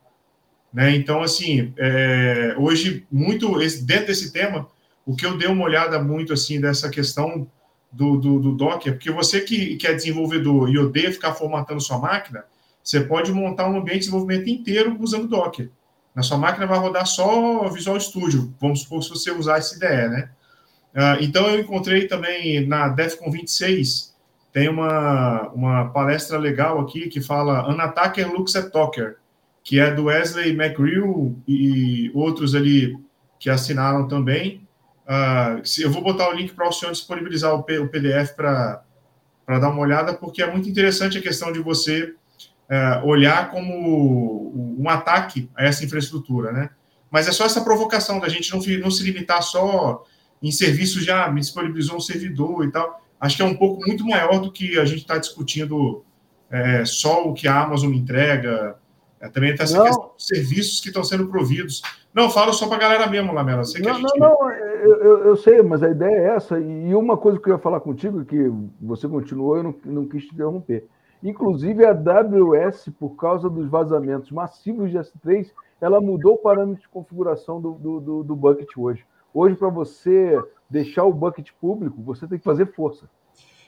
Né? 0.72 0.96
Então, 0.96 1.22
assim, 1.22 1.72
é, 1.76 2.54
hoje, 2.58 3.06
muito 3.10 3.58
dentro 3.84 4.06
desse 4.06 4.32
tema, 4.32 4.68
o 5.04 5.14
que 5.14 5.26
eu 5.26 5.36
dei 5.36 5.48
uma 5.48 5.64
olhada 5.64 6.02
muito 6.02 6.32
assim 6.32 6.60
dessa 6.60 6.88
questão 6.88 7.46
do, 7.92 8.16
do, 8.16 8.38
do 8.40 8.52
Docker, 8.52 8.94
porque 8.94 9.10
você 9.10 9.40
que, 9.40 9.76
que 9.76 9.86
é 9.86 9.92
desenvolvedor 9.92 10.70
e 10.70 10.78
odeia 10.78 11.12
ficar 11.12 11.34
formatando 11.34 11.80
sua 11.80 11.98
máquina, 11.98 12.44
você 12.82 13.00
pode 13.00 13.32
montar 13.32 13.68
um 13.68 13.76
ambiente 13.76 14.00
de 14.00 14.06
desenvolvimento 14.06 14.48
inteiro 14.48 14.96
usando 14.98 15.28
Docker. 15.28 15.70
Na 16.14 16.22
sua 16.22 16.38
máquina 16.38 16.66
vai 16.66 16.78
rodar 16.78 17.06
só 17.06 17.68
Visual 17.68 17.98
Studio, 18.00 18.54
vamos 18.60 18.82
supor 18.82 19.02
se 19.02 19.10
você 19.10 19.30
usar 19.30 19.58
esse 19.58 19.76
IDE, 19.76 20.08
né? 20.08 20.30
Uh, 20.94 21.22
então, 21.22 21.46
eu 21.48 21.60
encontrei 21.60 22.06
também 22.06 22.66
na 22.66 22.88
DEFCON 22.88 23.30
26, 23.30 24.14
tem 24.52 24.68
uma, 24.68 25.48
uma 25.54 25.88
palestra 25.88 26.36
legal 26.38 26.78
aqui 26.80 27.08
que 27.08 27.20
fala 27.20 27.66
An 27.66 27.80
Attacker 27.80 28.30
Looks 28.30 28.54
at 28.56 28.70
Docker, 28.70 29.16
que 29.64 29.80
é 29.80 29.90
do 29.90 30.04
Wesley 30.04 30.50
McGrew 30.52 31.34
e 31.48 32.10
outros 32.14 32.54
ali 32.54 32.94
que 33.38 33.48
assinaram 33.48 34.06
também. 34.06 34.61
Uh, 35.06 35.62
eu 35.80 35.90
vou 35.90 36.02
botar 36.02 36.28
o 36.28 36.32
link 36.32 36.52
para 36.52 36.68
o 36.68 36.72
senhor 36.72 36.92
disponibilizar 36.92 37.54
o, 37.54 37.62
PDF 37.62 38.34
para 38.36 38.82
dar 39.48 39.70
uma 39.70 39.80
olhada, 39.80 40.14
porque 40.14 40.42
é 40.42 40.50
muito 40.50 40.68
interessante 40.68 41.18
a 41.18 41.22
questão 41.22 41.52
de 41.52 41.58
você 41.58 42.14
uh, 42.70 43.06
olhar 43.06 43.50
como 43.50 44.76
um 44.78 44.88
ataque 44.88 45.50
a 45.56 45.64
essa 45.64 45.84
infraestrutura, 45.84 46.52
né? 46.52 46.70
Mas 47.10 47.28
é 47.28 47.32
só 47.32 47.44
essa 47.44 47.60
provocação 47.60 48.18
da 48.18 48.28
gente 48.28 48.50
não, 48.50 48.60
não 48.80 48.90
se 48.90 49.02
limitar 49.02 49.42
só 49.42 50.04
em 50.42 50.50
serviços 50.50 51.04
já 51.04 51.30
me 51.30 51.40
disponibilizou 51.40 51.96
um 51.96 52.00
servidor 52.00 52.64
e 52.64 52.70
tal. 52.70 53.00
Acho 53.20 53.36
que 53.36 53.42
é 53.42 53.44
um 53.44 53.54
pouco 53.54 53.86
muito 53.86 54.04
maior 54.04 54.40
do 54.40 54.50
que 54.50 54.78
a 54.78 54.84
gente 54.84 55.02
está 55.02 55.16
discutindo 55.16 56.04
é, 56.50 56.84
só 56.84 57.28
o 57.28 57.32
que 57.32 57.46
a 57.46 57.62
Amazon 57.62 57.92
entrega. 57.92 58.76
É, 59.22 59.28
também 59.28 59.52
está 59.52 59.62
essa 59.62 59.80
questão 59.80 60.10
de 60.16 60.24
serviços 60.24 60.80
que 60.80 60.88
estão 60.88 61.04
sendo 61.04 61.28
providos. 61.28 61.80
Não, 62.12 62.28
falo 62.28 62.52
só 62.52 62.66
para 62.66 62.76
a 62.76 62.80
galera 62.80 63.06
mesmo, 63.06 63.32
Lamela. 63.32 63.64
Sei 63.64 63.80
não, 63.80 63.94
gente... 63.94 64.18
não, 64.18 64.28
não, 64.28 64.50
eu, 64.50 65.24
eu, 65.26 65.36
sei, 65.36 65.62
mas 65.62 65.80
a 65.80 65.88
ideia 65.88 66.16
é 66.16 66.34
essa. 66.34 66.58
E 66.58 66.92
uma 66.92 67.16
coisa 67.16 67.38
que 67.38 67.48
eu 67.48 67.54
ia 67.54 67.58
falar 67.58 67.78
contigo, 67.78 68.24
que 68.24 68.52
você 68.80 69.06
continuou, 69.06 69.56
eu 69.56 69.62
não, 69.62 69.74
não 69.84 70.08
quis 70.08 70.24
te 70.24 70.34
interromper. 70.34 70.88
Inclusive, 71.22 71.84
a 71.84 71.90
AWS, 71.90 72.90
por 72.98 73.10
causa 73.10 73.48
dos 73.48 73.68
vazamentos 73.68 74.32
massivos 74.32 74.90
de 74.90 74.98
S3, 74.98 75.48
ela 75.80 76.00
mudou 76.00 76.34
o 76.34 76.38
parâmetro 76.38 76.82
de 76.82 76.88
configuração 76.88 77.60
do, 77.60 77.74
do, 77.74 78.00
do, 78.00 78.24
do 78.24 78.34
bucket 78.34 78.76
hoje. 78.76 79.04
Hoje, 79.32 79.54
para 79.54 79.68
você 79.68 80.36
deixar 80.68 81.04
o 81.04 81.12
bucket 81.12 81.50
público, 81.60 82.02
você 82.02 82.26
tem 82.26 82.38
que 82.38 82.44
fazer 82.44 82.66
força. 82.72 83.08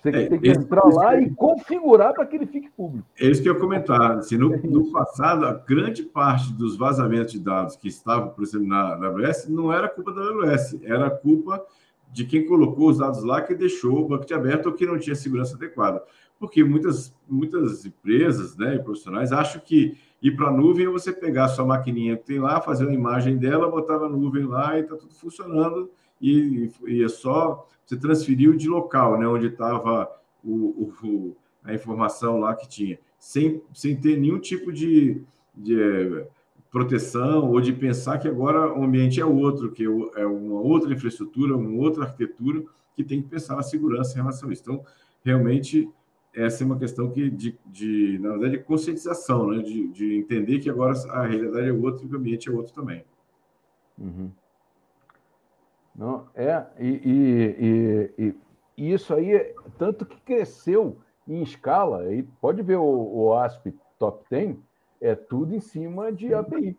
Você 0.04 0.10
é, 0.10 0.26
tem 0.26 0.38
que 0.38 0.50
entrar 0.50 0.84
lá 0.84 1.18
e 1.18 1.30
configurar 1.30 2.12
para 2.12 2.26
que 2.26 2.36
ele 2.36 2.44
fique 2.44 2.68
público. 2.76 3.06
É 3.18 3.26
isso 3.26 3.42
que 3.42 3.48
eu 3.48 3.54
ia 3.54 3.60
comentar. 3.60 4.18
Assim, 4.18 4.36
no, 4.36 4.54
no, 4.58 4.92
passado, 4.92 5.46
a 5.46 5.54
grande 5.54 6.02
parte 6.02 6.52
dos 6.52 6.76
vazamentos 6.76 7.32
de 7.32 7.40
dados 7.40 7.74
que 7.74 7.88
estavam, 7.88 8.28
por 8.28 8.44
exemplo, 8.44 8.66
na 8.66 8.96
AWS, 8.96 9.48
não 9.48 9.72
era 9.72 9.88
culpa 9.88 10.12
da 10.12 10.20
AWS, 10.20 10.78
era 10.82 11.08
culpa 11.08 11.64
de 12.12 12.26
quem 12.26 12.46
colocou 12.46 12.90
os 12.90 12.98
dados 12.98 13.24
lá 13.24 13.40
que 13.40 13.54
deixou 13.54 14.04
o 14.04 14.06
bucket 14.06 14.30
aberto 14.32 14.66
ou 14.66 14.74
que 14.74 14.84
não 14.84 14.98
tinha 14.98 15.16
segurança 15.16 15.56
adequada. 15.56 16.02
Porque 16.38 16.62
muitas, 16.62 17.16
muitas 17.26 17.86
empresas 17.86 18.58
né, 18.58 18.74
e 18.74 18.82
profissionais 18.82 19.32
acham 19.32 19.62
que 19.64 19.96
ir 20.20 20.32
para 20.32 20.48
a 20.48 20.52
nuvem 20.52 20.84
é 20.84 20.90
você 20.90 21.14
pegar 21.14 21.46
a 21.46 21.48
sua 21.48 21.64
maquininha 21.64 22.18
que 22.18 22.26
tem 22.26 22.40
lá, 22.40 22.60
fazer 22.60 22.84
uma 22.84 22.94
imagem 22.94 23.38
dela, 23.38 23.70
botar 23.70 23.98
na 23.98 24.08
nuvem 24.10 24.44
lá 24.44 24.76
e 24.76 24.82
está 24.82 24.96
tudo 24.96 25.14
funcionando 25.14 25.90
e, 26.20 26.70
e, 26.86 27.02
é 27.02 27.08
só 27.08 27.66
você 27.84 27.96
transferiu 27.96 28.54
de 28.56 28.68
local, 28.68 29.18
né, 29.18 29.26
onde 29.26 29.48
estava 29.48 30.10
o, 30.42 30.90
o, 31.02 31.36
a 31.62 31.74
informação 31.74 32.38
lá 32.38 32.54
que 32.54 32.68
tinha, 32.68 32.98
sem, 33.18 33.62
sem 33.74 33.96
ter 33.96 34.18
nenhum 34.18 34.38
tipo 34.38 34.72
de, 34.72 35.22
de 35.54 35.80
é, 35.80 36.28
proteção 36.70 37.50
ou 37.50 37.60
de 37.60 37.72
pensar 37.72 38.18
que 38.18 38.26
agora 38.26 38.72
o 38.72 38.82
ambiente 38.82 39.20
é 39.20 39.24
outro, 39.24 39.70
que 39.70 39.84
é 39.84 40.26
uma 40.26 40.60
outra 40.60 40.92
infraestrutura, 40.92 41.56
uma 41.56 41.80
outra 41.80 42.04
arquitetura 42.04 42.64
que 42.96 43.04
tem 43.04 43.22
que 43.22 43.28
pensar 43.28 43.56
na 43.56 43.62
segurança 43.62 44.14
em 44.14 44.22
relação 44.22 44.48
a 44.48 44.52
isso. 44.52 44.62
Então, 44.62 44.84
realmente, 45.24 45.88
essa 46.34 46.64
é 46.64 46.66
uma 46.66 46.78
questão 46.78 47.10
que 47.10 47.30
de, 47.30 47.56
de 47.66 48.18
na 48.18 48.30
verdade, 48.30 48.58
de 48.58 48.64
conscientização, 48.64 49.50
né? 49.50 49.62
de, 49.62 49.88
de 49.88 50.14
entender 50.16 50.58
que 50.58 50.68
agora 50.68 50.92
a 51.10 51.26
realidade 51.26 51.68
é 51.68 51.72
outra 51.72 52.04
e 52.04 52.08
o 52.10 52.16
ambiente 52.16 52.48
é 52.48 52.52
outro 52.52 52.74
também. 52.74 53.04
Uhum. 53.96 54.30
Não, 55.94 56.26
é, 56.34 56.64
e, 56.78 56.88
e, 56.88 58.14
e, 58.18 58.34
e, 58.76 58.92
isso 58.92 59.14
aí, 59.14 59.54
tanto 59.78 60.04
que 60.04 60.20
cresceu 60.22 60.98
em 61.26 61.42
escala, 61.42 62.12
e 62.12 62.22
pode 62.22 62.62
ver 62.62 62.76
o, 62.76 62.82
o 62.82 63.34
ASP 63.34 63.74
Top 63.98 64.24
10, 64.28 64.56
é 65.00 65.14
tudo 65.14 65.54
em 65.54 65.60
cima 65.60 66.12
de 66.12 66.34
API. 66.34 66.76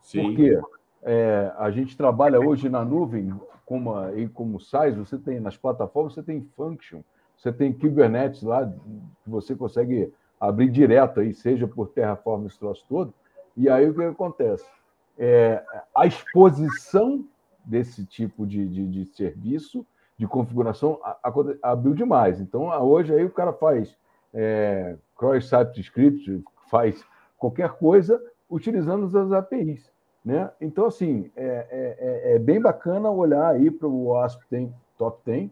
Sim. 0.00 0.22
Porque 0.22 0.60
é, 1.02 1.52
a 1.58 1.70
gente 1.70 1.96
trabalha 1.96 2.40
hoje 2.40 2.68
na 2.68 2.84
nuvem, 2.84 3.32
como, 3.66 3.92
e 4.16 4.28
como 4.28 4.60
SaaS, 4.60 4.96
você 4.96 5.18
tem 5.18 5.38
nas 5.40 5.56
plataformas, 5.56 6.14
você 6.14 6.22
tem 6.22 6.48
Function, 6.56 7.02
você 7.36 7.52
tem 7.52 7.72
Kubernetes 7.72 8.42
lá, 8.42 8.66
que 8.66 9.30
você 9.30 9.54
consegue 9.54 10.12
abrir 10.40 10.70
direto 10.70 11.20
aí, 11.20 11.34
seja 11.34 11.66
por 11.66 11.88
Terraform, 11.88 12.46
esse 12.46 12.58
troço 12.58 12.84
todo. 12.88 13.12
E 13.56 13.68
aí 13.68 13.88
o 13.88 13.94
que 13.94 14.04
acontece? 14.04 14.66
É, 15.18 15.62
a 15.94 16.06
exposição 16.06 17.24
desse 17.66 18.06
tipo 18.06 18.46
de, 18.46 18.66
de, 18.66 18.86
de 18.86 19.04
serviço, 19.06 19.84
de 20.16 20.26
configuração, 20.26 20.98
abriu 21.62 21.92
demais. 21.92 22.40
Então, 22.40 22.68
hoje 22.82 23.12
aí 23.12 23.24
o 23.24 23.30
cara 23.30 23.52
faz 23.52 23.94
é, 24.32 24.96
cross-site 25.16 25.80
script, 25.80 26.42
faz 26.70 27.04
qualquer 27.36 27.70
coisa 27.72 28.22
utilizando 28.48 29.04
as 29.18 29.32
APIs. 29.32 29.90
Né? 30.24 30.50
Então, 30.60 30.86
assim, 30.86 31.30
é, 31.36 31.44
é, 31.44 32.32
é, 32.32 32.34
é 32.34 32.38
bem 32.38 32.60
bacana 32.60 33.10
olhar 33.10 33.48
aí 33.48 33.70
para 33.70 33.86
o 33.86 34.16
ASP 34.16 34.44
tem, 34.48 34.74
Top 34.98 35.20
10, 35.24 35.50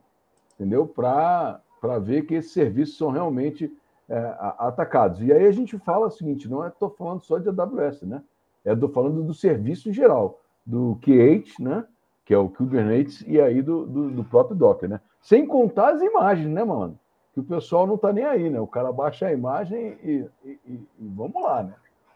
entendeu? 0.55 0.87
Para 0.87 1.61
ver 2.03 2.23
que 2.23 2.35
esses 2.35 2.53
serviços 2.53 2.97
são 2.97 3.11
realmente 3.11 3.71
é, 4.09 4.17
atacados. 4.59 5.21
E 5.21 5.33
aí 5.33 5.47
a 5.47 5.53
gente 5.53 5.79
fala 5.79 6.07
o 6.07 6.11
seguinte, 6.11 6.49
não 6.49 6.67
estou 6.67 6.91
falando 6.91 7.23
só 7.23 7.39
de 7.39 7.49
AWS, 7.49 8.03
né? 8.03 8.23
Estou 8.65 8.89
falando 8.89 9.23
do 9.23 9.35
serviço 9.35 9.91
em 9.91 9.93
geral, 9.93 10.41
do 10.65 10.99
Q8, 11.03 11.61
né? 11.61 11.87
Que 12.25 12.33
é 12.33 12.39
o 12.39 12.49
Kubernetes, 12.49 13.23
e 13.27 13.41
aí 13.41 13.61
do, 13.61 13.87
do, 13.87 14.11
do, 14.11 14.25
próprio 14.25 14.57
Docker, 14.57 14.89
né? 14.89 15.01
Sem 15.21 15.47
contar 15.47 15.95
as 15.95 16.01
imagens, 16.01 16.49
né, 16.49 16.65
mano? 16.65 16.99
Que 17.33 17.41
o 17.41 17.45
pessoal 17.45 17.87
não 17.87 17.99
tá 17.99 18.13
nem 18.13 18.25
aí, 18.25 18.49
né? 18.49 18.61
O 18.61 18.67
cara 18.67 18.91
baixa 18.93 19.27
a 19.27 19.33
imagem 19.33 19.99
e, 20.03 20.27
e, 20.45 20.59
e, 20.67 20.81
vamos 20.99 21.43
lá, 21.43 21.63
né? 21.63 21.75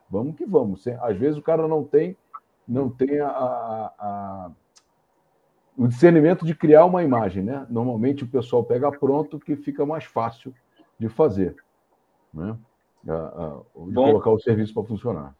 Vamos 0.08 0.36
que 0.36 0.46
vamos. 0.46 0.86
Às 1.02 1.16
vezes 1.18 1.38
o 1.38 1.42
cara 1.42 1.68
não 1.68 1.84
tem, 1.84 2.16
não 2.66 2.88
tem 2.88 3.20
a, 3.20 3.28
a, 3.28 3.92
a, 3.98 4.50
o 5.76 5.86
discernimento 5.86 6.46
de 6.46 6.54
criar 6.54 6.86
uma 6.86 7.02
imagem, 7.02 7.42
né? 7.42 7.66
Normalmente 7.68 8.24
o 8.24 8.28
pessoal 8.28 8.64
pega 8.64 8.90
pronto 8.90 9.38
que 9.38 9.56
fica 9.56 9.84
mais 9.84 10.04
fácil 10.04 10.54
de 10.98 11.08
fazer. 11.08 11.56
né? 12.32 12.56
A, 13.06 13.12
a, 13.12 13.60
de 13.86 13.92
Bom, 13.92 14.06
colocar 14.06 14.30
o 14.30 14.40
serviço 14.40 14.72
para 14.72 14.84
funcionar. 14.84 15.34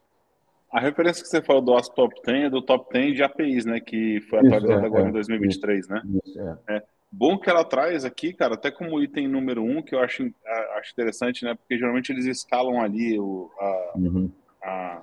A 0.71 0.79
referência 0.79 1.23
que 1.23 1.29
você 1.29 1.41
falou 1.41 1.61
do 1.61 1.75
ASP 1.75 1.95
Top 1.95 2.13
10 2.23 2.45
é 2.45 2.49
do 2.49 2.61
Top 2.61 2.93
10 2.93 3.15
de 3.15 3.23
APIs, 3.23 3.65
né? 3.65 3.79
Que 3.79 4.21
foi 4.21 4.39
atualizado 4.39 4.83
é, 4.83 4.85
agora 4.85 5.05
é, 5.05 5.09
em 5.09 5.11
2023, 5.11 5.79
isso, 5.79 5.91
né? 5.91 6.01
Isso, 6.23 6.39
é. 6.39 6.75
é. 6.75 6.83
Bom 7.11 7.39
que 7.39 7.49
ela 7.49 7.63
traz 7.63 8.05
aqui, 8.05 8.33
cara, 8.33 8.53
até 8.53 8.69
como 8.69 9.01
item 9.01 9.27
número 9.27 9.63
um, 9.63 9.81
que 9.81 9.95
eu 9.95 9.99
acho, 9.99 10.31
acho 10.77 10.91
interessante, 10.91 11.43
né? 11.43 11.55
Porque 11.55 11.75
geralmente 11.75 12.11
eles 12.11 12.25
escalam 12.25 12.79
ali 12.79 13.19
o, 13.19 13.49
a, 13.59 13.91
uhum. 13.95 14.31
a, 14.63 15.01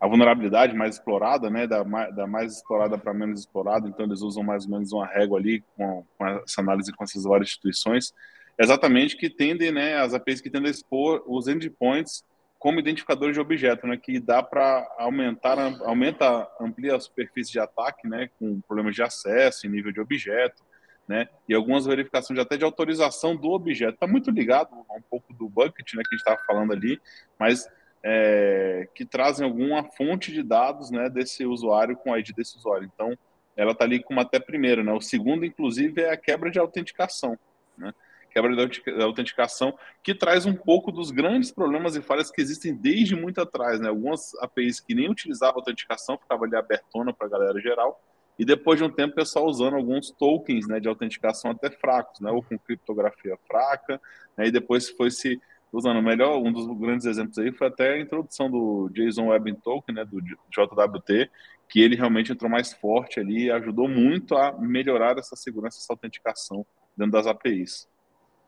a, 0.00 0.06
vulnerabilidade 0.06 0.76
mais 0.76 0.94
explorada, 0.94 1.50
né? 1.50 1.66
Da, 1.66 1.82
da 1.82 2.26
mais 2.28 2.52
explorada 2.52 2.96
para 2.96 3.12
menos 3.12 3.40
explorada, 3.40 3.88
então 3.88 4.06
eles 4.06 4.22
usam 4.22 4.44
mais 4.44 4.64
ou 4.64 4.70
menos 4.70 4.92
uma 4.92 5.06
régua 5.06 5.40
ali 5.40 5.64
com, 5.76 6.04
com 6.16 6.26
essa 6.26 6.60
análise 6.60 6.92
com 6.92 7.02
essas 7.02 7.24
várias 7.24 7.48
instituições, 7.48 8.14
exatamente 8.56 9.16
que 9.16 9.28
tendem, 9.28 9.72
né? 9.72 9.96
As 9.96 10.14
APIs 10.14 10.40
que 10.40 10.48
tendem 10.50 10.68
a 10.68 10.70
expor 10.70 11.24
os 11.26 11.48
endpoints 11.48 12.22
como 12.64 12.80
identificadores 12.80 13.34
de 13.34 13.40
objeto, 13.42 13.86
né, 13.86 13.94
que 13.94 14.18
dá 14.18 14.42
para 14.42 14.90
aumentar, 14.96 15.58
aumenta, 15.82 16.48
amplia 16.58 16.96
a 16.96 16.98
superfície 16.98 17.52
de 17.52 17.60
ataque, 17.60 18.08
né, 18.08 18.30
com 18.38 18.58
problemas 18.62 18.94
de 18.94 19.02
acesso 19.02 19.68
nível 19.68 19.92
de 19.92 20.00
objeto, 20.00 20.62
né, 21.06 21.28
e 21.46 21.52
algumas 21.52 21.84
verificações 21.84 22.40
até 22.40 22.56
de 22.56 22.64
autorização 22.64 23.36
do 23.36 23.50
objeto. 23.50 23.92
Está 23.92 24.06
muito 24.06 24.30
ligado 24.30 24.74
a 24.88 24.94
um 24.94 25.02
pouco 25.02 25.34
do 25.34 25.46
bucket, 25.46 25.92
né, 25.92 26.02
que 26.02 26.14
a 26.14 26.16
gente 26.16 26.26
estava 26.26 26.40
falando 26.46 26.72
ali, 26.72 26.98
mas 27.38 27.68
é, 28.02 28.88
que 28.94 29.04
trazem 29.04 29.44
alguma 29.44 29.84
fonte 29.92 30.32
de 30.32 30.42
dados, 30.42 30.90
né, 30.90 31.10
desse 31.10 31.44
usuário 31.44 31.98
com 31.98 32.14
a 32.14 32.18
ID 32.18 32.30
desse 32.34 32.56
usuário. 32.56 32.90
Então, 32.94 33.14
ela 33.54 33.72
está 33.72 33.84
ali 33.84 34.02
como 34.02 34.20
até 34.20 34.40
primeiro, 34.40 34.82
né. 34.82 34.92
O 34.94 35.02
segundo, 35.02 35.44
inclusive, 35.44 36.00
é 36.00 36.12
a 36.12 36.16
quebra 36.16 36.50
de 36.50 36.58
autenticação, 36.58 37.38
né 37.76 37.92
quebra 38.34 38.56
da 38.56 39.04
autenticação, 39.04 39.78
que 40.02 40.12
traz 40.12 40.44
um 40.44 40.54
pouco 40.54 40.90
dos 40.90 41.12
grandes 41.12 41.52
problemas 41.52 41.94
e 41.94 42.02
falhas 42.02 42.32
que 42.32 42.42
existem 42.42 42.74
desde 42.74 43.14
muito 43.14 43.40
atrás, 43.40 43.78
né? 43.78 43.88
Algumas 43.88 44.34
APIs 44.40 44.80
que 44.80 44.92
nem 44.92 45.08
utilizavam 45.08 45.60
autenticação, 45.60 46.18
ficava 46.18 46.44
ali 46.44 46.56
abertona 46.56 47.12
para 47.12 47.28
a 47.28 47.30
galera 47.30 47.60
geral, 47.60 48.02
e 48.36 48.44
depois 48.44 48.80
de 48.80 48.84
um 48.84 48.90
tempo 48.90 49.12
o 49.12 49.14
pessoal 49.14 49.46
usando 49.46 49.76
alguns 49.76 50.10
tokens 50.10 50.66
né, 50.66 50.80
de 50.80 50.88
autenticação 50.88 51.52
até 51.52 51.70
fracos, 51.70 52.20
né? 52.20 52.32
Ou 52.32 52.42
com 52.42 52.58
criptografia 52.58 53.38
fraca, 53.46 54.00
né? 54.36 54.48
E 54.48 54.50
depois 54.50 54.90
foi 54.90 55.12
se 55.12 55.40
usando 55.72 56.02
melhor, 56.02 56.38
um 56.38 56.52
dos 56.52 56.66
grandes 56.78 57.06
exemplos 57.06 57.38
aí 57.38 57.52
foi 57.52 57.66
até 57.66 57.94
a 57.94 58.00
introdução 58.00 58.50
do 58.50 58.88
JSON 58.90 59.26
Web 59.26 59.56
Token, 59.62 59.94
né, 59.94 60.04
do 60.04 60.20
JWT, 60.20 61.28
que 61.68 61.80
ele 61.80 61.96
realmente 61.96 62.30
entrou 62.30 62.48
mais 62.48 62.72
forte 62.72 63.18
ali 63.18 63.46
e 63.46 63.50
ajudou 63.50 63.88
muito 63.88 64.36
a 64.36 64.52
melhorar 64.52 65.18
essa 65.18 65.34
segurança, 65.34 65.78
essa 65.78 65.92
autenticação 65.92 66.64
dentro 66.96 67.12
das 67.12 67.26
APIs. 67.26 67.88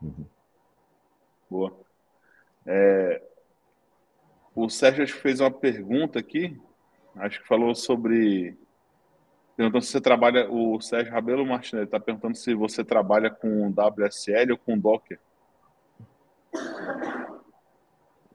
Uhum. 0.01 0.25
Boa. 1.49 1.73
É, 2.65 3.21
o 4.53 4.69
Sérgio 4.69 5.07
fez 5.07 5.39
uma 5.39 5.51
pergunta 5.51 6.19
aqui, 6.19 6.59
acho 7.15 7.41
que 7.41 7.47
falou 7.47 7.73
sobre. 7.75 8.57
Perguntando 9.55 9.85
se 9.85 9.91
você 9.91 10.01
trabalha. 10.01 10.49
O 10.51 10.79
Sérgio 10.81 11.13
Rabelo 11.13 11.45
Martinelli 11.45 11.87
está 11.87 11.99
perguntando 11.99 12.35
se 12.35 12.53
você 12.53 12.83
trabalha 12.83 13.29
com 13.29 13.69
WSL 13.69 14.51
ou 14.51 14.57
com 14.57 14.77
Docker. 14.77 15.19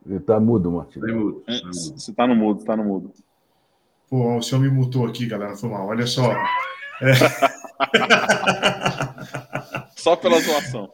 Ele 0.06 0.16
está 0.16 0.40
mudo, 0.40 0.70
Martinelli. 0.70 1.12
mudo. 1.12 1.44
É, 1.48 1.60
você 1.66 2.10
está 2.10 2.26
no 2.26 2.34
mudo, 2.34 2.60
está 2.60 2.76
no 2.76 2.84
mudo. 2.84 3.12
Pô, 4.08 4.36
o 4.36 4.42
senhor 4.42 4.60
me 4.60 4.68
mutou 4.68 5.06
aqui, 5.06 5.26
galera. 5.26 5.56
Foi 5.56 5.68
mal. 5.70 5.86
Olha 5.86 6.06
só. 6.06 6.22
É... 7.04 7.14
só 9.96 10.14
pela 10.14 10.38
zoação. 10.38 10.88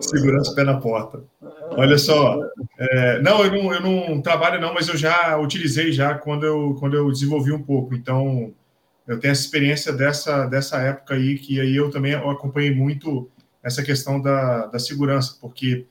Segurança 0.00 0.54
pé 0.54 0.64
na 0.64 0.80
porta. 0.80 1.22
Olha 1.70 1.98
só, 1.98 2.38
é, 2.78 3.20
não, 3.20 3.44
eu 3.44 3.50
não, 3.50 3.74
eu 3.74 3.80
não 3.80 4.22
trabalho 4.22 4.60
não, 4.60 4.72
mas 4.72 4.88
eu 4.88 4.96
já 4.96 5.36
utilizei 5.38 5.92
já 5.92 6.14
quando 6.14 6.44
eu, 6.44 6.76
quando 6.78 6.96
eu 6.96 7.10
desenvolvi 7.10 7.52
um 7.52 7.62
pouco. 7.62 7.94
Então, 7.94 8.52
eu 9.06 9.20
tenho 9.20 9.32
essa 9.32 9.42
experiência 9.42 9.92
dessa, 9.92 10.46
dessa 10.46 10.78
época 10.78 11.14
aí, 11.14 11.38
que 11.38 11.60
aí 11.60 11.76
eu 11.76 11.90
também 11.90 12.14
acompanhei 12.14 12.74
muito 12.74 13.30
essa 13.62 13.82
questão 13.82 14.20
da, 14.20 14.66
da 14.66 14.78
segurança, 14.78 15.36
porque 15.40 15.86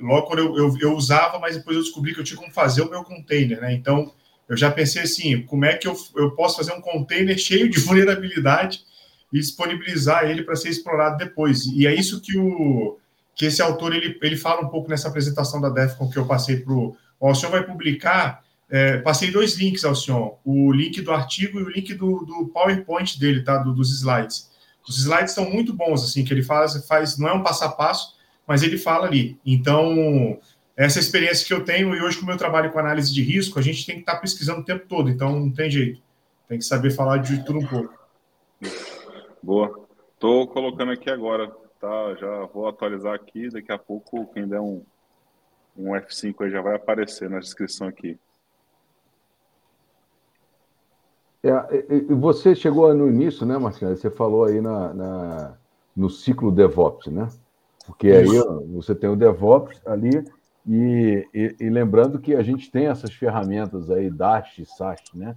logo 0.00 0.26
quando 0.26 0.40
eu, 0.40 0.56
eu, 0.56 0.74
eu, 0.80 0.96
usava, 0.96 1.38
mas 1.38 1.56
depois 1.56 1.76
eu 1.76 1.82
descobri 1.82 2.14
que 2.14 2.20
eu 2.20 2.24
tinha 2.24 2.38
como 2.38 2.52
fazer 2.52 2.82
o 2.82 2.90
meu 2.90 3.02
container, 3.04 3.60
né? 3.60 3.72
Então, 3.72 4.12
eu 4.48 4.56
já 4.56 4.70
pensei 4.70 5.02
assim, 5.02 5.42
como 5.42 5.64
é 5.64 5.76
que 5.76 5.86
eu, 5.86 5.96
eu 6.16 6.32
posso 6.32 6.56
fazer 6.56 6.72
um 6.72 6.80
container 6.80 7.36
cheio 7.38 7.68
de 7.68 7.80
vulnerabilidade 7.80 8.84
e 9.32 9.38
disponibilizar 9.38 10.28
ele 10.28 10.42
para 10.42 10.56
ser 10.56 10.68
explorado 10.68 11.18
depois? 11.18 11.66
E 11.66 11.86
é 11.86 11.94
isso 11.94 12.20
que 12.20 12.36
o 12.38 12.98
que 13.40 13.46
esse 13.46 13.62
autor 13.62 13.94
ele, 13.94 14.18
ele 14.20 14.36
fala 14.36 14.60
um 14.60 14.68
pouco 14.68 14.90
nessa 14.90 15.08
apresentação 15.08 15.62
da 15.62 15.70
DEFCON 15.70 16.10
que 16.10 16.18
eu 16.18 16.26
passei 16.26 16.58
para 16.58 16.74
o. 16.74 16.94
O 17.18 17.34
senhor 17.34 17.50
vai 17.50 17.64
publicar. 17.64 18.44
É, 18.68 18.98
passei 18.98 19.30
dois 19.30 19.56
links 19.56 19.82
ao 19.82 19.94
senhor: 19.94 20.38
o 20.44 20.70
link 20.70 21.00
do 21.00 21.10
artigo 21.10 21.58
e 21.58 21.62
o 21.62 21.70
link 21.70 21.94
do, 21.94 22.18
do 22.26 22.48
PowerPoint 22.48 23.18
dele, 23.18 23.42
tá? 23.42 23.56
Do, 23.56 23.72
dos 23.72 23.94
slides. 23.94 24.50
Os 24.86 24.98
slides 24.98 25.32
são 25.32 25.50
muito 25.50 25.72
bons, 25.72 26.04
assim, 26.04 26.22
que 26.22 26.34
ele 26.34 26.42
faz, 26.42 26.86
faz, 26.86 27.16
não 27.16 27.28
é 27.28 27.32
um 27.32 27.42
passo 27.42 27.64
a 27.64 27.70
passo, 27.70 28.14
mas 28.46 28.62
ele 28.62 28.76
fala 28.76 29.06
ali. 29.06 29.40
Então, 29.42 30.38
essa 30.76 31.00
experiência 31.00 31.46
que 31.46 31.54
eu 31.54 31.64
tenho, 31.64 31.96
e 31.96 32.02
hoje, 32.02 32.18
como 32.18 32.30
eu 32.30 32.36
trabalho 32.36 32.70
com 32.70 32.78
análise 32.78 33.10
de 33.10 33.22
risco, 33.22 33.58
a 33.58 33.62
gente 33.62 33.86
tem 33.86 33.94
que 33.94 34.02
estar 34.02 34.16
tá 34.16 34.20
pesquisando 34.20 34.60
o 34.60 34.64
tempo 34.66 34.84
todo, 34.86 35.08
então 35.08 35.40
não 35.40 35.50
tem 35.50 35.70
jeito. 35.70 36.02
Tem 36.46 36.58
que 36.58 36.64
saber 36.64 36.90
falar 36.90 37.16
de 37.16 37.42
tudo 37.42 37.60
um 37.60 37.66
pouco. 37.66 37.94
Boa. 39.42 39.88
Estou 40.14 40.46
colocando 40.46 40.92
aqui 40.92 41.08
agora 41.08 41.50
tá, 41.80 42.14
já 42.14 42.44
vou 42.46 42.68
atualizar 42.68 43.14
aqui, 43.14 43.48
daqui 43.48 43.72
a 43.72 43.78
pouco 43.78 44.26
quem 44.26 44.46
der 44.46 44.60
um, 44.60 44.82
um 45.76 45.92
F5 45.92 46.44
aí 46.44 46.50
já 46.50 46.60
vai 46.60 46.76
aparecer 46.76 47.28
na 47.30 47.38
descrição 47.38 47.88
aqui. 47.88 48.18
É, 51.42 51.86
e 51.90 52.14
você 52.14 52.54
chegou 52.54 52.92
no 52.92 53.08
início, 53.08 53.46
né, 53.46 53.56
Marcelo? 53.56 53.96
Você 53.96 54.10
falou 54.10 54.44
aí 54.44 54.60
na, 54.60 54.92
na, 54.92 55.58
no 55.96 56.10
ciclo 56.10 56.52
DevOps, 56.52 57.06
né? 57.06 57.28
Porque 57.86 58.08
aí 58.08 58.26
você 58.74 58.94
tem 58.94 59.08
o 59.08 59.16
DevOps 59.16 59.80
ali, 59.86 60.22
e, 60.66 61.26
e, 61.32 61.56
e, 61.58 61.70
lembrando 61.70 62.18
que 62.18 62.34
a 62.34 62.42
gente 62.42 62.70
tem 62.70 62.86
essas 62.86 63.12
ferramentas 63.12 63.90
aí, 63.90 64.10
Dash 64.10 64.58
e 64.58 64.66
SAST, 64.66 65.16
né? 65.16 65.34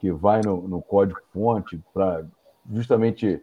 Que 0.00 0.10
vai 0.10 0.40
no, 0.44 0.66
no 0.66 0.82
código-fonte 0.82 1.80
para 1.94 2.26
justamente 2.72 3.40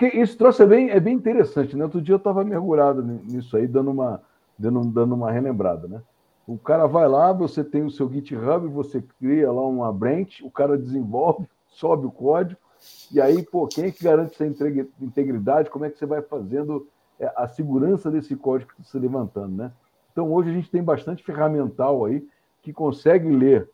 porque 0.00 0.16
isso 0.16 0.38
trouxe 0.38 0.62
é 0.62 0.66
bem, 0.66 0.88
é 0.88 0.98
bem 0.98 1.14
interessante, 1.14 1.76
né? 1.76 1.84
Outro 1.84 2.00
dia 2.00 2.14
eu 2.14 2.16
estava 2.16 2.42
mergulhado 2.42 3.02
nisso 3.02 3.54
aí, 3.54 3.66
dando 3.66 3.90
uma, 3.90 4.22
dando, 4.58 4.82
dando 4.86 5.14
uma 5.14 5.30
relembrada, 5.30 5.86
né? 5.86 6.00
O 6.46 6.56
cara 6.56 6.86
vai 6.86 7.06
lá, 7.06 7.34
você 7.34 7.62
tem 7.62 7.84
o 7.84 7.90
seu 7.90 8.10
GitHub, 8.10 8.66
você 8.68 9.04
cria 9.20 9.52
lá 9.52 9.60
uma 9.60 9.92
branch, 9.92 10.40
o 10.42 10.50
cara 10.50 10.78
desenvolve, 10.78 11.46
sobe 11.68 12.06
o 12.06 12.10
código, 12.10 12.58
e 13.12 13.20
aí, 13.20 13.42
pô, 13.42 13.66
quem 13.66 13.84
é 13.84 13.90
que 13.90 14.02
garante 14.02 14.32
essa 14.32 14.46
integridade? 15.02 15.68
Como 15.68 15.84
é 15.84 15.90
que 15.90 15.98
você 15.98 16.06
vai 16.06 16.22
fazendo 16.22 16.88
é, 17.18 17.30
a 17.36 17.46
segurança 17.46 18.10
desse 18.10 18.34
código 18.34 18.70
se 18.82 18.98
levantando, 18.98 19.54
né? 19.54 19.70
Então, 20.12 20.32
hoje 20.32 20.48
a 20.48 20.54
gente 20.54 20.70
tem 20.70 20.82
bastante 20.82 21.22
ferramental 21.22 22.06
aí 22.06 22.26
que 22.62 22.72
consegue 22.72 23.28
ler 23.28 23.68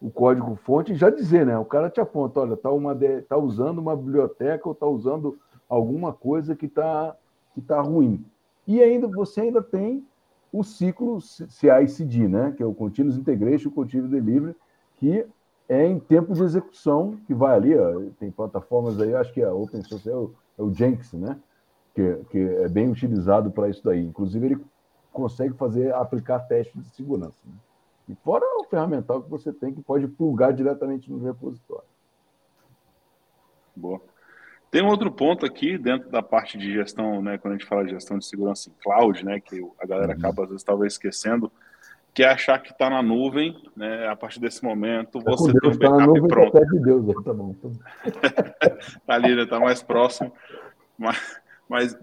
o 0.00 0.12
código 0.12 0.54
fonte 0.64 0.92
e 0.92 0.96
já 0.96 1.10
dizer, 1.10 1.44
né? 1.44 1.58
O 1.58 1.64
cara 1.64 1.90
te 1.90 2.00
aponta, 2.00 2.38
olha, 2.38 2.56
tá, 2.56 2.70
uma, 2.70 2.96
tá 3.28 3.36
usando 3.36 3.78
uma 3.78 3.96
biblioteca 3.96 4.68
ou 4.68 4.76
tá 4.76 4.86
usando 4.86 5.36
alguma 5.72 6.12
coisa 6.12 6.54
que 6.54 6.66
está 6.66 7.16
que 7.54 7.62
tá 7.62 7.80
ruim. 7.80 8.24
E 8.66 8.82
ainda 8.82 9.08
você 9.08 9.42
ainda 9.42 9.62
tem 9.62 10.06
o 10.52 10.62
ciclo 10.62 11.18
CI/CD, 11.20 12.28
né? 12.28 12.52
que 12.54 12.62
é 12.62 12.66
o 12.66 12.74
Continuous 12.74 13.16
Integration, 13.16 13.70
Continuous 13.70 14.10
Delivery, 14.10 14.54
que 14.96 15.26
é 15.68 15.86
em 15.86 15.98
tempo 15.98 16.34
de 16.34 16.42
execução, 16.42 17.16
que 17.26 17.32
vai 17.32 17.56
ali, 17.56 17.74
ó, 17.76 18.02
tem 18.18 18.30
plataformas 18.30 19.00
aí, 19.00 19.14
acho 19.14 19.32
que 19.32 19.42
a 19.42 19.52
Open 19.52 19.82
Source 19.82 20.08
é 20.10 20.14
o, 20.14 20.34
é 20.58 20.62
o 20.62 20.72
Jenkins, 20.72 21.14
né? 21.14 21.38
que, 21.94 22.16
que 22.30 22.38
é 22.38 22.68
bem 22.68 22.90
utilizado 22.90 23.50
para 23.50 23.70
isso 23.70 23.82
daí. 23.82 24.04
Inclusive, 24.04 24.44
ele 24.44 24.64
consegue 25.10 25.54
fazer, 25.54 25.94
aplicar 25.94 26.40
testes 26.40 26.82
de 26.82 26.88
segurança. 26.90 27.38
Né? 27.46 27.54
E 28.10 28.14
fora 28.16 28.44
o 28.58 28.64
ferramental 28.64 29.22
que 29.22 29.30
você 29.30 29.52
tem, 29.52 29.72
que 29.72 29.82
pode 29.82 30.06
plugar 30.06 30.52
diretamente 30.52 31.10
no 31.10 31.22
repositório. 31.22 31.88
Boa. 33.74 34.11
Tem 34.72 34.82
um 34.82 34.88
outro 34.88 35.12
ponto 35.12 35.44
aqui 35.44 35.76
dentro 35.76 36.08
da 36.08 36.22
parte 36.22 36.56
de 36.56 36.72
gestão, 36.72 37.20
né, 37.20 37.36
quando 37.36 37.52
a 37.52 37.58
gente 37.58 37.68
fala 37.68 37.84
de 37.84 37.90
gestão 37.90 38.16
de 38.16 38.24
segurança 38.24 38.70
em 38.70 38.82
cloud, 38.82 39.22
né, 39.22 39.38
que 39.38 39.62
a 39.78 39.86
galera 39.86 40.14
uhum. 40.14 40.18
acaba 40.18 40.44
às 40.44 40.48
vezes 40.48 40.64
talvez 40.64 40.94
esquecendo, 40.94 41.52
que 42.14 42.22
é 42.22 42.30
achar 42.30 42.58
que 42.58 42.72
está 42.72 42.88
na 42.88 43.02
nuvem, 43.02 43.54
né, 43.76 44.08
a 44.08 44.16
partir 44.16 44.40
desse 44.40 44.64
momento 44.64 45.22
tá 45.22 45.30
você 45.30 45.52
Deus, 45.52 45.76
tem 45.76 45.90
um 45.90 45.96
backup 45.98 46.20
tá 46.22 46.26
pronto. 46.26 46.52
Tá 46.52 46.64
de 46.64 46.80
Deus, 46.80 47.22
tá 47.22 47.34
bom. 47.34 47.54
Tá, 47.54 48.70
tá 49.06 49.14
ali, 49.14 49.36
né, 49.36 49.44
tá 49.44 49.60
mais 49.60 49.82
próximo. 49.82 50.32
Mas, 50.96 51.38
mas 51.68 51.98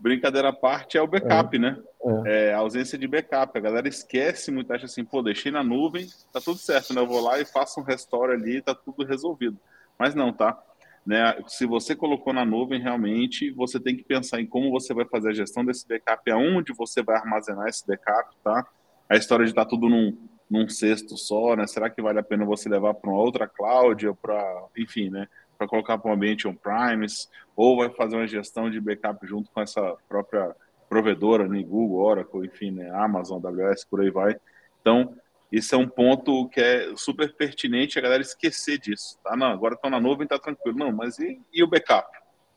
brincadeira 0.00 0.48
à 0.48 0.52
parte 0.54 0.96
é 0.96 1.02
o 1.02 1.06
backup, 1.06 1.54
é, 1.56 1.60
né? 1.60 1.78
É. 2.24 2.48
é. 2.48 2.54
a 2.54 2.58
ausência 2.58 2.96
de 2.96 3.06
backup. 3.06 3.58
A 3.58 3.60
galera 3.60 3.86
esquece 3.86 4.50
muito, 4.50 4.72
acha 4.72 4.86
assim, 4.86 5.04
pô, 5.04 5.20
deixei 5.20 5.52
na 5.52 5.62
nuvem, 5.62 6.06
tá 6.32 6.40
tudo 6.40 6.56
certo, 6.56 6.94
né? 6.94 7.02
Eu 7.02 7.06
vou 7.06 7.20
lá 7.20 7.38
e 7.38 7.44
faço 7.44 7.80
um 7.80 7.84
restore 7.84 8.32
ali, 8.32 8.62
tá 8.62 8.74
tudo 8.74 9.04
resolvido. 9.04 9.58
Mas 9.98 10.14
não, 10.14 10.32
tá? 10.32 10.58
Né? 11.06 11.42
Se 11.46 11.66
você 11.66 11.94
colocou 11.94 12.32
na 12.32 12.44
nuvem, 12.44 12.80
realmente 12.80 13.50
você 13.50 13.78
tem 13.78 13.96
que 13.96 14.04
pensar 14.04 14.40
em 14.40 14.46
como 14.46 14.70
você 14.70 14.94
vai 14.94 15.04
fazer 15.04 15.30
a 15.30 15.34
gestão 15.34 15.64
desse 15.64 15.86
backup, 15.86 16.30
aonde 16.30 16.72
você 16.72 17.02
vai 17.02 17.16
armazenar 17.16 17.68
esse 17.68 17.86
backup, 17.86 18.34
tá? 18.42 18.66
a 19.08 19.16
história 19.16 19.44
de 19.44 19.52
estar 19.52 19.64
tá 19.64 19.68
tudo 19.68 19.88
num, 19.88 20.16
num 20.50 20.68
cesto 20.68 21.16
só, 21.16 21.54
né? 21.56 21.66
Será 21.66 21.90
que 21.90 22.02
vale 22.02 22.18
a 22.18 22.22
pena 22.22 22.44
você 22.44 22.68
levar 22.68 22.94
para 22.94 23.10
uma 23.10 23.20
outra 23.20 23.46
cloud 23.46 24.06
ou 24.06 24.14
para, 24.14 24.66
enfim, 24.76 25.10
né? 25.10 25.28
Para 25.56 25.68
colocar 25.68 25.98
para 25.98 26.10
um 26.10 26.14
ambiente 26.14 26.48
on-premise, 26.48 27.28
ou 27.54 27.76
vai 27.76 27.90
fazer 27.90 28.16
uma 28.16 28.26
gestão 28.26 28.70
de 28.70 28.80
backup 28.80 29.26
junto 29.26 29.50
com 29.50 29.60
essa 29.60 29.96
própria 30.08 30.54
provedora, 30.88 31.46
né? 31.48 31.62
Google, 31.62 32.00
Oracle, 32.00 32.46
enfim, 32.46 32.70
né? 32.70 32.90
Amazon, 32.90 33.44
AWS, 33.44 33.84
por 33.84 34.00
aí 34.00 34.10
vai. 34.10 34.36
Então, 34.80 35.14
isso 35.54 35.74
é 35.74 35.78
um 35.78 35.88
ponto 35.88 36.48
que 36.48 36.60
é 36.60 36.92
super 36.96 37.32
pertinente 37.32 37.98
a 37.98 38.02
galera 38.02 38.22
esquecer 38.22 38.78
disso. 38.78 39.18
Tá? 39.22 39.36
Não, 39.36 39.46
agora 39.46 39.74
estão 39.74 39.88
na 39.88 40.00
nuvem, 40.00 40.26
tá 40.26 40.38
tranquilo. 40.38 40.76
Não, 40.76 40.90
mas 40.90 41.18
e, 41.18 41.40
e, 41.52 41.62
o 41.62 41.68
backup? 41.68 42.08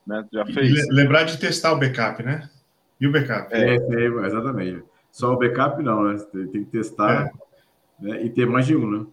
Né? 0.05 0.25
Já 0.33 0.45
fez? 0.45 0.87
Lembrar 0.89 1.23
de 1.23 1.37
testar 1.37 1.73
o 1.73 1.79
backup, 1.79 2.23
né? 2.23 2.49
E 2.99 3.05
o 3.05 3.11
backup? 3.11 3.53
É, 3.53 3.75
é 3.75 4.05
exatamente. 4.25 4.83
Só 5.11 5.33
o 5.33 5.37
backup 5.37 5.81
não, 5.83 6.05
né? 6.05 6.17
Tem 6.51 6.63
que 6.63 6.71
testar 6.71 7.31
é. 8.01 8.03
né? 8.03 8.23
e 8.23 8.29
ter 8.31 8.47
mais 8.47 8.65
de 8.65 8.75
um, 8.75 8.89
né? 8.89 9.05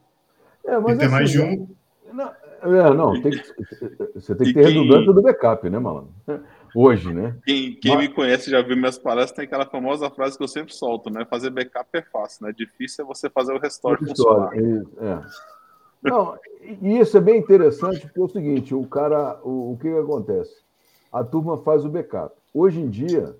É, 0.66 0.78
mas 0.78 0.96
e 0.96 0.98
ter 0.98 1.04
assim, 1.04 1.14
mais 1.14 1.30
de 1.30 1.42
um. 1.42 1.68
Não, 2.10 2.32
é, 2.62 2.94
não 2.94 3.20
tem 3.20 3.32
que, 3.32 3.54
você 4.14 4.34
tem 4.34 4.46
que 4.46 4.54
ter 4.54 4.68
redundância 4.68 5.12
do 5.12 5.20
backup, 5.20 5.68
né, 5.68 5.78
malandro? 5.78 6.14
Hoje, 6.74 7.12
né? 7.14 7.36
Quem, 7.44 7.74
quem 7.76 7.94
Mas... 7.94 8.08
me 8.08 8.14
conhece 8.14 8.50
já 8.50 8.60
viu 8.60 8.76
minhas 8.76 8.98
palestras, 8.98 9.36
tem 9.36 9.44
aquela 9.44 9.66
famosa 9.66 10.10
frase 10.10 10.36
que 10.36 10.42
eu 10.42 10.48
sempre 10.48 10.74
solto, 10.74 11.08
né? 11.08 11.24
Fazer 11.24 11.50
backup 11.50 11.88
é 11.92 12.02
fácil, 12.02 12.46
né? 12.46 12.52
Difícil 12.52 13.04
é 13.04 13.08
você 13.08 13.30
fazer 13.30 13.52
o 13.52 13.60
restore 13.60 14.04
funcionar. 14.04 14.50
É. 14.56 15.20
Não, 16.02 16.36
e 16.82 16.98
isso 16.98 17.16
é 17.16 17.20
bem 17.20 17.38
interessante, 17.38 18.00
porque 18.00 18.20
é 18.20 18.22
o 18.22 18.28
seguinte, 18.28 18.74
o 18.74 18.86
cara, 18.86 19.40
o, 19.42 19.72
o 19.72 19.78
que, 19.78 19.88
que 19.88 19.98
acontece? 19.98 20.54
A 21.12 21.22
turma 21.22 21.58
faz 21.58 21.84
o 21.84 21.88
backup. 21.88 22.34
Hoje 22.52 22.80
em 22.80 22.90
dia, 22.90 23.36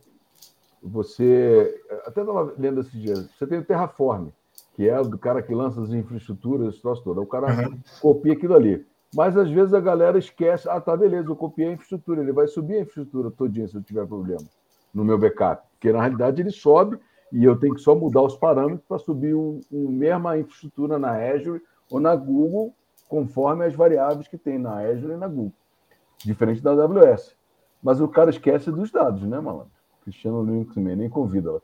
você, 0.83 1.83
até 2.07 2.21
estava 2.21 2.55
lendo 2.57 2.81
esses 2.81 2.93
dias, 2.93 3.29
você 3.37 3.47
tem 3.47 3.59
o 3.59 3.65
Terraform, 3.65 4.29
que 4.75 4.89
é 4.89 5.01
o 5.01 5.19
cara 5.19 5.43
que 5.43 5.55
lança 5.55 5.81
as 5.81 5.91
infraestruturas, 5.91 6.81
troço 6.81 7.03
todo. 7.03 7.21
O 7.21 7.27
cara 7.27 7.69
uhum. 7.69 7.79
copia 8.01 8.33
aquilo 8.33 8.55
ali. 8.55 8.85
Mas 9.15 9.37
às 9.37 9.49
vezes 9.49 9.73
a 9.73 9.81
galera 9.81 10.19
esquece, 10.19 10.69
ah, 10.69 10.81
tá, 10.81 10.97
beleza, 10.97 11.29
eu 11.29 11.37
copiei 11.37 11.69
a 11.69 11.73
infraestrutura, 11.73 12.21
ele 12.21 12.33
vai 12.33 12.49
subir 12.49 12.75
a 12.75 12.81
infraestrutura 12.81 13.31
todinha 13.31 13.69
se 13.69 13.77
eu 13.77 13.83
tiver 13.83 14.07
problema 14.07 14.43
no 14.93 15.05
meu 15.05 15.17
backup. 15.17 15.63
Porque 15.73 15.93
na 15.93 16.01
realidade 16.01 16.43
ele 16.43 16.51
sobe 16.51 16.99
e 17.33 17.45
eu 17.45 17.57
tenho 17.57 17.75
que 17.75 17.81
só 17.81 17.95
mudar 17.95 18.23
os 18.23 18.37
parâmetros 18.37 18.85
para 18.89 18.99
subir 18.99 19.35
o, 19.35 19.61
o 19.71 19.89
mesma 19.89 20.39
infraestrutura 20.39 20.99
na 20.99 21.13
Azure 21.13 21.63
ou 21.91 22.01
na 22.01 22.15
Google, 22.17 22.75
conforme 23.09 23.65
as 23.65 23.75
variáveis 23.75 24.27
que 24.27 24.37
tem 24.37 24.59
na 24.59 24.79
Azure 24.79 25.13
e 25.13 25.17
na 25.17 25.29
Google. 25.29 25.53
Diferente 26.25 26.61
da 26.61 26.73
AWS. 26.73 27.37
Mas 27.83 28.01
o 28.01 28.09
cara 28.09 28.31
esquece 28.31 28.73
dos 28.73 28.91
dados, 28.91 29.23
né, 29.23 29.39
malandro? 29.39 29.71
Cristiano 30.03 30.43
Linux 30.43 30.75
Man, 30.77 30.97
nem 30.97 31.09
convida 31.09 31.53
lá. 31.53 31.61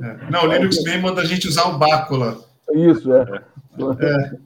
É. 0.00 0.30
Não, 0.30 0.44
o 0.44 0.46
Linux 0.46 0.76
Man 0.84 1.00
manda 1.00 1.22
a 1.22 1.24
gente 1.24 1.48
usar 1.48 1.68
o 1.68 1.78
Bácula. 1.78 2.38
Isso, 2.72 3.12
é. 3.12 3.22
é. 3.22 3.42
É, 4.06 4.38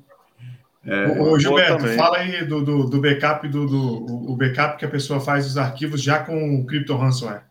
Ô, 1.19 1.39
Gilberto, 1.39 1.87
fala 1.89 2.19
aí 2.19 2.45
do, 2.45 2.65
do, 2.65 2.85
do 2.85 3.01
backup 3.01 3.49
do, 3.49 3.67
do, 3.67 4.31
o 4.31 4.37
backup 4.37 4.79
que 4.79 4.85
a 4.85 4.89
pessoa 4.89 5.21
faz 5.21 5.45
dos 5.45 5.59
arquivos 5.59 6.01
já 6.01 6.21
com 6.23 6.61
o 6.61 6.65
Crypto 6.65 6.95
Ransomware. 6.97 7.45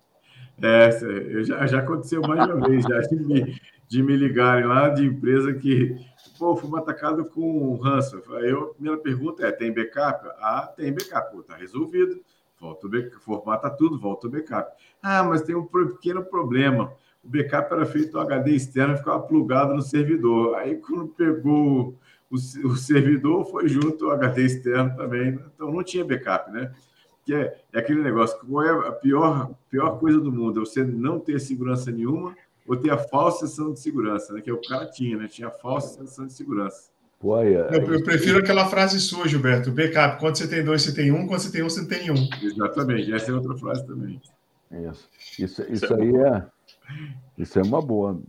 É, 0.62 0.90
eu 1.02 1.44
já, 1.44 1.68
já 1.68 1.80
aconteceu 1.80 2.22
mais 2.22 2.50
uma 2.50 2.68
vez, 2.68 2.84
já 2.84 3.00
de 3.02 3.16
me, 3.18 3.60
de 3.90 4.02
me 4.02 4.16
ligarem 4.16 4.66
lá 4.66 4.88
de 4.90 5.06
empresa 5.06 5.54
que, 5.54 5.98
pô, 6.40 6.56
fui 6.56 6.80
atacado 6.80 7.26
com 7.26 7.76
ransom. 7.76 8.22
Aí 8.38 8.50
eu, 8.50 8.74
minha 8.80 8.98
pergunta 8.98 9.46
é, 9.46 9.52
tem 9.52 9.74
backup? 9.74 10.28
Ah, 10.40 10.72
tem 10.76 10.94
backup. 10.94 11.32
Pô, 11.32 11.44
tá 11.44 11.56
resolvido. 11.56 12.22
Volta 12.60 12.88
o 12.88 12.90
backup, 12.90 13.24
formata 13.24 13.70
tudo, 13.70 14.00
volta 14.00 14.28
o 14.28 14.30
backup. 14.30 14.72
Ah, 15.04 15.24
mas 15.24 15.42
tem 15.42 15.56
um 15.56 15.66
pequeno 15.66 16.24
problema. 16.24 16.94
O 17.22 17.28
backup 17.28 17.74
era 17.74 17.86
feito 17.86 18.14
no 18.14 18.22
HD 18.22 18.52
externo 18.52 18.94
e 18.94 18.98
ficava 18.98 19.20
plugado 19.20 19.74
no 19.74 19.82
servidor. 19.82 20.56
Aí 20.56 20.76
quando 20.76 21.10
pegou 21.10 21.96
o, 22.30 22.36
o 22.36 22.76
servidor 22.76 23.46
foi 23.46 23.68
junto 23.68 24.06
ao 24.06 24.12
HD 24.12 24.44
externo 24.44 24.96
também, 24.96 25.32
né? 25.32 25.44
então 25.54 25.72
não 25.72 25.84
tinha 25.84 26.06
backup, 26.06 26.52
né? 26.52 26.74
Que 27.26 27.34
é, 27.34 27.58
é 27.74 27.80
aquele 27.80 28.04
negócio, 28.04 28.38
qual 28.40 28.64
é 28.64 28.88
a 28.88 28.92
pior, 28.92 29.52
pior 29.70 30.00
coisa 30.00 30.20
do 30.20 30.32
mundo? 30.32 30.62
É 30.62 30.66
você 30.66 30.84
não 30.84 31.20
ter 31.20 31.40
segurança 31.40 31.92
nenhuma 31.92 32.36
ou 32.68 32.78
ter 32.78 32.92
a 32.92 32.98
falsa 32.98 33.48
sensação 33.48 33.74
de 33.74 33.80
segurança, 33.80 34.34
né? 34.34 34.42
Que 34.42 34.50
é 34.50 34.54
o 34.54 34.62
cara 34.62 34.86
tinha, 34.86 35.18
né? 35.18 35.28
Tinha 35.28 35.48
a 35.48 35.52
falsa 35.52 35.98
sensação 35.98 36.28
de 36.28 36.34
segurança. 36.34 36.90
Pô, 37.20 37.38
é, 37.40 37.48
eu, 37.48 37.94
eu, 37.94 38.04
prefiro 38.04 38.40
aquela 38.40 38.68
frase 38.68 39.00
sua, 39.00 39.28
Gilberto. 39.28 39.72
Backup, 39.72 40.20
quando 40.20 40.38
você 40.38 40.48
tem 40.48 40.64
dois, 40.64 40.84
você 40.84 40.94
tem 40.94 41.12
um, 41.12 41.26
quando 41.26 41.40
você 41.40 41.52
tem 41.52 41.64
um, 41.64 41.70
você 41.70 41.88
tem 41.88 42.12
um. 42.12 42.30
Exatamente, 42.44 43.14
essa 43.14 43.32
é 43.32 43.34
outra 43.34 43.56
frase 43.56 43.86
também. 43.88 44.22
Isso, 44.72 45.10
isso, 45.40 45.62
isso, 45.62 45.72
isso 45.72 45.94
é 45.94 46.02
aí 46.02 46.16
é, 46.16 46.46
isso 47.38 47.60
é 47.60 47.64
uma 47.64 47.82
boa. 47.82 48.20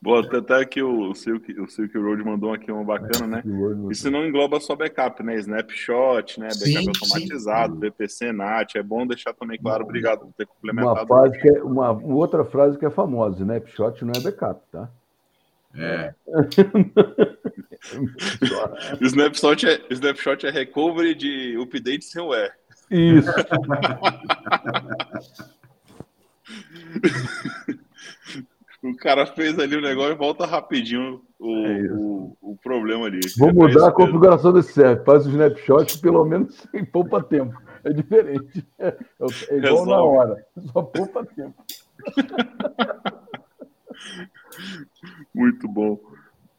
Boa, 0.00 0.38
até 0.38 0.64
que 0.64 0.82
o 0.82 1.14
Silk, 1.14 1.60
o 1.60 1.68
Silk 1.68 1.96
Road 1.98 2.22
mandou 2.22 2.52
aqui 2.52 2.70
uma 2.70 2.84
bacana, 2.84 3.26
né? 3.26 3.42
Isso 3.90 4.10
não 4.10 4.26
engloba 4.26 4.60
só 4.60 4.74
backup, 4.74 5.22
né? 5.22 5.36
Snapshot, 5.36 6.40
né? 6.40 6.48
Backup 6.48 6.70
sim, 6.70 6.88
automatizado, 6.88 7.74
sim. 7.74 7.80
VPC, 7.80 8.32
NAT. 8.32 8.76
É 8.76 8.82
bom 8.82 9.06
deixar 9.06 9.34
também 9.34 9.58
claro, 9.58 9.84
obrigado 9.84 10.20
por 10.20 10.32
ter 10.32 10.46
complementado. 10.46 11.00
Uma, 11.00 11.06
frase 11.06 11.38
que 11.40 11.48
é, 11.48 11.62
uma 11.62 11.90
outra 11.90 12.44
frase 12.44 12.78
que 12.78 12.86
é 12.86 12.90
famosa: 12.90 13.40
Snapshot 13.40 14.04
não 14.04 14.12
é 14.16 14.20
backup, 14.20 14.62
tá? 14.70 14.88
É. 15.74 16.14
snapshot, 19.02 19.66
é, 19.66 19.80
snapshot 19.90 20.46
é 20.46 20.50
recovery 20.50 21.14
de 21.14 21.58
update 21.60 22.04
sem 22.04 22.22
web. 22.22 22.50
Isso. 22.90 23.30
O 28.82 28.96
cara 28.96 29.26
fez 29.26 29.58
ali 29.58 29.76
o 29.76 29.80
negócio 29.80 30.12
e 30.12 30.16
volta 30.16 30.46
rapidinho 30.46 31.20
o, 31.38 31.66
é 31.66 31.82
o, 31.92 32.36
o, 32.40 32.56
problema 32.62 33.06
ali. 33.06 33.20
Vou 33.36 33.52
mudar 33.52 33.88
a 33.88 33.92
configuração 33.92 34.52
desse 34.52 34.72
server. 34.72 35.04
Faz 35.04 35.26
o 35.26 35.30
snapshot 35.30 36.00
pelo 36.00 36.24
menos 36.24 36.64
em 36.72 36.84
poupa 36.84 37.22
tempo. 37.22 37.60
É 37.82 37.92
diferente. 37.92 38.64
É, 38.78 38.88
é 38.88 39.56
igual 39.56 39.84
Resolve. 39.84 39.90
na 39.90 40.02
hora. 40.02 40.46
Só 40.72 40.82
poupa 40.82 41.26
tempo. 41.26 41.64
Muito 45.34 45.68
bom. 45.68 45.98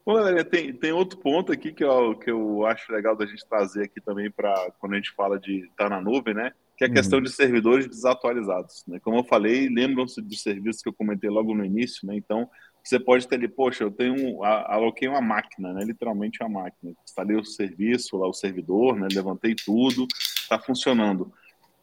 Bom, 0.06 0.16
galera, 0.16 0.44
tem, 0.44 0.74
tem 0.74 0.92
outro 0.92 1.20
ponto 1.20 1.52
aqui 1.52 1.72
que 1.72 1.84
eu, 1.84 2.16
que 2.16 2.32
eu 2.32 2.66
acho 2.66 2.92
legal 2.92 3.16
da 3.16 3.26
gente 3.26 3.48
trazer 3.48 3.84
aqui 3.84 4.02
também 4.02 4.32
para 4.32 4.72
quando 4.80 4.94
a 4.94 4.96
gente 4.96 5.12
fala 5.12 5.40
de 5.40 5.60
estar 5.66 5.88
tá 5.88 5.90
na 5.90 6.02
nuvem, 6.02 6.34
né? 6.34 6.52
Que 6.80 6.86
é 6.86 6.88
a 6.88 6.94
questão 6.94 7.20
uhum. 7.20 7.26
de 7.26 7.32
servidores 7.34 7.88
desatualizados. 7.88 8.86
Né? 8.88 9.02
Como 9.02 9.18
eu 9.18 9.24
falei, 9.26 9.68
lembram-se 9.68 10.22
dos 10.22 10.42
serviços 10.42 10.82
que 10.82 10.88
eu 10.88 10.94
comentei 10.94 11.30
logo 11.30 11.54
no 11.54 11.66
início, 11.66 12.08
né? 12.08 12.16
Então, 12.16 12.50
você 12.82 12.98
pode 12.98 13.28
ter 13.28 13.36
ali, 13.36 13.50
poxa, 13.50 13.84
eu 13.84 13.92
tenho, 13.92 14.42
aloquei 14.46 15.10
uma 15.10 15.20
máquina, 15.20 15.74
né? 15.74 15.84
Literalmente 15.84 16.42
uma 16.42 16.62
máquina. 16.62 16.94
Instalei 17.04 17.36
o 17.36 17.44
serviço, 17.44 18.16
lá 18.16 18.30
o 18.30 18.34
servidor, 18.34 18.98
né? 18.98 19.10
Levantei 19.14 19.56
tudo, 19.56 20.08
está 20.42 20.58
funcionando. 20.58 21.34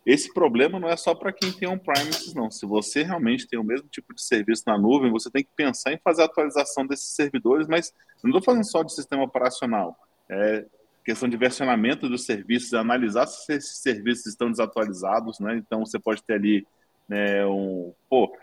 Esse 0.07 0.32
problema 0.32 0.80
não 0.80 0.88
é 0.88 0.97
só 0.97 1.14
para 1.14 1.30
quem 1.30 1.53
tem 1.53 1.68
on-premises, 1.68 2.32
não. 2.32 2.51
Se 2.51 2.64
você 2.64 3.03
realmente 3.03 3.47
tem 3.47 3.59
o 3.59 3.64
mesmo 3.64 3.88
tipo 3.88 4.14
de 4.14 4.22
serviço 4.22 4.62
na 4.66 4.78
nuvem, 4.78 5.12
você 5.12 5.30
tem 5.30 5.44
que 5.44 5.51
pensar 5.55 5.92
em 5.92 6.01
fazer 6.03 6.22
a 6.22 6.24
atualização 6.24 6.86
desses 6.86 7.14
servidores, 7.14 7.68
mas 7.68 7.92
não 8.24 8.30
estou 8.30 8.42
falando 8.42 8.64
só 8.64 8.82
de 8.82 8.94
sistema 8.94 9.24
operacional. 9.24 9.94
É, 10.30 10.64
questão 11.07 11.29
de 11.29 11.37
versionamento 11.37 12.09
dos 12.09 12.25
serviços, 12.25 12.75
analisar 12.75 13.29
se 13.29 13.53
esses 13.53 13.79
serviços 13.79 14.27
estão 14.27 14.51
desatualizados, 14.51 15.39
né? 15.39 15.57
Então 15.57 15.87
você 15.87 16.01
pode 16.01 16.21
ter 16.21 16.35
ali 16.35 16.67
né, 17.09 17.47
um, 17.47 17.95
pô, 18.11 18.37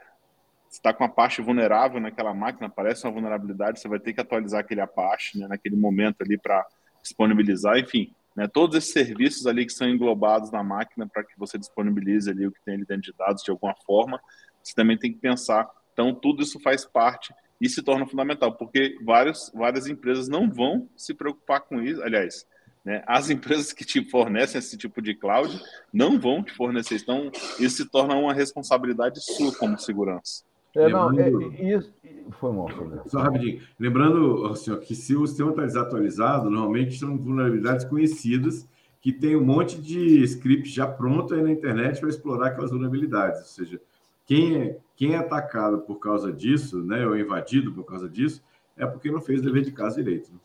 está 0.72 0.94
com 0.94 1.04
a 1.04 1.10
parte 1.10 1.42
vulnerável 1.42 2.00
naquela 2.00 2.34
máquina, 2.34 2.68
aparece 2.68 3.06
uma 3.06 3.12
vulnerabilidade, 3.12 3.82
você 3.82 3.90
vai 3.90 4.00
ter 4.00 4.14
que 4.14 4.22
atualizar 4.22 4.62
aquele 4.62 4.80
Apache 4.80 5.38
né, 5.38 5.46
naquele 5.46 5.76
momento 5.76 6.22
ali 6.22 6.38
para 6.38 6.66
disponibilizar, 7.02 7.78
enfim, 7.78 8.16
né, 8.34 8.48
todos 8.48 8.78
esses 8.78 8.94
serviços 8.94 9.46
ali 9.46 9.66
que 9.66 9.74
são 9.74 9.90
englobados 9.90 10.50
na 10.50 10.64
máquina 10.64 11.06
para 11.06 11.22
que 11.22 11.38
você 11.38 11.58
disponibilize 11.58 12.30
ali 12.32 12.48
o 12.48 12.52
que 12.52 12.64
tem 12.64 12.76
ali 12.76 12.86
dentro 12.86 13.12
de 13.12 13.18
dados 13.18 13.44
de 13.44 13.52
alguma 13.52 13.76
forma, 13.86 14.22
você 14.64 14.74
também 14.74 14.98
tem 14.98 15.12
que 15.12 15.20
pensar. 15.20 15.70
Então, 15.92 16.16
tudo 16.16 16.42
isso 16.42 16.62
faz 16.62 16.86
parte 16.86 17.34
e 17.60 17.68
se 17.68 17.84
torna 17.84 18.08
fundamental, 18.08 18.56
porque 18.56 18.98
vários, 19.04 19.52
várias 19.54 19.86
empresas 19.86 20.30
não 20.30 20.50
vão 20.50 20.90
se 20.96 21.14
preocupar 21.14 21.60
com 21.60 21.82
isso. 21.82 22.02
Aliás, 22.02 22.48
né? 22.84 23.04
As 23.08 23.30
empresas 23.30 23.72
que 23.72 23.86
te 23.86 24.04
fornecem 24.10 24.60
esse 24.60 24.78
tipo 24.78 25.02
de 25.02 25.16
cloud 25.16 25.62
não 25.92 26.20
vão 26.20 26.44
te 26.44 26.54
fornecer, 26.54 26.96
então 26.96 27.32
isso 27.60 27.78
se 27.78 27.86
torna 27.90 28.16
uma 28.16 28.34
responsabilidade 28.34 29.22
sua 29.22 29.54
como 29.56 29.78
segurança. 29.78 30.44
É, 30.76 30.90
não, 30.90 31.12
é, 31.20 31.30
isso 31.62 31.94
foi 32.40 32.52
mal. 32.52 32.68
Só 33.06 33.20
rapidinho. 33.20 33.62
Lembrando 33.80 34.48
assim, 34.48 34.76
que 34.80 34.96
se 34.96 35.16
o 35.16 35.26
sistema 35.28 35.52
está 35.52 35.62
desatualizado, 35.64 36.50
normalmente 36.50 36.98
são 36.98 37.16
vulnerabilidades 37.18 37.86
conhecidas 37.86 38.68
que 39.00 39.12
tem 39.12 39.36
um 39.36 39.44
monte 39.44 39.80
de 39.80 40.24
script 40.24 40.70
já 40.70 40.88
pronto 40.88 41.34
aí 41.34 41.42
na 41.42 41.52
internet 41.52 42.00
para 42.00 42.10
explorar 42.10 42.48
aquelas 42.48 42.72
vulnerabilidades. 42.72 43.40
Ou 43.42 43.46
seja, 43.46 43.82
quem 44.26 44.58
é, 44.58 44.78
quem 44.96 45.14
é 45.14 45.18
atacado 45.18 45.80
por 45.80 46.00
causa 46.00 46.32
disso, 46.32 46.82
né, 46.82 47.06
ou 47.06 47.18
invadido 47.18 47.72
por 47.74 47.84
causa 47.84 48.10
disso, 48.10 48.42
é 48.76 48.86
porque 48.86 49.12
não 49.12 49.22
fez 49.22 49.42
o 49.42 49.44
dever 49.44 49.64
de 49.64 49.72
casa 49.72 50.02
direito. 50.02 50.32
Né? 50.32 50.40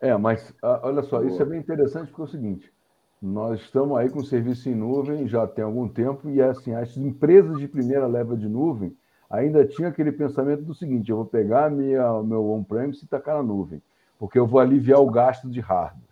É, 0.00 0.16
mas 0.16 0.54
ah, 0.62 0.80
olha 0.84 1.02
só, 1.02 1.22
isso 1.22 1.42
é 1.42 1.44
bem 1.44 1.60
interessante 1.60 2.08
porque 2.08 2.22
é 2.22 2.24
o 2.24 2.28
seguinte: 2.28 2.72
nós 3.20 3.60
estamos 3.60 3.98
aí 3.98 4.08
com 4.08 4.22
serviço 4.22 4.68
em 4.68 4.74
nuvem 4.74 5.26
já 5.26 5.46
tem 5.46 5.64
algum 5.64 5.88
tempo 5.88 6.28
e 6.30 6.40
assim 6.40 6.74
as 6.74 6.96
empresas 6.96 7.58
de 7.58 7.66
primeira 7.66 8.06
leva 8.06 8.36
de 8.36 8.48
nuvem 8.48 8.96
ainda 9.28 9.66
tinha 9.66 9.88
aquele 9.88 10.12
pensamento 10.12 10.62
do 10.62 10.74
seguinte: 10.74 11.10
eu 11.10 11.16
vou 11.16 11.26
pegar 11.26 11.70
minha, 11.70 12.22
meu 12.22 12.50
on-premise 12.50 13.04
e 13.04 13.08
tacar 13.08 13.36
na 13.36 13.42
nuvem, 13.42 13.82
porque 14.18 14.38
eu 14.38 14.46
vou 14.46 14.60
aliviar 14.60 15.00
o 15.00 15.10
gasto 15.10 15.50
de 15.50 15.60
hardware. 15.60 16.08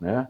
Né? 0.00 0.28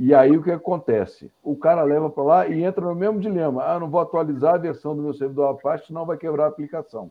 E 0.00 0.14
aí 0.14 0.36
o 0.36 0.42
que 0.42 0.50
acontece? 0.50 1.30
O 1.42 1.56
cara 1.56 1.82
leva 1.82 2.08
para 2.08 2.22
lá 2.22 2.46
e 2.46 2.62
entra 2.62 2.84
no 2.84 2.94
mesmo 2.94 3.18
dilema. 3.18 3.64
Ah, 3.64 3.80
não 3.80 3.90
vou 3.90 4.00
atualizar 4.00 4.54
a 4.54 4.58
versão 4.58 4.94
do 4.94 5.02
meu 5.02 5.12
servidor 5.12 5.50
Apache, 5.50 5.88
senão 5.88 6.06
vai 6.06 6.16
quebrar 6.16 6.44
a 6.44 6.48
aplicação. 6.48 7.10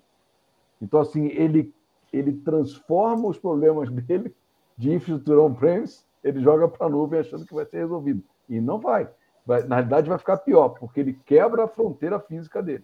Então, 0.82 1.02
assim, 1.02 1.28
ele, 1.28 1.74
ele 2.14 2.32
transforma 2.32 3.28
os 3.28 3.38
problemas 3.38 3.90
dele 3.92 4.34
de 4.78 4.94
infraestrutura 4.94 5.42
on-premise, 5.42 6.02
ele 6.24 6.42
joga 6.42 6.68
para 6.68 6.86
a 6.86 6.90
nuvem 6.90 7.20
achando 7.20 7.46
que 7.46 7.54
vai 7.54 7.66
ser 7.66 7.78
resolvido. 7.78 8.22
E 8.48 8.62
não 8.62 8.80
vai. 8.80 9.10
vai. 9.46 9.64
Na 9.64 9.76
realidade, 9.76 10.10
vai 10.10 10.18
ficar 10.18 10.38
pior, 10.38 10.70
porque 10.70 11.00
ele 11.00 11.20
quebra 11.26 11.64
a 11.64 11.68
fronteira 11.68 12.20
física 12.20 12.62
dele. 12.62 12.84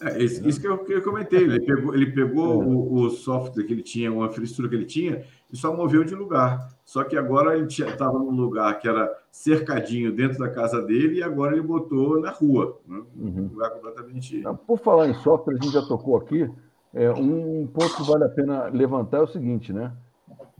É, 0.00 0.22
isso, 0.22 0.46
isso 0.46 0.60
que, 0.60 0.66
eu, 0.66 0.78
que 0.84 0.92
eu 0.92 1.02
comentei. 1.02 1.42
Ele 1.42 1.60
pegou, 1.60 1.94
ele 1.94 2.12
pegou 2.12 2.62
é. 2.62 2.66
o, 2.66 2.92
o, 2.92 3.10
software 3.10 3.64
que 3.64 3.72
ele 3.72 3.82
tinha, 3.82 4.12
uma 4.12 4.26
infraestrutura 4.26 4.68
que 4.68 4.74
ele 4.74 4.84
tinha, 4.84 5.24
e 5.50 5.56
só 5.56 5.74
moveu 5.74 6.04
de 6.04 6.14
lugar. 6.14 6.68
Só 6.84 7.02
que 7.02 7.16
agora 7.16 7.56
ele 7.56 7.66
estava 7.66 8.18
num 8.18 8.30
lugar 8.30 8.78
que 8.78 8.86
era 8.86 9.10
cercadinho 9.30 10.12
dentro 10.12 10.38
da 10.38 10.50
casa 10.50 10.82
dele, 10.82 11.18
e 11.18 11.22
agora 11.22 11.54
ele 11.54 11.62
botou 11.62 12.20
na 12.20 12.30
rua. 12.30 12.78
Né? 12.86 13.02
Uhum. 13.16 13.32
Um 13.38 13.48
lugar 13.54 13.70
completamente. 13.70 14.42
Por 14.66 14.78
falar 14.78 15.08
em 15.08 15.14
software, 15.14 15.54
a 15.54 15.62
gente 15.62 15.72
já 15.72 15.82
tocou 15.82 16.16
aqui. 16.16 16.50
É, 16.92 17.10
um 17.10 17.66
ponto 17.66 17.96
que 17.96 18.02
vale 18.02 18.24
a 18.24 18.28
pena 18.28 18.68
levantar 18.68 19.18
é 19.18 19.22
o 19.22 19.26
seguinte, 19.26 19.72
né? 19.72 19.92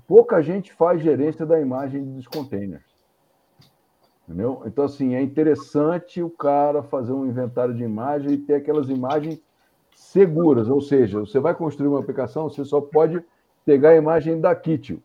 Pouca 0.07 0.41
gente 0.41 0.73
faz 0.73 1.03
gerência 1.03 1.45
da 1.45 1.61
imagem 1.61 2.05
dos 2.05 2.27
containers. 2.27 2.85
Entendeu? 4.25 4.63
Então, 4.67 4.85
assim, 4.85 5.15
é 5.15 5.23
interessante 5.23 6.23
o 6.23 6.31
cara 6.31 6.83
fazer 6.83 7.13
um 7.13 7.27
inventário 7.27 7.75
de 7.75 7.85
imagem 7.85 8.33
e 8.33 8.39
ter 8.39 8.55
aquelas 8.55 8.89
imagens 8.89 9.41
seguras. 9.95 10.69
Ou 10.69 10.81
seja, 10.81 11.21
você 11.21 11.39
vai 11.39 11.55
construir 11.55 11.89
uma 11.89 12.01
aplicação, 12.01 12.49
você 12.49 12.65
só 12.65 12.81
pode 12.81 13.23
pegar 13.65 13.91
a 13.91 13.97
imagem 13.97 14.41
da 14.41 14.55
Kitty. 14.55 15.01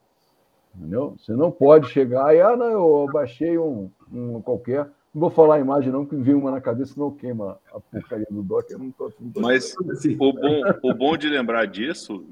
Entendeu? 0.76 1.16
Você 1.18 1.34
não 1.34 1.52
pode 1.52 1.90
chegar 1.90 2.36
e, 2.36 2.42
ah, 2.42 2.56
não, 2.56 2.72
eu 2.72 3.10
baixei 3.12 3.58
um, 3.58 3.92
um 4.12 4.42
qualquer 4.42 4.90
não 5.14 5.20
vou 5.20 5.30
falar 5.30 5.56
a 5.56 5.60
imagem, 5.60 5.92
não, 5.92 6.06
que 6.06 6.16
vem 6.16 6.34
uma 6.34 6.52
na 6.52 6.62
cabeça, 6.62 6.94
não 6.96 7.12
queima 7.12 7.60
a 7.74 7.80
porcaria 7.82 8.26
do 8.30 8.42
Docker. 8.42 8.80
Não 8.80 8.92
tô, 8.92 9.12
não 9.20 9.30
tô 9.30 9.42
Mas 9.42 9.76
assim. 9.92 10.16
o, 10.18 10.32
bom, 10.32 10.62
o 10.84 10.94
bom 10.94 11.18
de 11.18 11.28
lembrar 11.28 11.66
disso, 11.66 12.26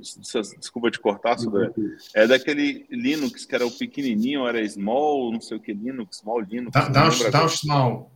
desculpa 0.58 0.90
te 0.90 0.98
cortar, 0.98 1.38
Sudé, 1.38 1.72
é 2.16 2.26
daquele 2.26 2.86
Linux 2.90 3.46
que 3.46 3.54
era 3.54 3.68
o 3.68 3.72
pequenininho, 3.72 4.48
era 4.48 4.66
small, 4.66 5.30
não 5.30 5.42
sei 5.42 5.58
o 5.58 5.60
que, 5.60 5.74
Linux, 5.74 6.18
small 6.20 6.40
Linux. 6.40 6.72
Down, 6.90 7.50
small. 7.50 8.12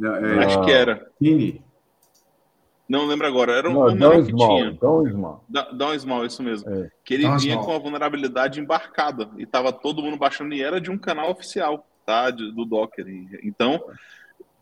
É, 0.00 0.44
Acho 0.44 0.64
que 0.64 0.70
era. 0.70 1.10
Mini. 1.20 1.60
Não 2.88 3.06
lembro 3.06 3.26
agora. 3.26 3.52
Era 3.52 3.68
um 3.68 3.72
não, 3.72 3.96
down 3.96 4.24
que 4.24 4.30
small, 4.30 4.56
tinha. 4.58 4.72
Down 4.74 5.10
small. 5.10 5.44
Down 5.48 5.98
small, 5.98 6.26
isso 6.26 6.42
mesmo. 6.42 6.70
É. 6.70 6.90
Que 7.04 7.14
ele 7.14 7.24
down 7.24 7.38
vinha 7.38 7.54
small. 7.54 7.66
com 7.66 7.72
a 7.72 7.78
vulnerabilidade 7.78 8.60
embarcada. 8.60 9.28
E 9.38 9.46
tava 9.46 9.72
todo 9.72 10.02
mundo 10.02 10.16
baixando 10.16 10.54
e 10.54 10.62
era 10.62 10.80
de 10.80 10.90
um 10.90 10.98
canal 10.98 11.30
oficial 11.30 11.84
tá? 12.12 12.30
do 12.30 12.64
Docker. 12.64 13.06
Então, 13.42 13.80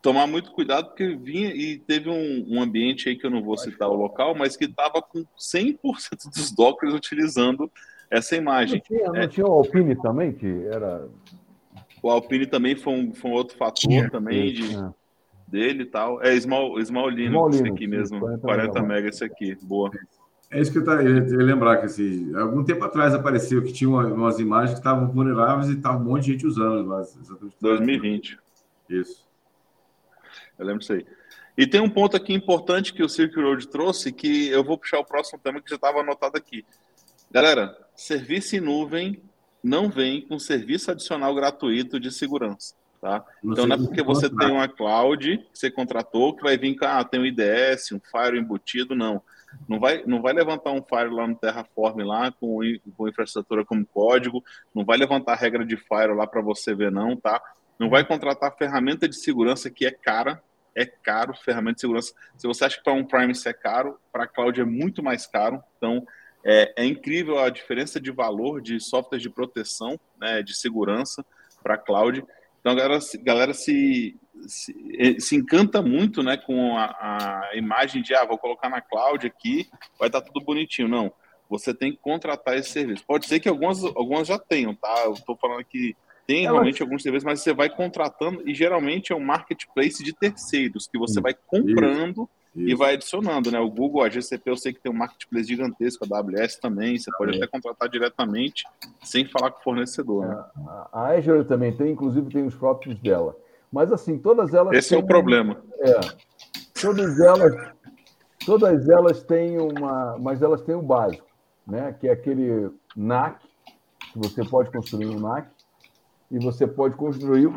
tomar 0.03 0.27
muito 0.27 0.53
cuidado, 0.53 0.89
porque 0.89 1.15
vinha 1.15 1.55
e 1.55 1.79
teve 1.79 2.09
um, 2.09 2.47
um 2.49 2.63
ambiente 2.63 3.09
aí 3.09 3.17
que 3.17 3.27
eu 3.27 3.31
não 3.31 3.43
vou 3.43 3.57
citar 3.57 3.89
o 3.89 3.97
local, 3.97 4.35
mas 4.35 4.57
que 4.57 4.65
estava 4.65 5.03
com 5.03 5.25
100% 5.39 5.83
dos 6.35 6.53
Dockers 6.53 6.95
utilizando 6.95 7.71
essa 8.11 8.37
imagem. 8.37 8.77
Não 8.77 8.99
tinha, 8.99 9.13
não 9.13 9.21
é, 9.21 9.29
tinha 9.29 9.47
o 9.47 9.53
Alpine 9.53 9.95
também, 9.97 10.33
que 10.33 10.67
era. 10.67 11.07
O 12.03 12.09
Alpine 12.09 12.47
também 12.47 12.75
foi 12.75 12.93
um, 12.95 13.15
foi 13.15 13.31
um 13.31 13.35
outro 13.35 13.57
fator 13.57 13.75
tinha, 13.75 14.09
também 14.11 14.53
de, 14.53 14.75
é. 14.75 14.91
dele 15.47 15.83
e 15.83 15.87
tal. 15.87 16.23
É 16.23 16.35
Small, 16.41 16.83
Small 16.85 17.11
Linux, 17.11 17.33
Small 17.33 17.51
Linux 17.51 17.73
aqui 17.73 17.87
mesmo. 17.87 18.21
40, 18.21 18.41
40 18.41 18.83
mega 18.83 19.09
esse 19.09 19.23
aqui. 19.23 19.57
Boa. 19.63 19.91
É 20.51 20.61
isso 20.61 20.73
que 20.73 20.79
eu, 20.79 20.85
tá, 20.85 21.01
eu 21.03 21.17
ia 21.17 21.45
lembrar, 21.45 21.77
que 21.77 21.87
assim, 21.87 22.35
algum 22.35 22.65
tempo 22.65 22.85
atrás 22.85 23.15
apareceu 23.15 23.63
que 23.63 23.73
tinha 23.73 23.89
umas 23.89 24.41
imagens 24.41 24.73
que 24.73 24.81
estavam 24.81 25.07
vulneráveis 25.07 25.69
e 25.69 25.77
estava 25.77 25.97
um 25.97 26.05
monte 26.05 26.25
de 26.25 26.33
gente 26.33 26.47
usando. 26.47 26.85
Mas, 26.85 27.17
2020. 27.61 28.37
Isso. 28.89 29.25
Eu 30.59 30.67
lembro 30.67 30.81
disso 30.81 30.93
aí. 30.93 31.07
E 31.57 31.67
tem 31.67 31.81
um 31.81 31.89
ponto 31.91 32.17
aqui 32.17 32.33
importante 32.33 32.93
que 32.93 33.03
o 33.03 33.09
Silk 33.09 33.39
Road 33.41 33.69
trouxe, 33.69 34.13
que 34.13 34.49
eu 34.49 34.65
vou 34.65 34.77
puxar 34.77 34.99
o 34.99 35.05
próximo 35.05 35.39
tema 35.39 35.61
que 35.61 35.71
já 35.71 35.77
estava 35.77 36.01
anotado 36.01 36.37
aqui. 36.37 36.65
Galera, 37.31 37.77
serviço 37.95 38.57
em 38.57 38.61
nuvem 38.61 39.23
não 39.63 39.89
vem 39.89 40.23
com 40.27 40.39
serviço 40.39 40.91
adicional 40.91 41.35
gratuito 41.35 42.01
de 42.01 42.11
segurança. 42.11 42.75
Tá? 43.01 43.25
Então 43.43 43.67
não 43.67 43.77
é 43.77 43.79
porque 43.79 44.03
você 44.03 44.29
tem 44.29 44.51
uma 44.51 44.69
cloud 44.69 45.39
que 45.39 45.59
você 45.59 45.71
contratou 45.71 46.37
que 46.37 46.43
vai 46.43 46.59
vir 46.59 46.77
com, 46.77 46.85
ah, 46.85 47.03
tem 47.03 47.21
um 47.21 47.25
IDS, 47.25 47.93
um 47.93 48.01
Fire 48.01 48.39
embutido, 48.39 48.95
não. 48.95 49.23
Não 49.69 49.79
vai, 49.79 50.03
não 50.07 50.21
vai 50.23 50.33
levantar 50.33 50.73
um 50.73 50.83
Fire 50.83 51.11
lá 51.11 51.27
no 51.27 51.35
Terraform 51.35 52.03
lá 52.03 52.33
com, 52.33 52.61
com 52.97 53.09
infraestrutura 53.09 53.65
como 53.65 53.87
código, 53.87 54.43
não 54.75 54.85
vai 54.85 54.97
levantar 54.97 55.35
regra 55.37 55.65
de 55.65 55.77
Fire 55.77 56.15
lá 56.15 56.27
para 56.27 56.41
você 56.41 56.75
ver 56.75 56.91
não, 56.91 57.17
tá? 57.17 57.41
Não 57.79 57.89
vai 57.89 58.05
contratar 58.05 58.57
ferramenta 58.57 59.09
de 59.09 59.17
segurança 59.17 59.71
que 59.71 59.87
é 59.87 59.91
cara, 59.91 60.43
é 60.75 60.85
caro, 60.85 61.35
ferramenta 61.35 61.77
de 61.77 61.81
segurança. 61.81 62.13
Se 62.37 62.47
você 62.47 62.65
acha 62.65 62.77
que 62.77 62.85
para 62.85 62.93
um 62.93 63.05
Prime 63.05 63.33
isso 63.33 63.49
é 63.49 63.53
caro, 63.53 63.99
para 64.13 64.27
cloud 64.27 64.61
é 64.61 64.65
muito 64.65 65.03
mais 65.03 65.27
caro. 65.27 65.63
Então, 65.77 66.07
é, 66.45 66.73
é, 66.77 66.85
incrível 66.87 67.39
a 67.39 67.51
diferença 67.51 68.01
de 68.01 68.11
valor 68.11 68.61
de 68.61 68.81
softwares 68.81 69.23
de 69.23 69.31
proteção, 69.31 69.99
né, 70.19 70.43
de 70.43 70.55
segurança 70.55 71.25
para 71.63 71.77
cloud. 71.77 72.25
Então, 72.61 72.73
a 72.73 72.75
galera, 72.75 72.99
galera 73.23 73.55
se, 73.55 74.17
se, 74.47 75.17
se, 75.19 75.37
encanta 75.37 75.81
muito 75.81 76.23
né, 76.23 76.37
com 76.37 76.77
a, 76.77 76.85
a, 76.85 77.57
imagem 77.57 78.03
de, 78.03 78.15
ah, 78.15 78.25
vou 78.25 78.39
colocar 78.39 78.69
na 78.69 78.81
cloud 78.81 79.27
aqui, 79.27 79.67
vai 79.99 80.09
estar 80.09 80.21
tá 80.21 80.27
tudo 80.27 80.45
bonitinho. 80.45 80.87
Não, 80.87 81.13
você 81.49 81.75
tem 81.75 81.91
que 81.91 81.99
contratar 81.99 82.57
esse 82.57 82.71
serviço. 82.71 83.05
Pode 83.07 83.27
ser 83.27 83.41
que 83.41 83.49
algumas, 83.49 83.83
algumas 83.83 84.29
já 84.29 84.39
tenham, 84.39 84.75
tá? 84.75 85.03
Eu 85.05 85.15
estou 85.15 85.37
falando 85.37 85.65
que 85.65 85.97
tem 86.27 86.43
realmente 86.43 86.81
alguns 86.81 87.03
serviços, 87.03 87.25
mas 87.25 87.41
você 87.41 87.53
vai 87.53 87.69
contratando 87.69 88.49
e 88.49 88.55
geralmente 88.55 89.13
é 89.13 89.17
um 89.17 89.25
marketplace 89.25 90.05
de 90.05 90.13
terceiros 90.13 90.87
que 90.87 90.97
você 90.97 91.21
vai 91.21 91.35
comprando 91.35 92.23
isso. 92.23 92.40
E 92.55 92.75
vai 92.75 92.95
adicionando, 92.95 93.51
né? 93.51 93.61
O 93.61 93.71
Google, 93.71 94.03
a 94.03 94.09
GCP, 94.09 94.51
eu 94.51 94.57
sei 94.57 94.73
que 94.73 94.81
tem 94.81 94.91
um 94.91 94.97
marketplace 94.97 95.47
gigantesco, 95.47 96.05
a 96.05 96.19
AWS 96.19 96.57
também, 96.57 96.99
você 96.99 97.11
pode 97.17 97.37
até 97.37 97.47
contratar 97.47 97.89
diretamente 97.89 98.65
sem 99.05 99.25
falar 99.25 99.53
com 99.53 99.61
o 99.61 99.63
fornecedor. 99.63 100.27
Né? 100.27 100.45
A 100.93 101.09
Azure 101.11 101.45
também 101.45 101.77
tem, 101.77 101.93
inclusive 101.93 102.29
tem 102.31 102.45
os 102.45 102.55
próprios 102.55 102.99
dela. 102.99 103.37
Mas 103.73 103.93
assim, 103.93 104.19
todas 104.19 104.53
elas. 104.53 104.77
Esse 104.77 104.91
têm, 104.91 104.99
é 104.99 105.03
o 105.03 105.07
problema. 105.07 105.63
É. 105.79 106.01
Todas 106.81 107.21
elas, 107.21 107.73
todas 108.45 108.89
elas 108.89 109.23
têm 109.23 109.59
uma. 109.61 110.19
Mas 110.19 110.43
elas 110.43 110.63
têm 110.63 110.75
o 110.75 110.83
básico, 110.83 111.27
né? 111.65 111.95
Que 112.01 112.09
é 112.09 112.13
aquele 112.13 112.71
NAC, 112.97 113.39
que 114.13 114.19
você 114.19 114.45
pode 114.45 114.73
construir 114.73 115.07
um 115.07 115.21
NAC, 115.21 115.49
e 116.33 116.39
você 116.41 116.67
pode 116.67 116.97
construir 116.97 117.47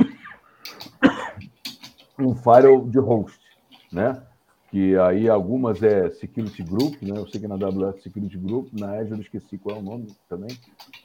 um 2.20 2.36
firewall 2.36 2.88
de 2.88 3.00
host, 3.00 3.40
né? 3.92 4.22
Que 4.74 4.98
aí 4.98 5.30
algumas 5.30 5.84
é 5.84 6.10
Security 6.10 6.64
Group, 6.64 7.00
né? 7.04 7.20
Eu 7.20 7.28
sei 7.28 7.40
que 7.40 7.48
na 7.48 7.54
AWS 7.54 8.02
Security 8.02 8.40
Group, 8.40 8.70
na 8.74 8.94
Azure 8.94 9.20
eu 9.20 9.22
esqueci 9.22 9.56
qual 9.56 9.76
é 9.76 9.80
o 9.80 9.84
nome 9.84 10.08
também, 10.28 10.50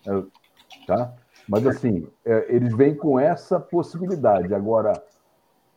é, 0.06 0.22
tá? 0.86 1.12
Mas, 1.46 1.66
assim, 1.66 2.06
é, 2.24 2.46
eles 2.48 2.74
vêm 2.74 2.94
com 2.94 3.20
essa 3.20 3.60
possibilidade. 3.60 4.54
Agora, 4.54 4.94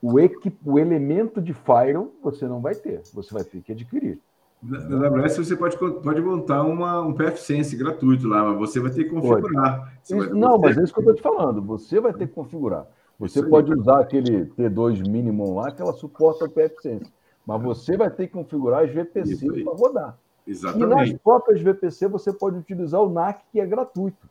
o, 0.01 0.17
equip, 0.21 0.57
o 0.65 0.79
elemento 0.79 1.41
de 1.41 1.53
Firewall 1.53 2.13
você 2.23 2.47
não 2.47 2.61
vai 2.61 2.75
ter, 2.75 3.01
você 3.13 3.33
vai 3.33 3.43
ter 3.43 3.61
que 3.61 3.73
adquirir. 3.73 4.21
Na 4.63 5.07
AWS 5.07 5.35
você 5.35 5.57
pode, 5.57 5.77
pode 5.77 6.21
montar 6.21 6.63
uma, 6.63 7.01
um 7.01 7.13
PFSense 7.13 7.75
gratuito 7.75 8.25
lá, 8.25 8.41
mas 8.45 8.57
você 8.57 8.79
vai 8.79 8.91
ter 8.91 9.03
que 9.03 9.09
configurar. 9.09 9.93
Isso, 10.01 10.15
vai, 10.15 10.29
não, 10.29 10.57
mas 10.57 10.77
é 10.77 10.83
isso 10.83 10.93
que 10.93 10.99
eu 10.99 11.11
estou 11.11 11.15
te 11.15 11.21
falando. 11.21 11.61
Você 11.63 11.99
vai 11.99 12.13
ter 12.13 12.25
que 12.25 12.33
configurar. 12.33 12.87
Você 13.19 13.43
pode 13.43 13.73
usar 13.73 13.99
aquele 13.99 14.45
T2 14.45 15.05
Minimum 15.05 15.55
lá, 15.55 15.73
que 15.73 15.81
ela 15.81 15.91
suporta 15.91 16.45
o 16.45 16.49
PFSense. 16.49 17.11
Mas 17.51 17.61
você 17.61 17.97
vai 17.97 18.09
ter 18.09 18.27
que 18.27 18.33
configurar 18.33 18.83
as 18.83 18.91
VPC 18.91 19.63
para 19.63 19.73
rodar. 19.73 20.17
Exatamente. 20.45 20.83
E 20.83 20.87
nas 20.87 21.13
próprias 21.21 21.61
VPC 21.61 22.07
você 22.07 22.33
pode 22.33 22.57
utilizar 22.57 23.01
o 23.01 23.09
NAC, 23.09 23.43
que 23.51 23.59
é 23.59 23.65
gratuito 23.65 24.29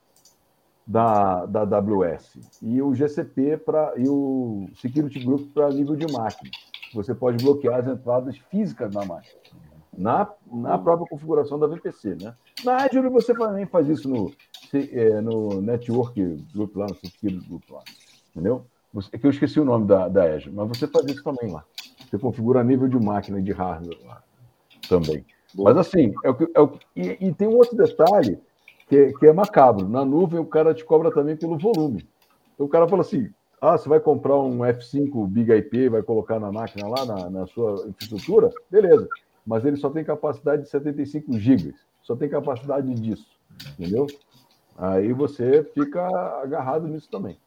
da, 0.86 1.46
da 1.46 1.60
AWS 1.60 2.36
e 2.60 2.82
o 2.82 2.92
GCP 2.92 3.58
para 3.58 3.94
e 3.96 4.08
o 4.08 4.68
Security 4.80 5.20
Group 5.20 5.52
para 5.54 5.68
nível 5.70 5.94
de 5.94 6.10
máquina. 6.12 6.50
Você 6.92 7.14
pode 7.14 7.42
bloquear 7.42 7.78
as 7.78 7.86
entradas 7.86 8.36
físicas 8.50 8.92
na 8.92 9.04
máquina, 9.04 9.40
na, 9.96 10.28
na 10.50 10.76
própria 10.76 11.06
configuração 11.08 11.58
da 11.60 11.68
VPC, 11.68 12.16
né? 12.20 12.34
Na 12.64 12.84
Azure 12.84 13.08
você 13.08 13.32
também 13.32 13.66
faz 13.66 13.88
isso 13.88 14.08
no, 14.08 14.32
é, 14.74 15.20
no 15.20 15.60
Network 15.60 16.20
Group 16.52 16.76
lá, 16.76 16.86
no 16.86 16.96
Security 16.96 17.48
Group 17.48 17.70
lá, 17.70 17.82
entendeu? 18.30 18.66
É 19.12 19.18
que 19.18 19.24
eu 19.24 19.30
esqueci 19.30 19.60
o 19.60 19.64
nome 19.64 19.86
da, 19.86 20.08
da 20.08 20.24
Azure, 20.24 20.52
mas 20.52 20.68
você 20.68 20.88
faz 20.88 21.06
isso 21.06 21.22
também 21.22 21.52
lá. 21.52 21.64
Você 22.10 22.18
configura 22.18 22.60
a 22.60 22.64
nível 22.64 22.88
de 22.88 22.98
máquina 22.98 23.38
e 23.38 23.42
de 23.42 23.52
hardware 23.52 23.98
lá 24.04 24.22
também. 24.88 25.24
Mas 25.54 25.76
assim, 25.76 26.12
é 26.24 26.30
o 26.30 26.34
que, 26.34 26.50
é 26.52 26.60
o, 26.60 26.72
e, 26.96 27.28
e 27.28 27.32
tem 27.32 27.46
um 27.46 27.56
outro 27.56 27.76
detalhe 27.76 28.38
que, 28.88 29.12
que 29.14 29.26
é 29.26 29.32
macabro. 29.32 29.88
Na 29.88 30.04
nuvem, 30.04 30.40
o 30.40 30.44
cara 30.44 30.74
te 30.74 30.84
cobra 30.84 31.12
também 31.12 31.36
pelo 31.36 31.56
volume. 31.56 32.08
Então, 32.54 32.66
o 32.66 32.68
cara 32.68 32.88
fala 32.88 33.02
assim: 33.02 33.30
ah, 33.60 33.78
você 33.78 33.88
vai 33.88 34.00
comprar 34.00 34.36
um 34.38 34.58
F5 34.58 35.28
Big 35.28 35.52
IP, 35.52 35.88
vai 35.88 36.02
colocar 36.02 36.40
na 36.40 36.50
máquina 36.50 36.88
lá, 36.88 37.04
na, 37.04 37.30
na 37.30 37.46
sua 37.46 37.86
infraestrutura? 37.88 38.50
Beleza. 38.70 39.08
mas 39.46 39.64
ele 39.64 39.76
só 39.76 39.88
tem 39.90 40.02
capacidade 40.02 40.62
de 40.62 40.68
75 40.68 41.38
gigas. 41.38 41.74
Só 42.02 42.16
tem 42.16 42.28
capacidade 42.28 42.92
disso, 42.94 43.26
entendeu? 43.78 44.06
Aí 44.76 45.12
você 45.12 45.62
fica 45.62 46.06
agarrado 46.42 46.88
nisso 46.88 47.08
também. 47.10 47.38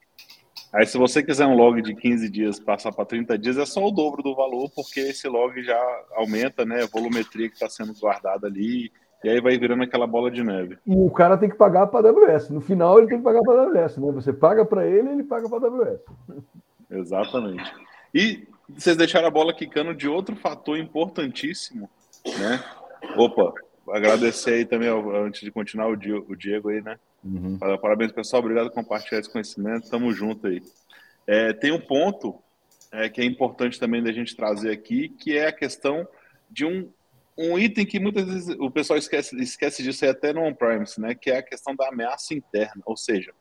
Aí, 0.74 0.84
se 0.86 0.98
você 0.98 1.22
quiser 1.22 1.46
um 1.46 1.54
log 1.54 1.80
de 1.80 1.94
15 1.94 2.28
dias 2.28 2.58
passar 2.58 2.92
para 2.92 3.04
30 3.04 3.38
dias, 3.38 3.56
é 3.56 3.64
só 3.64 3.86
o 3.86 3.92
dobro 3.92 4.24
do 4.24 4.34
valor, 4.34 4.68
porque 4.74 4.98
esse 4.98 5.28
log 5.28 5.62
já 5.62 5.80
aumenta 6.16 6.64
né, 6.64 6.82
a 6.82 6.86
volumetria 6.86 7.48
que 7.48 7.54
está 7.54 7.70
sendo 7.70 7.94
guardada 7.94 8.48
ali, 8.48 8.90
e 9.22 9.28
aí 9.28 9.40
vai 9.40 9.56
virando 9.56 9.84
aquela 9.84 10.06
bola 10.06 10.32
de 10.32 10.42
neve. 10.42 10.76
E 10.84 10.94
o 10.96 11.10
cara 11.10 11.38
tem 11.38 11.48
que 11.48 11.56
pagar 11.56 11.86
para 11.86 12.08
a 12.08 12.10
AWS. 12.10 12.50
No 12.50 12.60
final, 12.60 12.98
ele 12.98 13.06
tem 13.06 13.18
que 13.18 13.24
pagar 13.24 13.40
para 13.42 13.54
a 13.54 13.62
AWS. 13.62 13.98
Né? 13.98 14.12
Você 14.12 14.32
paga 14.32 14.64
para 14.64 14.84
ele, 14.84 15.10
ele 15.10 15.22
paga 15.22 15.48
para 15.48 15.68
a 15.68 15.70
AWS. 15.70 16.00
Exatamente. 16.90 17.72
E 18.12 18.46
vocês 18.68 18.96
deixaram 18.96 19.28
a 19.28 19.30
bola 19.30 19.54
quicando 19.54 19.94
de 19.94 20.08
outro 20.08 20.34
fator 20.34 20.76
importantíssimo, 20.76 21.88
né? 22.38 22.62
Opa, 23.16 23.52
agradecer 23.88 24.54
aí 24.54 24.64
também, 24.64 24.88
antes 24.88 25.40
de 25.40 25.50
continuar, 25.52 25.88
o 25.88 26.36
Diego 26.36 26.68
aí, 26.68 26.82
né? 26.82 26.98
Uhum. 27.24 27.58
Parabéns, 27.58 28.12
pessoal. 28.12 28.42
Obrigado 28.42 28.68
por 28.68 28.74
compartilhar 28.74 29.20
esse 29.20 29.30
conhecimento. 29.30 29.88
Tamo 29.88 30.12
junto 30.12 30.46
aí. 30.46 30.62
É, 31.26 31.52
tem 31.52 31.72
um 31.72 31.80
ponto 31.80 32.38
é, 32.92 33.08
que 33.08 33.20
é 33.20 33.24
importante 33.24 33.80
também 33.80 34.02
da 34.02 34.12
gente 34.12 34.36
trazer 34.36 34.70
aqui, 34.70 35.08
que 35.08 35.36
é 35.36 35.46
a 35.46 35.52
questão 35.52 36.06
de 36.50 36.64
um, 36.66 36.90
um 37.36 37.58
item 37.58 37.86
que 37.86 37.98
muitas 37.98 38.26
vezes 38.26 38.56
o 38.58 38.70
pessoal 38.70 38.98
esquece, 38.98 39.34
esquece 39.40 39.82
disso 39.82 40.04
aí 40.04 40.10
até 40.10 40.32
no 40.32 40.42
on-premise, 40.42 41.00
né? 41.00 41.14
Que 41.14 41.30
é 41.30 41.38
a 41.38 41.42
questão 41.42 41.74
da 41.74 41.88
ameaça 41.88 42.34
interna. 42.34 42.82
Ou 42.84 42.96
seja, 42.96 43.32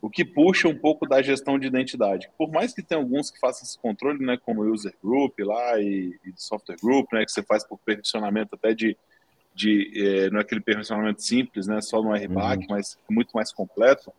o 0.00 0.08
que 0.08 0.24
puxa 0.24 0.68
um 0.68 0.76
pouco 0.76 1.06
da 1.06 1.22
gestão 1.22 1.58
de 1.58 1.66
identidade. 1.66 2.30
Por 2.36 2.50
mais 2.50 2.72
que 2.72 2.82
tenha 2.82 3.00
alguns 3.00 3.30
que 3.30 3.38
façam 3.38 3.64
esse 3.64 3.78
controle, 3.78 4.24
né, 4.24 4.36
como 4.36 4.62
user 4.62 4.94
group 5.02 5.38
lá 5.40 5.80
e, 5.80 6.18
e 6.24 6.32
software 6.36 6.76
group, 6.80 7.12
né, 7.12 7.24
que 7.24 7.32
você 7.32 7.42
faz 7.42 7.66
por 7.66 7.78
permissionamento 7.78 8.54
até 8.54 8.74
de, 8.74 8.96
de 9.58 9.90
é, 9.96 10.30
não 10.30 10.38
é 10.38 10.42
aquele 10.42 10.60
permissionamento 10.60 11.20
simples, 11.20 11.66
né, 11.66 11.80
só 11.80 12.00
no 12.00 12.14
RBAC, 12.14 12.60
uhum. 12.62 12.66
mas 12.70 12.96
muito 13.10 13.32
mais 13.32 13.52
completo. 13.52 14.12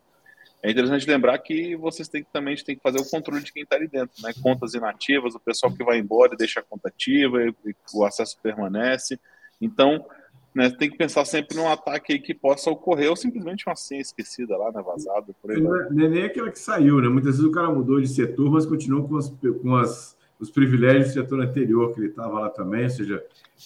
É 0.61 0.69
interessante 0.69 1.07
lembrar 1.07 1.37
que 1.39 1.77
vocês 1.77 2.09
têm, 2.09 2.25
também 2.33 2.53
têm 2.57 2.75
que 2.75 2.83
fazer 2.83 2.99
o 2.99 3.09
controle 3.09 3.41
de 3.41 3.53
quem 3.53 3.63
está 3.63 3.77
ali 3.77 3.87
dentro, 3.87 4.21
né, 4.21 4.33
contas 4.43 4.73
inativas, 4.73 5.33
o 5.33 5.39
pessoal 5.39 5.71
que 5.71 5.83
vai 5.83 5.97
embora 5.97 6.33
e 6.33 6.37
deixa 6.37 6.59
a 6.59 6.63
conta 6.63 6.89
ativa, 6.89 7.41
e, 7.41 7.55
e 7.65 7.75
o 7.93 8.03
acesso 8.03 8.37
permanece. 8.43 9.17
Então, 9.61 10.05
né, 10.53 10.69
tem 10.69 10.89
que 10.89 10.97
pensar 10.97 11.23
sempre 11.23 11.55
num 11.55 11.69
ataque 11.69 12.19
que 12.19 12.33
possa 12.33 12.69
ocorrer, 12.69 13.09
ou 13.09 13.15
simplesmente 13.15 13.63
uma 13.65 13.77
senha 13.77 14.01
esquecida 14.01 14.57
lá, 14.57 14.69
né, 14.73 14.81
vazada. 14.81 15.33
Por 15.41 15.51
aí, 15.51 15.61
não, 15.61 15.73
é, 15.73 15.89
não 15.89 16.05
é 16.05 16.09
nem 16.09 16.23
aquela 16.23 16.51
que 16.51 16.59
saiu, 16.59 16.99
né? 16.99 17.07
Muitas 17.07 17.37
vezes 17.37 17.49
o 17.49 17.51
cara 17.51 17.69
mudou 17.69 18.01
de 18.01 18.09
setor, 18.09 18.51
mas 18.51 18.65
continuou 18.65 19.07
com, 19.07 19.15
as, 19.15 19.29
com 19.29 19.75
as, 19.77 20.17
os 20.39 20.49
privilégios 20.49 21.07
do 21.07 21.13
setor 21.13 21.41
anterior, 21.41 21.93
que 21.93 21.99
ele 21.99 22.07
estava 22.07 22.39
lá 22.39 22.49
também, 22.49 22.83
ou 22.83 22.89
seja, 22.89 23.23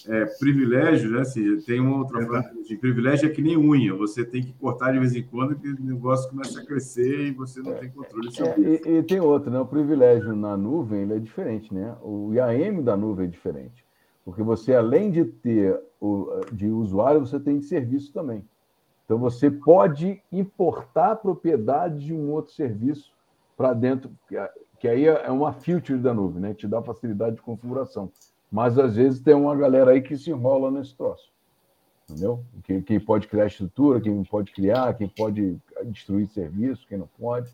é, 0.07 0.25
privilégio, 0.25 1.11
né? 1.11 1.21
Assim, 1.21 1.59
tem 1.61 1.79
uma 1.79 1.97
outra 1.97 2.21
é 2.21 2.25
frase 2.25 2.63
de 2.63 2.75
privilégio 2.77 3.29
é 3.29 3.31
que 3.31 3.43
nem 3.43 3.55
unha, 3.55 3.93
você 3.93 4.25
tem 4.25 4.41
que 4.41 4.53
cortar 4.53 4.91
de 4.91 4.99
vez 4.99 5.15
em 5.15 5.21
quando, 5.21 5.55
que 5.55 5.67
o 5.67 5.83
negócio 5.83 6.29
começa 6.31 6.59
a 6.59 6.65
crescer 6.65 7.27
e 7.27 7.31
você 7.31 7.61
não 7.61 7.73
tem 7.75 7.91
controle 7.91 8.31
sobre 8.31 8.65
é, 8.65 8.73
isso. 8.75 8.89
E, 8.89 8.97
e, 8.97 9.03
tem 9.03 9.19
outro, 9.19 9.51
né? 9.51 9.59
O 9.59 9.67
privilégio 9.67 10.35
na 10.35 10.57
nuvem 10.57 11.03
ele 11.03 11.13
é 11.13 11.19
diferente, 11.19 11.71
né? 11.71 11.95
O 12.01 12.33
IAM 12.33 12.81
da 12.81 12.97
nuvem 12.97 13.27
é 13.27 13.29
diferente. 13.29 13.85
Porque 14.25 14.41
você, 14.41 14.73
além 14.73 15.11
de 15.11 15.25
ter 15.25 15.79
o, 16.01 16.41
de 16.51 16.67
usuário, 16.67 17.19
você 17.19 17.39
tem 17.39 17.59
de 17.59 17.65
serviço 17.65 18.11
também. 18.11 18.43
Então, 19.05 19.19
você 19.19 19.51
pode 19.51 20.21
importar 20.31 21.17
propriedade 21.17 22.05
de 22.05 22.13
um 22.13 22.31
outro 22.31 22.53
serviço 22.53 23.11
para 23.55 23.73
dentro, 23.73 24.09
que 24.83 24.87
aí 24.89 25.05
é 25.05 25.31
uma 25.31 25.53
feature 25.53 25.97
da 25.97 26.13
nuvem, 26.13 26.41
né? 26.41 26.53
Te 26.53 26.67
dá 26.67 26.81
facilidade 26.81 27.37
de 27.37 27.41
configuração. 27.41 28.11
Mas, 28.51 28.77
às 28.77 28.97
vezes, 28.97 29.21
tem 29.21 29.33
uma 29.33 29.55
galera 29.55 29.91
aí 29.91 30.01
que 30.01 30.17
se 30.17 30.29
enrola 30.29 30.69
nesse 30.69 30.93
troço. 30.93 31.31
Entendeu? 32.03 32.43
Quem, 32.65 32.81
quem 32.81 32.99
pode 32.99 33.29
criar 33.29 33.45
estrutura, 33.45 34.01
quem 34.01 34.13
não 34.13 34.25
pode 34.25 34.51
criar, 34.51 34.93
quem 34.95 35.07
pode 35.07 35.57
destruir 35.85 36.27
serviço, 36.27 36.85
quem 36.85 36.97
não 36.97 37.07
pode. 37.17 37.49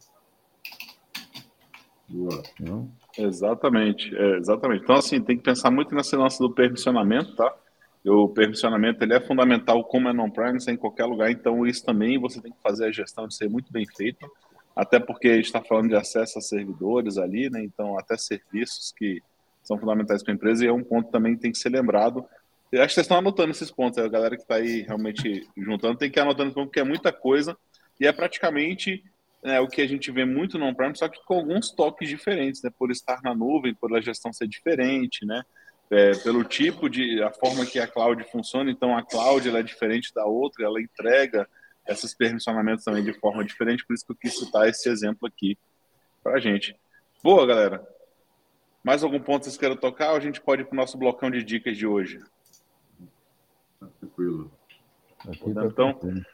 Boa. 2.09 2.41
Não? 2.59 2.89
Exatamente, 3.15 4.11
é, 4.15 4.37
exatamente. 4.37 4.81
Então, 4.81 4.95
assim, 4.95 5.21
tem 5.21 5.37
que 5.37 5.43
pensar 5.43 5.69
muito 5.69 5.93
nessa 5.93 6.17
lance 6.17 6.39
do 6.39 6.49
permissionamento, 6.49 7.35
tá? 7.35 7.55
O 8.03 8.27
permissionamento 8.27 9.03
ele 9.03 9.13
é 9.13 9.19
fundamental 9.19 9.83
como 9.83 10.09
é 10.09 10.13
non-premise 10.13 10.71
em 10.71 10.77
qualquer 10.77 11.05
lugar, 11.05 11.29
então 11.29 11.63
isso 11.67 11.85
também 11.85 12.19
você 12.19 12.41
tem 12.41 12.51
que 12.51 12.61
fazer 12.63 12.85
a 12.85 12.91
gestão 12.91 13.27
de 13.27 13.35
ser 13.35 13.47
muito 13.47 13.71
bem 13.71 13.85
feito, 13.85 14.27
até 14.79 14.97
porque 14.97 15.27
a 15.27 15.35
gente 15.35 15.45
está 15.45 15.61
falando 15.61 15.89
de 15.89 15.95
acesso 15.95 16.39
a 16.39 16.41
servidores 16.41 17.17
ali, 17.17 17.49
né? 17.49 17.61
Então, 17.61 17.99
até 17.99 18.15
serviços 18.17 18.93
que 18.97 19.21
são 19.61 19.77
fundamentais 19.77 20.23
para 20.23 20.31
a 20.31 20.35
empresa, 20.35 20.63
e 20.63 20.69
é 20.69 20.71
um 20.71 20.83
ponto 20.83 21.11
também 21.11 21.35
que 21.35 21.41
tem 21.41 21.51
que 21.51 21.57
ser 21.57 21.67
lembrado. 21.67 22.25
Eu 22.71 22.81
acho 22.81 22.89
que 22.89 22.93
vocês 22.93 23.03
estão 23.03 23.17
anotando 23.17 23.51
esses 23.51 23.69
pontos, 23.69 23.99
a 23.99 24.07
galera 24.07 24.37
que 24.37 24.43
está 24.43 24.55
aí 24.55 24.81
realmente 24.83 25.45
juntando 25.57 25.97
tem 25.97 26.09
que 26.09 26.17
ir 26.17 26.21
anotando 26.21 26.53
porque 26.53 26.79
é 26.79 26.83
muita 26.85 27.11
coisa, 27.11 27.57
e 27.99 28.07
é 28.07 28.11
praticamente 28.13 29.03
é, 29.43 29.59
o 29.59 29.67
que 29.67 29.81
a 29.81 29.87
gente 29.87 30.09
vê 30.11 30.23
muito 30.23 30.57
no 30.57 30.65
on-prem, 30.65 30.95
só 30.95 31.09
que 31.09 31.19
com 31.25 31.33
alguns 31.33 31.71
toques 31.71 32.07
diferentes, 32.07 32.63
né? 32.63 32.69
Por 32.79 32.89
estar 32.89 33.21
na 33.21 33.35
nuvem, 33.35 33.75
por 33.75 33.93
a 33.93 33.99
gestão 33.99 34.31
ser 34.31 34.47
diferente, 34.47 35.25
né? 35.25 35.43
É, 35.91 36.11
pelo 36.19 36.41
tipo 36.45 36.89
de 36.89 37.21
a 37.21 37.31
forma 37.31 37.65
que 37.65 37.79
a 37.79 37.87
cloud 37.87 38.23
funciona, 38.31 38.71
então 38.71 38.97
a 38.97 39.03
cloud 39.03 39.45
ela 39.45 39.59
é 39.59 39.63
diferente 39.63 40.13
da 40.13 40.25
outra, 40.25 40.63
ela 40.63 40.81
entrega 40.81 41.49
esses 41.89 42.13
permissionamentos 42.13 42.85
também 42.85 43.03
de 43.03 43.13
forma 43.13 43.43
diferente, 43.43 43.85
por 43.85 43.93
isso 43.93 44.05
que 44.05 44.11
eu 44.11 44.17
quis 44.17 44.37
citar 44.37 44.67
esse 44.67 44.89
exemplo 44.89 45.27
aqui 45.27 45.57
para 46.23 46.35
a 46.35 46.39
gente. 46.39 46.75
Boa, 47.23 47.45
galera. 47.45 47.85
Mais 48.83 49.03
algum 49.03 49.19
ponto 49.19 49.43
vocês 49.43 49.57
queiram 49.57 49.75
tocar 49.75 50.11
ou 50.11 50.17
a 50.17 50.21
gente 50.21 50.39
pode 50.39 50.61
ir 50.61 50.65
para 50.65 50.73
o 50.73 50.77
nosso 50.77 50.97
blocão 50.97 51.29
de 51.29 51.43
dicas 51.43 51.77
de 51.77 51.85
hoje? 51.85 52.19
Tá 53.79 53.87
tranquilo. 53.99 54.51
Aqui 55.27 55.53
tá 55.53 55.65
então, 55.65 55.93
tranquilo. 55.93 56.25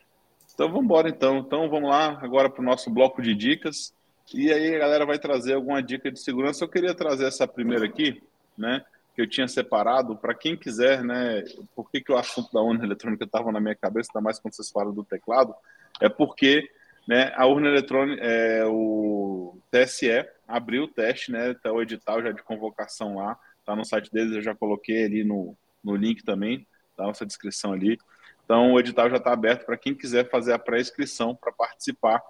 Então 0.53 0.67
vamos 0.67 0.83
embora 0.83 1.09
então. 1.09 1.37
Então 1.39 1.69
vamos 1.69 1.89
lá 1.89 2.19
agora 2.21 2.49
para 2.49 2.61
o 2.61 2.65
nosso 2.65 2.89
bloco 2.89 3.21
de 3.21 3.33
dicas. 3.33 3.93
E 4.33 4.51
aí 4.51 4.75
a 4.75 4.79
galera 4.79 5.05
vai 5.05 5.19
trazer 5.19 5.53
alguma 5.53 5.81
dica 5.81 6.11
de 6.11 6.19
segurança. 6.19 6.63
Eu 6.63 6.69
queria 6.69 6.95
trazer 6.95 7.25
essa 7.25 7.47
primeira 7.47 7.85
aqui, 7.85 8.21
né? 8.57 8.83
Que 9.16 9.22
eu 9.22 9.30
tinha 9.30 9.47
separado 9.47 10.16
para 10.16 10.34
quem 10.34 10.57
quiser, 10.57 11.03
né? 11.03 11.43
Por 11.76 11.89
que, 11.89 12.01
que 12.01 12.11
o 12.11 12.18
assunto 12.18 12.51
da 12.51 12.61
urna 12.61 12.84
eletrônica 12.84 13.24
estava 13.24 13.51
na 13.51 13.59
minha 13.59 13.76
cabeça, 13.76 14.09
ainda 14.11 14.24
mais 14.24 14.39
quando 14.39 14.53
vocês 14.53 14.70
falam 14.70 14.93
do 14.93 15.03
teclado? 15.03 15.55
É 16.01 16.09
porque 16.09 16.70
né, 17.07 17.32
a 17.36 17.45
urna 17.45 17.70
eletrônica, 17.70 18.22
é, 18.22 18.66
o 18.66 19.57
TSE 19.72 20.26
abriu 20.47 20.84
o 20.84 20.88
teste, 20.88 21.32
né? 21.32 21.53
Tá 21.53 21.72
o 21.72 21.82
edital 21.82 22.22
já 22.22 22.32
de 22.32 22.43
convocação 22.43 23.16
lá, 23.16 23.39
tá 23.66 23.76
no 23.76 23.86
site 23.86 24.11
deles, 24.11 24.34
eu 24.34 24.41
já 24.41 24.53
coloquei 24.53 25.05
ali 25.05 25.24
no, 25.24 25.55
no 25.84 25.95
link 25.95 26.24
também, 26.24 26.68
tá 26.97 27.03
nossa 27.03 27.26
descrição 27.26 27.74
ali. 27.74 27.97
Então, 28.43 28.74
o 28.74 28.80
edital 28.80 29.09
já 29.09 29.18
está 29.18 29.34
aberto 29.34 29.66
para 29.66 29.78
quem 29.78 29.95
quiser 29.95 30.30
fazer 30.30 30.53
a 30.53 30.59
pré-inscrição 30.59 31.36
para 31.36 31.51
participar 31.51 32.22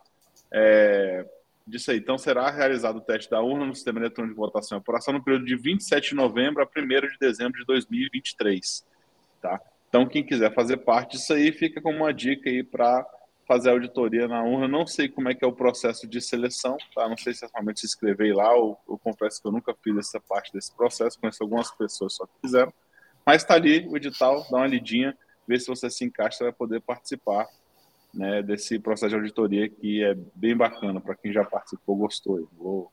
é, 0.52 1.26
disso 1.66 1.92
aí. 1.92 1.98
Então, 1.98 2.18
será 2.18 2.50
realizado 2.50 2.98
o 2.98 3.02
teste 3.02 3.30
da 3.30 3.42
urna 3.42 3.66
no 3.66 3.76
sistema 3.76 4.00
eletrônico 4.00 4.36
de 4.36 4.40
votação 4.40 4.78
e 4.78 4.80
apuração 4.80 5.14
no 5.14 5.24
período 5.24 5.46
de 5.46 5.56
27 5.56 6.10
de 6.10 6.16
novembro 6.16 6.64
a 6.64 6.66
1 6.66 6.88
de 7.08 7.18
dezembro 7.20 7.60
de 7.60 7.66
2023. 7.66 8.86
Tá? 9.42 9.60
Então, 9.90 10.08
quem 10.08 10.24
quiser 10.24 10.54
fazer 10.54 10.78
parte 10.78 11.18
disso 11.18 11.34
aí, 11.34 11.52
fica 11.52 11.82
como 11.82 11.98
uma 11.98 12.14
dica 12.14 12.50
aí 12.50 12.64
para 12.64 13.06
fazer 13.48 13.70
auditoria 13.70 14.28
na 14.28 14.44
urna. 14.44 14.68
Não 14.68 14.86
sei 14.86 15.08
como 15.08 15.30
é 15.30 15.36
que 15.36 15.46
é 15.46 15.48
o 15.48 15.54
processo 15.54 16.08
de 16.08 16.20
seleção, 16.20 16.78
tá? 16.94 17.08
Não 17.08 17.18
sei 17.18 17.34
se 17.34 17.48
somente 17.48 17.80
se 17.80 17.86
inscrever 17.86 18.36
lá, 18.36 18.54
ou 18.56 18.78
eu 18.90 18.98
confesso 18.98 19.42
que 19.42 19.48
eu 19.48 19.52
nunca 19.52 19.74
fiz 19.84 19.96
essa 19.98 20.20
parte 20.20 20.52
desse 20.52 20.76
processo, 20.76 21.20
conheço 21.20 21.44
algumas 21.44 21.72
pessoas 21.72 22.16
só 22.16 22.26
que 22.26 22.34
fizeram. 22.42 22.74
Mas 23.26 23.42
está 23.42 23.56
ali 23.56 23.88
o 23.88 23.96
edital, 23.96 24.46
dá 24.50 24.58
uma 24.58 24.68
lidinha 24.68 25.18
ver 25.48 25.60
se 25.60 25.68
você 25.68 25.90
se 25.90 26.04
encaixa 26.04 26.40
para 26.40 26.54
poder 26.54 26.82
participar 26.82 27.48
né, 28.16 28.42
desse 28.42 28.80
processo 28.80 29.10
de 29.10 29.16
auditoria 29.16 29.70
que 29.70 30.04
é 30.04 30.16
bem 30.34 30.56
bacana 30.56 31.00
para 31.00 31.16
quem 31.16 31.32
já 31.32 31.44
participou, 31.44 31.96
gostou. 31.96 32.50
Vou, 32.58 32.92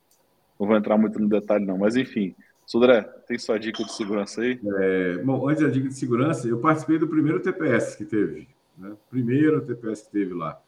não 0.58 0.66
vou 0.66 0.76
entrar 0.76 0.98
muito 0.98 1.18
no 1.18 1.28
detalhe 1.28 1.64
não, 1.64 1.78
mas 1.78 1.96
enfim. 1.96 2.34
Sudré, 2.66 3.02
tem 3.26 3.38
sua 3.38 3.58
dica 3.58 3.84
de 3.84 3.92
segurança 3.92 4.40
aí? 4.40 4.58
É, 4.78 5.18
bom, 5.18 5.48
antes 5.48 5.62
da 5.62 5.68
dica 5.68 5.88
de 5.88 5.94
segurança, 5.94 6.46
eu 6.46 6.58
participei 6.58 6.98
do 6.98 7.08
primeiro 7.08 7.40
TPS 7.40 7.96
que 7.96 8.04
teve, 8.04 8.48
né? 8.78 8.92
Primeiro 9.10 9.60
TPS 9.62 10.02
que 10.02 10.12
teve 10.12 10.34
lá. 10.34 10.60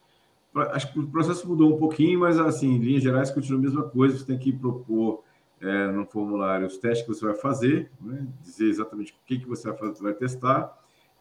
Acho 0.71 0.91
que 0.91 0.99
o 0.99 1.07
processo 1.07 1.47
mudou 1.47 1.75
um 1.75 1.77
pouquinho, 1.77 2.19
mas 2.21 2.39
assim, 2.39 2.75
em 2.75 2.79
linhas 2.79 3.03
gerais 3.03 3.31
continua 3.31 3.59
a 3.59 3.61
mesma 3.61 3.83
coisa. 3.83 4.17
Você 4.17 4.25
tem 4.25 4.37
que 4.37 4.53
propor 4.53 5.23
é, 5.59 5.87
no 5.87 6.05
formulário 6.05 6.67
os 6.67 6.77
testes 6.77 7.05
que 7.05 7.13
você 7.13 7.25
vai 7.25 7.35
fazer, 7.35 7.91
né? 7.99 8.25
dizer 8.41 8.69
exatamente 8.69 9.11
o 9.11 9.15
que, 9.25 9.39
que 9.39 9.47
você 9.47 9.69
vai, 9.69 9.77
fazer, 9.77 10.01
vai 10.01 10.13
testar 10.13 10.73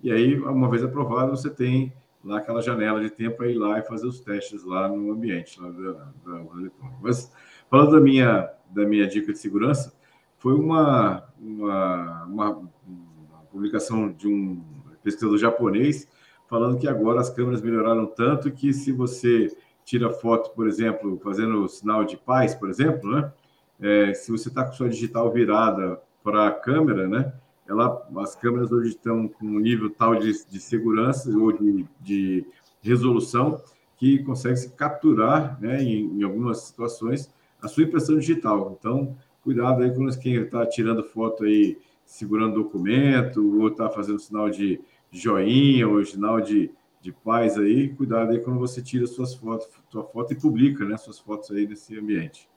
e 0.05 0.12
aí, 0.12 0.39
uma 0.39 0.68
vez 0.68 0.85
aprovado, 0.85 1.30
você 1.30 1.49
tem 1.49 1.91
lá 2.25 2.39
aquela 2.39 2.62
janela 2.62 3.01
de 3.01 3.11
tempo 3.11 3.37
para 3.37 3.49
ir 3.49 3.59
lá 3.59 3.79
e 3.79 3.83
fazer 3.83 4.07
os 4.07 4.20
testes 4.20 4.64
lá 4.64 4.89
no 4.89 5.12
ambiente 5.12 5.61
lá 5.61 5.68
da, 5.70 5.93
da 5.93 6.41
eletrônica. 6.59 6.99
Mas 7.03 7.31
falando 7.70 7.93
da 7.93 8.01
minha, 8.01 8.51
da 8.70 8.87
minha 8.87 9.07
dica 9.07 9.33
de 9.33 9.39
segurança, 9.39 9.95
foi 10.39 10.55
uma, 10.55 11.25
uma, 11.39 12.25
uma, 12.25 12.51
uma 12.87 13.39
publicação 13.51 14.11
de 14.11 14.27
um 14.27 14.62
pesquisador 15.03 15.39
japonês 15.39 16.09
falando 16.49 16.79
que 16.79 16.89
agora 16.89 17.20
as 17.20 17.31
câmeras 17.31 17.62
melhoraram 17.62 18.07
tanto 18.07 18.51
que 18.51 18.72
se 18.72 18.93
você 18.93 19.55
tira 19.85 20.11
foto, 20.11 20.51
por 20.51 20.66
exemplo, 20.66 21.20
fazendo 21.22 21.68
sinal 21.68 22.05
de 22.05 22.16
paz, 22.16 22.55
por 22.55 22.70
exemplo, 22.70 23.11
né? 23.11 23.33
É, 23.81 24.14
se 24.14 24.31
você 24.31 24.49
está 24.49 24.64
com 24.64 24.72
sua 24.72 24.89
digital 24.89 25.31
virada 25.33 26.01
para 26.22 26.47
a 26.47 26.53
câmera, 26.53 27.07
né? 27.07 27.33
Ela, 27.69 28.07
as 28.19 28.37
câmeras 28.37 28.71
hoje 28.71 28.91
estão 28.91 29.27
com 29.27 29.47
um 29.47 29.59
nível 29.59 29.91
tal 29.91 30.17
de, 30.17 30.33
de 30.47 30.61
segurança 30.61 31.31
ou 31.37 31.53
de, 31.53 31.87
de 32.01 32.47
resolução 32.83 33.61
que 33.97 34.19
consegue 34.23 34.57
se 34.57 34.71
capturar, 34.71 35.59
né, 35.61 35.83
em, 35.83 36.19
em, 36.19 36.23
algumas 36.23 36.59
situações, 36.62 37.33
a 37.62 37.69
sua 37.69 37.85
impressão 37.85 38.19
digital. 38.19 38.77
Então, 38.79 39.17
cuidado 39.43 39.83
aí 39.83 39.95
com 39.95 40.07
quem 40.11 40.35
está 40.35 40.67
tirando 40.67 41.03
foto 41.03 41.45
aí, 41.45 41.79
segurando 42.05 42.62
documento, 42.62 43.61
ou 43.61 43.69
está 43.69 43.89
fazendo 43.89 44.19
sinal 44.19 44.51
de 44.51 44.81
joinha, 45.11 45.89
ou 45.89 46.05
sinal 46.05 46.41
de, 46.41 46.71
de 47.01 47.12
paz 47.12 47.57
aí. 47.57 47.89
Cuidado 47.91 48.33
aí 48.33 48.41
quando 48.41 48.59
você 48.59 48.83
tira 48.83 49.07
suas 49.07 49.35
fotos, 49.35 49.69
sua 49.91 50.05
foto 50.05 50.33
e 50.33 50.37
publica, 50.37 50.85
né, 50.85 50.97
suas 50.99 51.19
fotos 51.19 51.51
aí 51.51 51.67
nesse 51.67 51.99
ambiente. 51.99 52.49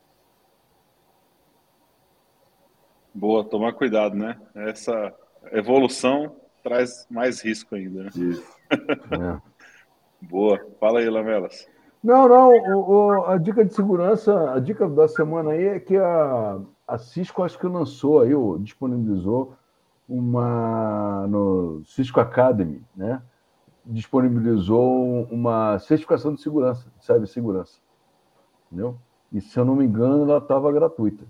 Boa, 3.18 3.42
tomar 3.42 3.72
cuidado, 3.72 4.14
né? 4.14 4.40
Essa 4.54 5.12
evolução 5.50 6.36
traz 6.62 7.04
mais 7.10 7.40
risco 7.40 7.74
ainda, 7.74 8.04
né? 8.04 8.10
Isso. 8.14 8.58
É. 9.10 9.40
Boa. 10.20 10.60
Fala 10.78 11.00
aí, 11.00 11.10
Lamelas. 11.10 11.66
Não, 12.04 12.28
não, 12.28 12.52
o, 12.52 12.90
o, 12.90 13.24
a 13.24 13.36
dica 13.38 13.64
de 13.64 13.74
segurança, 13.74 14.52
a 14.52 14.60
dica 14.60 14.88
da 14.88 15.08
semana 15.08 15.50
aí 15.50 15.64
é 15.64 15.80
que 15.80 15.96
a, 15.96 16.60
a 16.86 16.98
Cisco 16.98 17.42
acho 17.42 17.58
que 17.58 17.66
lançou 17.66 18.20
aí, 18.20 18.30
disponibilizou 18.60 19.56
uma 20.08 21.26
no 21.26 21.82
Cisco 21.86 22.20
Academy, 22.20 22.84
né? 22.94 23.20
Disponibilizou 23.84 25.24
uma 25.24 25.78
certificação 25.80 26.34
de 26.34 26.40
segurança, 26.40 26.88
de 26.98 27.04
cibersegurança. 27.04 27.80
Entendeu? 28.66 28.96
E 29.32 29.40
se 29.40 29.58
eu 29.58 29.64
não 29.64 29.74
me 29.74 29.86
engano, 29.86 30.22
ela 30.22 30.38
estava 30.38 30.70
gratuita 30.70 31.24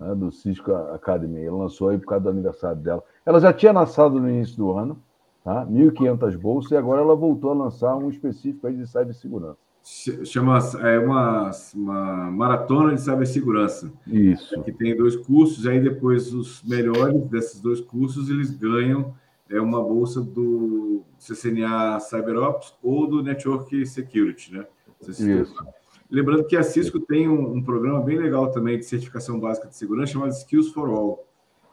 né, 0.00 0.14
do 0.14 0.32
Cisco 0.32 0.72
Academy. 0.72 1.44
Ela 1.44 1.58
lançou 1.58 1.90
aí 1.90 1.98
por 1.98 2.06
causa 2.06 2.24
do 2.24 2.30
aniversário 2.30 2.80
dela. 2.80 3.04
Ela 3.24 3.38
já 3.38 3.52
tinha 3.52 3.72
lançado 3.72 4.18
no 4.18 4.28
início 4.28 4.56
do 4.56 4.72
ano, 4.72 5.00
tá? 5.44 5.66
1.500 5.66 6.38
bolsas, 6.38 6.72
e 6.72 6.76
agora 6.76 7.02
ela 7.02 7.14
voltou 7.14 7.50
a 7.50 7.54
lançar 7.54 7.94
um 7.96 8.08
específico 8.08 8.66
aí 8.66 8.74
de 8.74 8.86
cibersegurança. 8.86 9.58
Chama 9.82 10.58
é 10.82 10.98
uma, 10.98 11.50
uma 11.74 12.30
maratona 12.30 12.94
de 12.94 13.00
cibersegurança. 13.00 13.90
Isso. 14.06 14.60
Que 14.62 14.72
tem 14.72 14.96
dois 14.96 15.16
cursos, 15.16 15.66
aí 15.66 15.80
depois 15.80 16.34
os 16.34 16.62
melhores 16.62 17.22
desses 17.28 17.60
dois 17.60 17.80
cursos 17.80 18.28
eles 18.28 18.50
ganham 18.50 19.14
é 19.50 19.60
uma 19.60 19.82
bolsa 19.82 20.20
do 20.20 21.02
CCNA 21.18 21.98
CyberOps 21.98 22.74
ou 22.82 23.06
do 23.06 23.22
Network 23.22 23.84
Security, 23.84 24.54
né? 24.54 24.64
Isso. 25.08 25.52
Lembrando 26.10 26.44
que 26.44 26.56
a 26.56 26.62
Cisco 26.62 26.98
tem 26.98 27.28
um, 27.28 27.54
um, 27.54 27.62
programa 27.62 28.00
bem 28.00 28.18
legal 28.18 28.50
também 28.50 28.78
de 28.78 28.84
certificação 28.84 29.38
básica 29.38 29.68
de 29.68 29.76
segurança 29.76 30.12
chamado 30.12 30.32
Skills 30.32 30.72
for 30.72 30.88
All. 30.88 31.24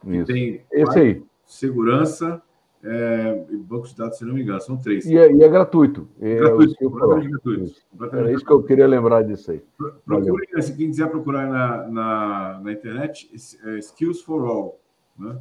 Isso. 0.06 0.26
Tem 0.26 0.64
Esse 0.72 0.98
aí. 0.98 1.22
Segurança 1.44 2.40
é, 2.84 3.46
e 3.50 3.56
banco 3.56 3.88
de 3.88 3.96
dados, 3.96 4.18
se 4.18 4.24
não 4.24 4.34
me 4.34 4.42
engano, 4.42 4.60
são 4.60 4.76
três. 4.76 5.04
E 5.06 5.16
é, 5.16 5.32
e 5.32 5.42
é 5.42 5.48
gratuito. 5.48 6.08
É 6.20 6.36
gratuito, 6.36 6.74
completamente 6.76 7.30
gratuito. 7.30 7.72
Era 8.12 8.32
isso 8.32 8.44
que 8.44 8.52
eu 8.52 8.62
queria 8.62 8.86
lembrar 8.86 9.22
disso 9.22 9.50
aí. 9.50 9.62
Procure, 10.04 10.62
se 10.62 10.76
quem 10.76 10.88
quiser 10.88 11.10
procurar 11.10 11.48
na, 11.48 11.88
na, 11.88 12.60
na 12.62 12.72
internet, 12.72 13.28
é 13.64 13.78
Skills 13.78 14.22
for 14.22 14.44
All. 14.44 14.80
Né? 15.18 15.36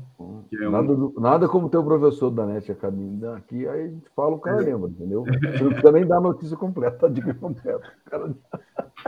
É 0.60 0.68
um... 0.68 0.72
nada, 0.72 0.98
nada 1.18 1.48
como 1.48 1.70
ter 1.70 1.78
o 1.78 1.84
professor 1.84 2.32
da 2.32 2.48
NET 2.48 2.72
Academy 2.72 3.24
aqui, 3.36 3.68
aí 3.68 3.84
a 3.84 3.88
gente 3.88 4.10
fala, 4.16 4.34
o 4.34 4.40
cara 4.40 4.64
é. 4.64 4.66
lembra, 4.66 4.90
entendeu? 4.90 5.24
Não 5.62 5.70
precisa 5.70 5.92
nem 5.92 6.08
dar 6.08 6.18
a 6.18 6.22
notícia 6.22 6.58
completa, 6.58 7.06
a 7.06 7.10
dica 7.10 7.34
completa. 7.36 7.94
Cara... 8.06 8.34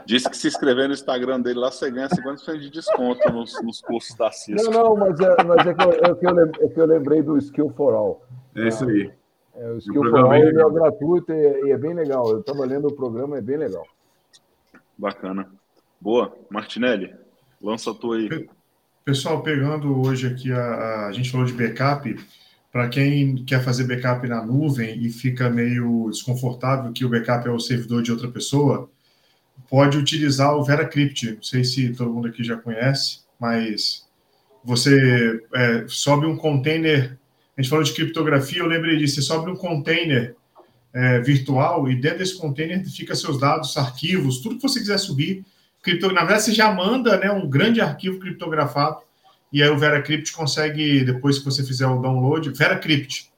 Disse 0.06 0.30
que 0.30 0.38
se 0.38 0.48
inscrever 0.48 0.88
no 0.88 0.94
Instagram 0.94 1.42
dele 1.42 1.60
lá, 1.60 1.72
você 1.72 1.90
ganha 1.90 2.08
50% 2.08 2.60
de 2.60 2.70
desconto 2.70 3.32
nos, 3.32 3.62
nos 3.64 3.82
cursos 3.82 4.16
da 4.16 4.32
Cisco. 4.32 4.72
Não, 4.72 4.84
não, 4.84 4.96
mas 4.96 5.20
é, 5.20 5.44
mas 5.44 5.66
é, 5.66 5.74
que, 5.74 5.84
eu, 5.84 5.92
é, 5.92 6.16
que 6.16 6.26
eu 6.28 6.34
lembrei, 6.34 6.66
é 6.66 6.70
que 6.70 6.80
eu 6.80 6.86
lembrei 6.86 7.22
do 7.24 7.38
Skill 7.38 7.70
for 7.72 7.94
All. 7.94 8.24
É 8.56 8.68
isso 8.68 8.88
aí. 8.88 9.12
É, 9.56 9.72
o 9.72 9.78
Skill 9.78 10.04
for 10.10 10.20
All 10.20 10.34
é, 10.34 10.42
é 10.42 10.52
gratuito 10.52 11.32
e, 11.32 11.68
e 11.68 11.72
é 11.72 11.78
bem 11.78 11.94
legal. 11.94 12.30
Eu 12.30 12.40
estava 12.40 12.66
lendo 12.66 12.88
o 12.88 12.96
programa, 12.96 13.38
é 13.38 13.42
bem 13.42 13.58
legal. 13.58 13.86
Bacana. 14.98 15.50
Boa. 16.00 16.36
Martinelli, 16.50 17.14
lança 17.62 17.92
a 17.92 17.94
tua 17.94 18.18
aí. 18.18 18.48
Pessoal, 19.04 19.42
pegando 19.42 20.00
hoje 20.06 20.28
aqui, 20.28 20.52
a, 20.52 21.08
a 21.08 21.12
gente 21.12 21.32
falou 21.32 21.46
de 21.46 21.54
backup. 21.54 22.16
Para 22.72 22.88
quem 22.88 23.44
quer 23.44 23.64
fazer 23.64 23.86
backup 23.86 24.28
na 24.28 24.46
nuvem 24.46 25.04
e 25.04 25.10
fica 25.10 25.50
meio 25.50 26.08
desconfortável 26.12 26.94
que 26.94 27.04
o 27.04 27.10
backup 27.10 27.48
é 27.48 27.52
o 27.52 27.60
servidor 27.60 28.04
de 28.04 28.12
outra 28.12 28.28
pessoa, 28.28 28.88
pode 29.68 29.98
utilizar 29.98 30.56
o 30.56 30.64
VeraCrypt. 30.64 31.36
Não 31.36 31.44
sei 31.44 31.64
se 31.64 31.94
todo 31.94 32.14
mundo 32.14 32.28
aqui 32.28 32.44
já 32.44 32.58
conhece, 32.58 33.22
mas 33.40 34.08
você 34.64 35.42
é, 35.54 35.86
sobe 35.88 36.26
um 36.26 36.38
container. 36.38 37.18
A 37.58 37.62
gente 37.62 37.70
falou 37.70 37.84
de 37.84 37.94
criptografia, 37.94 38.60
eu 38.60 38.68
lembrei 38.68 38.98
disso. 38.98 39.16
Você 39.16 39.22
sobe 39.24 39.52
um 39.52 39.56
container 39.56 40.36
é, 40.94 41.20
virtual 41.20 41.90
e 41.90 41.96
dentro 41.96 42.20
desse 42.20 42.38
container 42.38 42.84
fica 42.90 43.16
seus 43.16 43.40
dados, 43.40 43.76
arquivos, 43.78 44.40
tudo 44.40 44.56
que 44.56 44.62
você 44.62 44.80
quiser 44.80 44.98
subir 44.98 45.46
cripto, 45.82 46.12
na 46.12 46.22
verdade, 46.22 46.44
você 46.44 46.54
já 46.54 46.72
manda 46.72 47.18
né, 47.18 47.32
um 47.32 47.50
grande 47.50 47.82
arquivo 47.82 48.20
criptografado 48.20 49.02
e 49.52 49.64
aí 49.64 49.70
o 49.70 49.78
VeraCrypt 49.78 50.32
consegue, 50.34 51.04
depois 51.04 51.40
que 51.40 51.46
você 51.46 51.64
fizer 51.64 51.88
o 51.88 52.00
download, 52.00 52.50
VeraCrypt. 52.52 53.32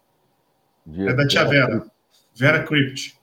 É 0.97 1.13
da 1.13 1.27
tia 1.27 1.45
Vera. 1.45 1.85
VeraCrypt. 2.35 3.15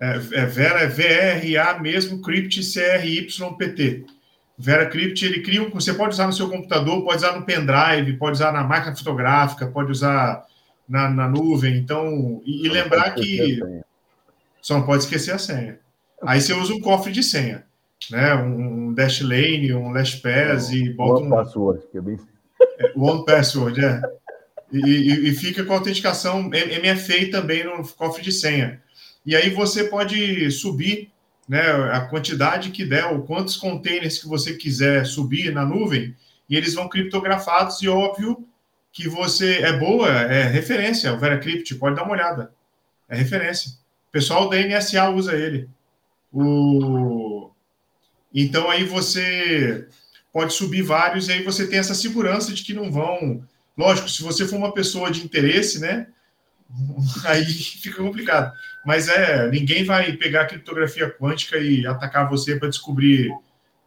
É, 0.00 0.16
é 0.16 0.46
Vera, 0.46 0.80
é 0.80 0.86
V-R-A 0.86 1.78
mesmo, 1.80 2.20
Crypt, 2.20 2.62
C-R-Y-P-T. 2.62 4.06
VeraCrypt, 4.56 5.24
ele 5.24 5.42
cria 5.42 5.62
um. 5.62 5.70
Você 5.70 5.92
pode 5.94 6.14
usar 6.14 6.26
no 6.26 6.32
seu 6.32 6.48
computador, 6.48 7.02
pode 7.04 7.16
usar 7.16 7.36
no 7.36 7.44
pendrive, 7.44 8.16
pode 8.16 8.36
usar 8.36 8.52
na 8.52 8.62
máquina 8.62 8.94
fotográfica, 8.94 9.66
pode 9.66 9.90
usar 9.90 10.44
na, 10.88 11.10
na 11.10 11.28
nuvem. 11.28 11.76
Então, 11.76 12.40
e, 12.44 12.66
e 12.66 12.68
lembrar 12.68 13.14
que. 13.14 13.60
Só 14.62 14.74
não 14.78 14.86
pode 14.86 15.02
esquecer 15.02 15.32
a 15.32 15.38
senha. 15.38 15.78
Aí 16.22 16.40
você 16.40 16.54
usa 16.54 16.72
um 16.72 16.80
cofre 16.80 17.12
de 17.12 17.22
senha, 17.22 17.64
né? 18.10 18.34
Um 18.34 18.94
dash 18.94 19.20
lane, 19.20 19.74
um 19.74 19.90
LastPass 19.90 20.70
e 20.70 20.90
bota 20.90 21.20
one 21.20 21.26
um 21.26 21.30
password, 21.30 21.82
que 21.90 21.98
é 21.98 22.00
bem 22.00 22.18
é, 22.78 22.92
one 22.96 23.24
password, 23.24 23.84
é. 23.84 24.00
E, 24.72 24.78
e, 24.78 25.28
e, 25.28 25.34
fica 25.34 25.64
com 25.64 25.72
a 25.72 25.76
autenticação 25.76 26.42
MFA 26.42 27.30
também 27.30 27.62
no 27.62 27.86
cofre 27.88 28.22
de 28.22 28.32
senha. 28.32 28.82
E 29.24 29.34
aí 29.34 29.50
você 29.50 29.84
pode 29.84 30.50
subir 30.50 31.10
né, 31.48 31.70
a 31.92 32.00
quantidade 32.02 32.70
que 32.70 32.84
der, 32.84 33.06
ou 33.06 33.22
quantos 33.22 33.56
containers 33.56 34.18
que 34.18 34.28
você 34.28 34.54
quiser 34.54 35.06
subir 35.06 35.52
na 35.52 35.64
nuvem, 35.64 36.14
e 36.48 36.56
eles 36.56 36.74
vão 36.74 36.88
criptografados, 36.88 37.82
e 37.82 37.88
óbvio 37.88 38.46
que 38.92 39.08
você 39.08 39.58
é 39.58 39.72
boa, 39.72 40.08
é 40.08 40.44
referência, 40.44 41.12
o 41.12 41.18
VeraCrypt, 41.18 41.74
pode 41.76 41.96
dar 41.96 42.04
uma 42.04 42.12
olhada. 42.12 42.52
É 43.08 43.16
referência. 43.16 43.72
O 44.08 44.12
pessoal 44.12 44.48
da 44.48 44.56
NSA 44.56 45.10
usa 45.10 45.34
ele. 45.34 45.68
O... 46.32 47.50
Então 48.32 48.70
aí 48.70 48.84
você 48.84 49.88
pode 50.32 50.52
subir 50.52 50.82
vários 50.82 51.28
e 51.28 51.32
aí 51.32 51.42
você 51.42 51.66
tem 51.66 51.78
essa 51.78 51.94
segurança 51.94 52.52
de 52.52 52.62
que 52.62 52.72
não 52.72 52.90
vão. 52.90 53.44
Lógico, 53.76 54.08
se 54.08 54.22
você 54.22 54.46
for 54.46 54.56
uma 54.56 54.72
pessoa 54.72 55.10
de 55.10 55.24
interesse, 55.24 55.80
né? 55.80 56.08
Aí 57.24 57.44
fica 57.44 58.02
complicado. 58.02 58.52
Mas 58.84 59.08
é, 59.08 59.48
ninguém 59.50 59.84
vai 59.84 60.12
pegar 60.12 60.42
a 60.42 60.46
criptografia 60.46 61.10
quântica 61.10 61.58
e 61.58 61.86
atacar 61.86 62.28
você 62.28 62.56
para 62.56 62.68
descobrir 62.68 63.30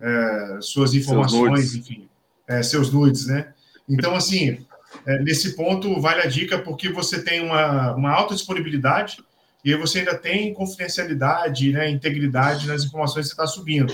é, 0.01 0.57
suas 0.61 0.93
informações, 0.93 1.75
enfim, 1.75 2.07
é, 2.47 2.63
seus 2.63 2.91
nudes, 2.91 3.27
né? 3.27 3.53
Então, 3.87 4.15
assim, 4.15 4.65
é, 5.05 5.19
nesse 5.19 5.55
ponto 5.55 5.99
vale 6.01 6.21
a 6.21 6.27
dica 6.27 6.59
porque 6.59 6.89
você 6.89 7.23
tem 7.23 7.41
uma, 7.41 7.93
uma 7.95 8.11
alta 8.11 8.33
disponibilidade 8.33 9.17
e 9.63 9.75
você 9.75 9.99
ainda 9.99 10.15
tem 10.15 10.53
confidencialidade, 10.53 11.71
né, 11.71 11.89
integridade 11.89 12.67
nas 12.67 12.83
informações 12.83 13.27
que 13.27 13.35
você 13.35 13.41
está 13.41 13.47
subindo. 13.47 13.93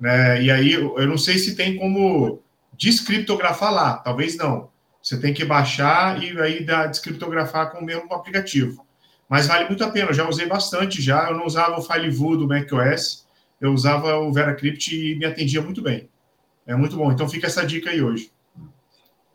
Né? 0.00 0.42
E 0.42 0.50
aí 0.50 0.72
eu 0.72 1.06
não 1.06 1.18
sei 1.18 1.38
se 1.38 1.56
tem 1.56 1.76
como 1.76 2.42
descriptografar 2.76 3.72
lá, 3.72 3.94
talvez 3.94 4.36
não. 4.36 4.70
Você 5.02 5.18
tem 5.18 5.32
que 5.32 5.44
baixar 5.44 6.22
e 6.22 6.38
aí 6.40 6.64
descriptografar 6.88 7.70
com 7.70 7.78
o 7.78 7.84
mesmo 7.84 8.12
aplicativo. 8.12 8.84
Mas 9.28 9.46
vale 9.46 9.66
muito 9.66 9.84
a 9.84 9.90
pena, 9.90 10.10
eu 10.10 10.14
já 10.14 10.28
usei 10.28 10.46
bastante 10.46 11.00
já. 11.00 11.30
Eu 11.30 11.36
não 11.36 11.46
usava 11.46 11.78
o 11.78 11.82
FileView 11.82 12.36
do 12.36 12.48
macOS, 12.48 13.26
eu 13.60 13.72
usava 13.72 14.16
o 14.18 14.32
VeraCrypt 14.32 14.94
e 14.94 15.14
me 15.16 15.24
atendia 15.24 15.62
muito 15.62 15.80
bem. 15.80 16.08
É 16.66 16.74
muito 16.74 16.96
bom. 16.96 17.10
Então 17.10 17.28
fica 17.28 17.46
essa 17.46 17.64
dica 17.64 17.90
aí 17.90 18.02
hoje. 18.02 18.30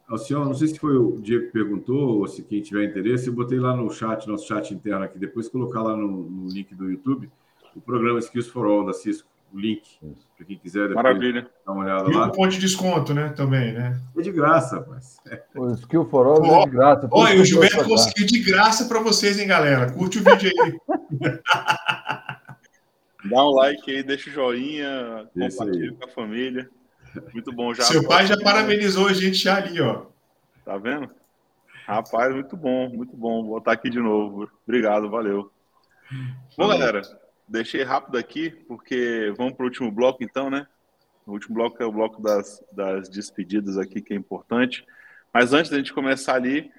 Alcione, 0.07 0.45
não 0.45 0.53
sei 0.53 0.67
se 0.67 0.77
foi 0.77 0.95
o 0.95 1.19
Diego 1.19 1.47
que 1.47 1.51
perguntou, 1.51 2.19
ou 2.19 2.27
se 2.27 2.43
quem 2.43 2.61
tiver 2.61 2.83
interesse, 2.83 3.27
eu 3.27 3.33
botei 3.33 3.59
lá 3.59 3.75
no 3.75 3.89
chat, 3.89 4.27
nosso 4.27 4.47
chat 4.47 4.71
interno 4.71 5.03
aqui, 5.03 5.17
depois 5.17 5.49
colocar 5.49 5.81
lá 5.81 5.95
no, 5.97 6.29
no 6.29 6.47
link 6.47 6.75
do 6.75 6.91
YouTube, 6.91 7.29
o 7.75 7.81
programa 7.81 8.19
Skills 8.19 8.47
for 8.47 8.67
All 8.67 8.85
da 8.85 8.93
Cisco, 8.93 9.27
o 9.55 9.59
link, 9.59 9.97
para 10.35 10.45
quem 10.45 10.57
quiser 10.57 10.89
depois 10.89 11.03
Maravilha. 11.03 11.49
dar 11.65 11.71
uma 11.71 11.85
olhada 11.85 12.11
e 12.11 12.13
lá. 12.13 12.25
E 12.25 12.27
um 12.27 12.31
ponto 12.31 12.49
de 12.49 12.59
desconto, 12.59 13.13
né, 13.13 13.29
também, 13.29 13.71
né? 13.71 13.97
É 14.17 14.21
de 14.21 14.31
graça, 14.31 14.85
mas... 14.89 15.17
O 15.55 15.71
Skill 15.75 16.05
for 16.05 16.27
All 16.27 16.41
oh, 16.41 16.63
é 16.63 16.65
de 16.65 16.71
graça. 16.71 17.07
Olha, 17.09 17.41
o 17.41 17.45
Gilberto 17.45 17.85
conseguiu 17.85 18.25
de 18.27 18.39
graça 18.39 18.85
para 18.85 18.99
vocês, 18.99 19.39
hein, 19.39 19.47
galera? 19.47 19.89
Curte 19.93 20.19
o 20.19 20.23
vídeo 20.23 20.51
aí. 20.51 20.77
Dá 23.29 23.43
um 23.43 23.51
like 23.51 23.89
aí, 23.89 24.03
deixa 24.03 24.29
o 24.29 24.33
joinha, 24.33 25.27
compartilha 25.33 25.93
com 25.93 26.05
a 26.05 26.09
família. 26.09 26.69
Muito 27.33 27.51
bom 27.53 27.73
já. 27.73 27.83
Seu 27.83 28.05
pai 28.05 28.27
já 28.27 28.37
parabenizou 28.37 29.07
a 29.07 29.13
gente 29.13 29.37
já 29.37 29.55
ali, 29.55 29.79
ó. 29.79 30.05
Tá 30.65 30.77
vendo? 30.77 31.09
Rapaz, 31.87 32.33
muito 32.33 32.57
bom, 32.57 32.89
muito 32.89 33.15
bom. 33.15 33.45
Vou 33.45 33.59
estar 33.59 33.71
aqui 33.71 33.89
de 33.89 33.99
novo. 33.99 34.49
Obrigado, 34.67 35.09
valeu. 35.09 35.49
Bom, 36.57 36.67
galera, 36.67 37.01
deixei 37.47 37.83
rápido 37.83 38.17
aqui, 38.17 38.49
porque 38.67 39.33
vamos 39.37 39.53
para 39.53 39.63
o 39.63 39.67
último 39.67 39.91
bloco, 39.91 40.23
então, 40.23 40.49
né? 40.49 40.67
O 41.25 41.31
último 41.31 41.55
bloco 41.55 41.81
é 41.81 41.85
o 41.85 41.91
bloco 41.91 42.21
das, 42.21 42.63
das 42.71 43.09
despedidas 43.09 43.77
aqui, 43.77 44.01
que 44.01 44.13
é 44.13 44.17
importante. 44.17 44.85
Mas 45.33 45.53
antes 45.53 45.71
da 45.71 45.77
gente 45.77 45.93
começar 45.93 46.35
ali, 46.35 46.71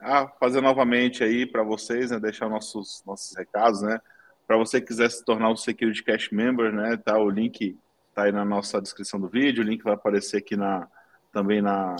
a 0.00 0.26
fazer 0.26 0.60
novamente 0.60 1.22
aí 1.22 1.46
para 1.46 1.62
vocês, 1.62 2.10
né, 2.10 2.18
deixar 2.18 2.48
nossos, 2.48 3.02
nossos 3.06 3.36
recados, 3.36 3.82
né? 3.82 4.00
Para 4.46 4.56
você 4.56 4.80
que 4.80 4.88
quiser 4.88 5.10
se 5.10 5.24
tornar 5.24 5.50
um 5.50 5.56
Security 5.56 6.02
Cash 6.02 6.30
Member, 6.30 6.72
né? 6.72 6.96
Tá 6.96 7.18
o 7.18 7.30
link 7.30 7.78
tá 8.14 8.24
aí 8.24 8.32
na 8.32 8.44
nossa 8.44 8.82
descrição 8.82 9.20
do 9.20 9.28
vídeo, 9.28 9.62
o 9.62 9.66
link 9.66 9.82
vai 9.82 9.94
aparecer 9.94 10.38
aqui 10.38 10.56
na 10.56 10.88
também 11.32 11.62
na, 11.62 11.96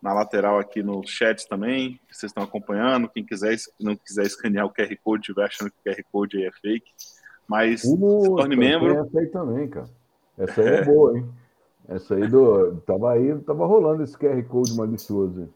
na 0.00 0.14
lateral 0.14 0.58
aqui 0.58 0.82
no 0.82 1.06
chat 1.06 1.46
também, 1.46 2.00
que 2.08 2.16
vocês 2.16 2.30
estão 2.30 2.42
acompanhando. 2.42 3.08
Quem 3.08 3.24
quiser 3.24 3.56
não 3.78 3.94
quiser 3.96 4.24
escanear 4.24 4.64
o 4.64 4.72
QR 4.72 4.96
Code, 5.02 5.22
estiver 5.22 5.44
achando 5.44 5.70
que 5.70 5.78
o 5.78 5.94
QR 5.94 6.02
Code 6.10 6.38
aí 6.38 6.44
é 6.44 6.52
fake, 6.52 6.90
mas 7.48 7.84
uh, 7.84 8.20
se 8.22 8.28
torne 8.28 8.56
membro. 8.56 8.98
Essa 8.98 9.20
aí 9.20 9.26
também, 9.26 9.68
cara. 9.68 9.88
Essa 10.38 10.60
aí 10.60 10.68
é, 10.68 10.74
é 10.76 10.84
boa, 10.84 11.18
hein? 11.18 11.28
Essa 11.88 12.14
aí 12.14 12.26
do 12.28 12.76
tava 12.86 13.12
aí, 13.12 13.36
tava 13.40 13.66
rolando 13.66 14.02
esse 14.02 14.16
QR 14.16 14.42
Code 14.44 14.74
malicioso. 14.74 15.48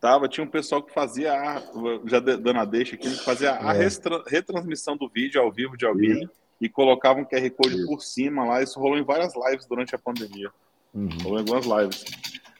Tava, 0.00 0.28
tinha 0.28 0.44
um 0.44 0.50
pessoal 0.50 0.82
que 0.82 0.92
fazia, 0.92 1.32
a, 1.32 1.60
já 2.06 2.20
dando 2.20 2.58
a 2.58 2.64
deixa 2.64 2.94
aqui, 2.94 3.10
que 3.10 3.24
fazia 3.24 3.58
a 3.60 3.74
é. 3.74 3.88
retransmissão 4.26 4.96
do 4.96 5.08
vídeo 5.08 5.40
ao 5.40 5.50
vivo 5.50 5.76
de 5.76 5.84
alguém 5.84 6.22
Isso. 6.22 6.30
e 6.60 6.68
colocava 6.68 7.18
um 7.18 7.24
QR 7.24 7.50
Code 7.50 7.76
Isso. 7.76 7.86
por 7.86 8.00
cima 8.00 8.44
lá. 8.44 8.62
Isso 8.62 8.78
rolou 8.78 8.96
em 8.96 9.04
várias 9.04 9.32
lives 9.34 9.66
durante 9.66 9.94
a 9.94 9.98
pandemia. 9.98 10.50
Uhum. 10.94 11.08
Rolou 11.22 11.38
em 11.38 11.40
algumas 11.40 11.66
lives. 11.66 12.04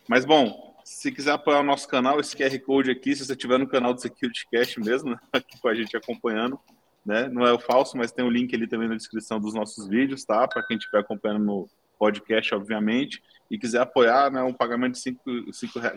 Mas, 0.09 0.25
bom, 0.25 0.75
se 0.83 1.13
quiser 1.13 1.33
apoiar 1.33 1.61
o 1.61 1.65
nosso 1.65 1.87
canal, 1.87 2.19
esse 2.19 2.37
QR 2.37 2.59
Code 2.61 2.91
aqui, 2.91 3.15
se 3.15 3.25
você 3.25 3.33
estiver 3.33 3.59
no 3.59 3.69
canal 3.69 3.95
do 3.95 4.01
Security 4.01 4.49
Cast 4.51 4.81
mesmo, 4.81 5.17
aqui 5.33 5.61
com 5.61 5.69
a 5.69 5.75
gente 5.75 5.97
acompanhando, 5.97 6.59
né? 7.05 7.29
Não 7.29 7.47
é 7.47 7.53
o 7.53 7.59
falso, 7.59 7.97
mas 7.97 8.13
tem 8.13 8.25
o 8.25 8.29
um 8.29 8.31
link 8.31 8.55
ali 8.55 8.67
também 8.67 8.89
na 8.89 8.97
descrição 8.97 9.41
dos 9.41 9.55
nossos 9.55 9.89
vídeos, 9.89 10.25
tá? 10.25 10.47
Para 10.47 10.63
quem 10.63 10.77
estiver 10.77 11.01
acompanhando 11.01 11.45
no 11.45 11.69
podcast, 11.99 12.55
obviamente 12.55 13.23
e 13.51 13.59
quiser 13.59 13.81
apoiar, 13.81 14.31
né, 14.31 14.43
um 14.43 14.53
pagamento 14.53 15.01
de 15.01 15.11
R$ 15.11 15.17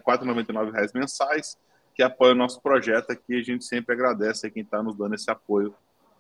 4,99 0.02 0.92
mensais, 0.94 1.58
que 1.94 2.02
apoia 2.02 2.32
o 2.32 2.36
nosso 2.36 2.62
projeto 2.62 3.12
aqui, 3.12 3.38
a 3.38 3.44
gente 3.44 3.66
sempre 3.66 3.94
agradece 3.94 4.48
a 4.48 4.50
quem 4.50 4.64
está 4.64 4.82
nos 4.82 4.96
dando 4.96 5.16
esse 5.16 5.30
apoio 5.30 5.76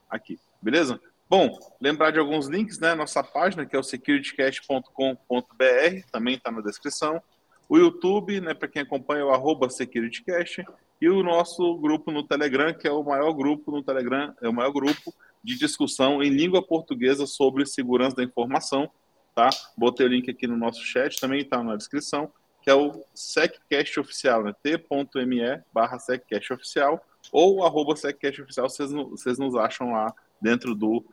aqui, 0.10 0.38
beleza? 0.62 1.00
Bom, 1.30 1.58
lembrar 1.80 2.12
de 2.12 2.20
alguns 2.20 2.48
links, 2.48 2.80
né, 2.80 2.94
nossa 2.94 3.24
página, 3.24 3.66
que 3.66 3.76
é 3.76 3.80
o 3.80 3.84
securitycast.com.br, 3.84 6.12
também 6.12 6.36
está 6.36 6.52
na 6.52 6.60
descrição, 6.60 7.22
o 7.70 7.78
YouTube, 7.78 8.42
né, 8.42 8.54
para 8.54 8.68
quem 8.68 8.82
acompanha, 8.82 9.22
é 9.22 9.26
o 9.26 9.32
arroba 9.32 9.70
securitycast, 9.70 10.66
e 11.02 11.10
o 11.10 11.24
nosso 11.24 11.76
grupo 11.78 12.12
no 12.12 12.22
Telegram, 12.22 12.72
que 12.72 12.88
é 12.88 12.92
o 12.92 13.04
maior 13.04 13.34
grupo 13.34 13.72
no 13.72 13.82
Telegram, 13.82 14.32
é 14.40 14.48
o 14.48 14.54
maior 14.54 14.72
grupo 14.72 15.12
de 15.44 15.58
discussão 15.58 16.22
em 16.22 16.30
língua 16.30 16.62
portuguesa 16.62 17.26
sobre 17.26 17.66
segurança 17.66 18.18
da 18.18 18.24
informação, 18.24 18.88
tá? 19.34 19.50
Botei 19.76 20.06
o 20.06 20.10
link 20.10 20.30
aqui 20.30 20.46
no 20.46 20.56
nosso 20.56 20.84
chat, 20.84 21.20
também 21.20 21.42
está 21.42 21.64
na 21.64 21.76
descrição, 21.76 22.32
que 22.62 22.70
é 22.70 22.76
o 22.76 23.04
SecCast 23.16 24.00
Oficial, 24.00 24.44
né? 24.44 24.54
t.me 24.62 25.64
barra 25.74 25.98
SecCast 25.98 26.54
Oficial 26.54 27.04
ou 27.32 27.66
arroba 27.66 27.96
SecCast 27.96 28.44
Oficial, 28.44 28.70
vocês, 28.70 28.92
vocês 28.92 29.40
nos 29.40 29.56
acham 29.56 29.94
lá 29.94 30.14
dentro 30.40 30.76
do, 30.76 31.04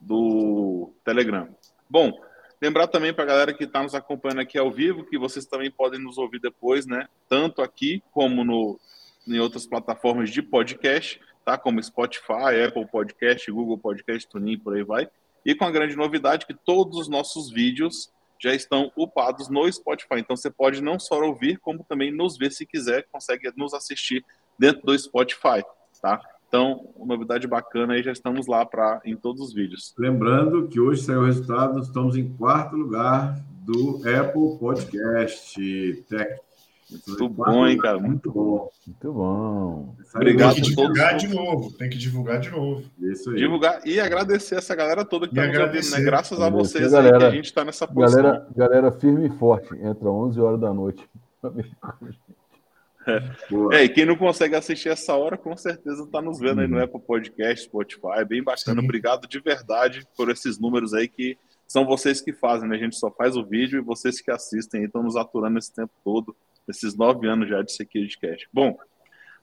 do 0.00 0.92
Telegram. 1.04 1.48
Bom, 1.90 2.12
lembrar 2.60 2.86
também 2.86 3.12
para 3.12 3.24
a 3.24 3.26
galera 3.26 3.52
que 3.52 3.64
está 3.64 3.82
nos 3.82 3.96
acompanhando 3.96 4.40
aqui 4.40 4.56
ao 4.56 4.70
vivo, 4.70 5.04
que 5.04 5.18
vocês 5.18 5.44
também 5.44 5.68
podem 5.68 6.00
nos 6.00 6.16
ouvir 6.16 6.40
depois, 6.40 6.86
né? 6.86 7.08
Tanto 7.28 7.60
aqui 7.60 8.00
como 8.12 8.44
no, 8.44 8.78
em 9.26 9.38
outras 9.38 9.66
plataformas 9.66 10.30
de 10.30 10.42
podcast, 10.42 11.20
tá? 11.44 11.56
Como 11.58 11.82
Spotify, 11.82 12.62
Apple 12.66 12.86
Podcast, 12.86 13.50
Google 13.50 13.78
Podcast, 13.78 14.28
TuneIn, 14.28 14.58
por 14.58 14.74
aí 14.74 14.82
vai. 14.82 15.08
E 15.44 15.54
com 15.54 15.64
a 15.64 15.70
grande 15.70 15.96
novidade 15.96 16.46
que 16.46 16.54
todos 16.54 16.98
os 16.98 17.08
nossos 17.08 17.50
vídeos 17.50 18.12
já 18.38 18.54
estão 18.54 18.90
upados 18.96 19.48
no 19.48 19.70
Spotify. 19.70 20.16
Então 20.18 20.36
você 20.36 20.50
pode 20.50 20.82
não 20.82 20.98
só 20.98 21.20
ouvir, 21.20 21.58
como 21.58 21.84
também 21.84 22.10
nos 22.10 22.36
ver 22.36 22.50
se 22.50 22.66
quiser, 22.66 23.06
consegue 23.10 23.50
nos 23.56 23.72
assistir 23.72 24.24
dentro 24.58 24.82
do 24.82 24.98
Spotify, 24.98 25.62
tá? 26.00 26.20
Então, 26.48 26.92
novidade 26.98 27.46
bacana 27.46 27.94
aí, 27.94 28.02
já 28.02 28.12
estamos 28.12 28.46
lá 28.46 28.66
para 28.66 29.00
em 29.06 29.16
todos 29.16 29.40
os 29.40 29.54
vídeos. 29.54 29.94
Lembrando 29.96 30.68
que 30.68 30.78
hoje 30.78 31.02
saiu 31.02 31.20
o 31.20 31.24
resultado, 31.24 31.78
estamos 31.78 32.14
em 32.14 32.30
quarto 32.36 32.76
lugar 32.76 33.40
do 33.64 34.02
Apple 34.06 34.58
Podcast 34.58 36.04
Tech 36.10 36.40
muito 37.06 37.28
bom, 37.28 37.66
hein, 37.66 37.78
cara? 37.78 37.98
Muito 37.98 38.30
bom. 38.30 38.70
Muito 38.86 39.12
bom. 39.12 39.96
Obrigado 40.14 40.54
tem 40.54 40.62
que 40.62 40.68
divulgar 40.70 41.16
de 41.16 41.28
novo. 41.28 41.72
Tem 41.72 41.90
que 41.90 41.98
divulgar 41.98 42.40
de 42.40 42.50
novo. 42.50 42.84
Isso 43.00 43.30
aí. 43.30 43.36
Divulgar 43.36 43.80
e 43.86 44.00
agradecer 44.00 44.56
essa 44.56 44.74
galera 44.74 45.04
toda 45.04 45.26
que 45.26 45.38
está 45.38 45.46
nos 45.46 45.58
ouvindo, 45.58 45.90
né? 45.90 46.00
Graças 46.02 46.40
a 46.40 46.50
vocês 46.50 46.92
galera, 46.92 47.16
aí 47.16 47.20
que 47.20 47.26
a 47.26 47.30
gente 47.30 47.44
está 47.46 47.64
nessa 47.64 47.86
posição. 47.86 48.22
Galera, 48.22 48.48
galera 48.56 48.92
firme 48.92 49.28
e 49.28 49.38
forte. 49.38 49.74
Entra 49.74 50.10
11 50.10 50.40
horas 50.40 50.60
da 50.60 50.72
noite. 50.72 51.08
É. 53.04 53.78
é, 53.78 53.82
e 53.82 53.88
quem 53.88 54.06
não 54.06 54.14
consegue 54.14 54.54
assistir 54.54 54.88
essa 54.88 55.16
hora, 55.16 55.36
com 55.36 55.56
certeza 55.56 56.04
está 56.04 56.22
nos 56.22 56.38
vendo 56.38 56.60
aí 56.60 56.68
no 56.68 56.76
uhum. 56.76 56.84
Apple 56.84 57.00
Podcast, 57.00 57.64
Spotify. 57.64 58.18
É 58.18 58.24
bem 58.24 58.44
bacana. 58.44 58.80
Sim. 58.80 58.86
Obrigado 58.86 59.26
de 59.26 59.40
verdade 59.40 60.06
por 60.16 60.30
esses 60.30 60.56
números 60.56 60.94
aí 60.94 61.08
que 61.08 61.36
são 61.66 61.84
vocês 61.86 62.20
que 62.20 62.32
fazem, 62.32 62.68
né? 62.68 62.76
A 62.76 62.78
gente 62.78 62.96
só 62.96 63.10
faz 63.10 63.36
o 63.36 63.44
vídeo 63.44 63.78
e 63.78 63.82
vocês 63.82 64.20
que 64.20 64.30
assistem 64.30 64.84
estão 64.84 65.02
nos 65.02 65.16
aturando 65.16 65.58
esse 65.58 65.72
tempo 65.74 65.92
todo 66.04 66.36
nesses 66.72 66.96
nove 66.96 67.28
anos 67.28 67.48
já 67.48 67.60
de 67.60 67.70
Security 67.70 68.18
Cash. 68.18 68.46
Bom, 68.50 68.78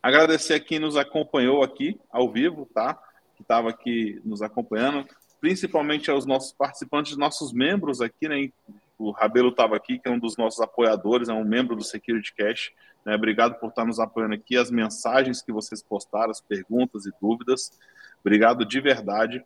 agradecer 0.01 0.55
a 0.55 0.59
quem 0.59 0.79
nos 0.79 0.97
acompanhou 0.97 1.63
aqui 1.63 1.99
ao 2.11 2.31
vivo, 2.31 2.67
tá? 2.73 2.95
Que 3.35 3.43
estava 3.43 3.69
aqui 3.69 4.19
nos 4.25 4.41
acompanhando, 4.41 5.05
principalmente 5.39 6.09
aos 6.09 6.25
nossos 6.25 6.51
participantes, 6.51 7.15
nossos 7.15 7.53
membros 7.53 8.01
aqui, 8.01 8.27
né? 8.27 8.49
O 8.97 9.11
Rabelo 9.11 9.49
estava 9.49 9.75
aqui, 9.75 9.99
que 9.99 10.09
é 10.09 10.11
um 10.11 10.19
dos 10.19 10.35
nossos 10.35 10.59
apoiadores, 10.59 11.29
é 11.29 11.33
um 11.33 11.45
membro 11.45 11.75
do 11.75 11.83
Security 11.83 12.33
Cash. 12.35 12.71
Né? 13.05 13.15
Obrigado 13.15 13.57
por 13.59 13.69
estar 13.69 13.85
nos 13.85 13.99
apoiando 13.99 14.33
aqui, 14.33 14.57
as 14.57 14.69
mensagens 14.69 15.41
que 15.41 15.53
vocês 15.53 15.81
postaram, 15.81 16.31
as 16.31 16.41
perguntas 16.41 17.05
e 17.05 17.11
dúvidas. 17.21 17.71
Obrigado 18.19 18.65
de 18.65 18.81
verdade. 18.81 19.41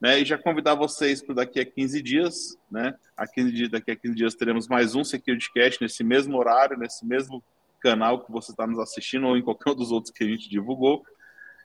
Né, 0.00 0.20
e 0.20 0.24
já 0.24 0.36
convidar 0.36 0.74
vocês 0.74 1.22
para 1.22 1.36
daqui 1.36 1.60
a 1.60 1.64
15 1.64 2.02
dias, 2.02 2.58
né? 2.70 2.94
A 3.16 3.26
15 3.26 3.52
dias, 3.52 3.70
daqui 3.70 3.90
a 3.90 3.96
15 3.96 4.14
dias 4.14 4.34
teremos 4.34 4.68
mais 4.68 4.94
um 4.94 5.04
Security 5.04 5.50
Cast 5.52 5.80
nesse 5.80 6.04
mesmo 6.04 6.36
horário, 6.36 6.76
nesse 6.76 7.06
mesmo 7.06 7.42
canal 7.80 8.24
que 8.24 8.32
você 8.32 8.50
está 8.50 8.66
nos 8.66 8.78
assistindo 8.78 9.26
ou 9.26 9.36
em 9.36 9.42
qualquer 9.42 9.70
um 9.70 9.76
dos 9.76 9.92
outros 9.92 10.12
que 10.12 10.24
a 10.24 10.26
gente 10.26 10.48
divulgou. 10.48 11.04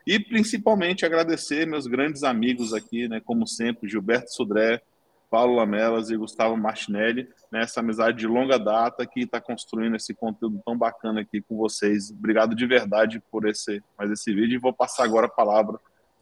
E 0.06 0.20
principalmente 0.20 1.06
agradecer 1.06 1.68
meus 1.68 1.88
grandes 1.88 2.24
amigos 2.24 2.74
aqui, 2.74 3.08
né, 3.08 3.22
como 3.24 3.48
sempre, 3.48 3.90
Gilberto 3.90 4.34
Sudré, 4.34 4.82
Paulo 5.30 5.56
Lamelas 5.56 6.10
e 6.10 6.18
Gustavo 6.18 6.58
Martinelli, 6.58 7.28
né, 7.52 7.62
essa 7.62 7.80
amizade 7.80 8.18
de 8.18 8.28
longa 8.28 8.58
data 8.58 9.06
que 9.06 9.22
está 9.22 9.40
construindo 9.40 9.96
esse 9.96 10.14
conteúdo 10.14 10.62
tão 10.66 10.78
bacana 10.78 11.22
aqui 11.22 11.42
com 11.42 11.56
vocês. 11.56 12.10
Obrigado 12.12 12.56
de 12.56 12.66
verdade 12.66 13.22
por 13.32 13.48
esse, 13.48 13.82
mais 13.98 14.12
esse 14.12 14.34
vídeo 14.34 14.56
e 14.56 14.60
vou 14.60 14.74
passar 14.74 15.04
agora 15.04 15.28
a 15.28 15.30
palavra 15.30 15.80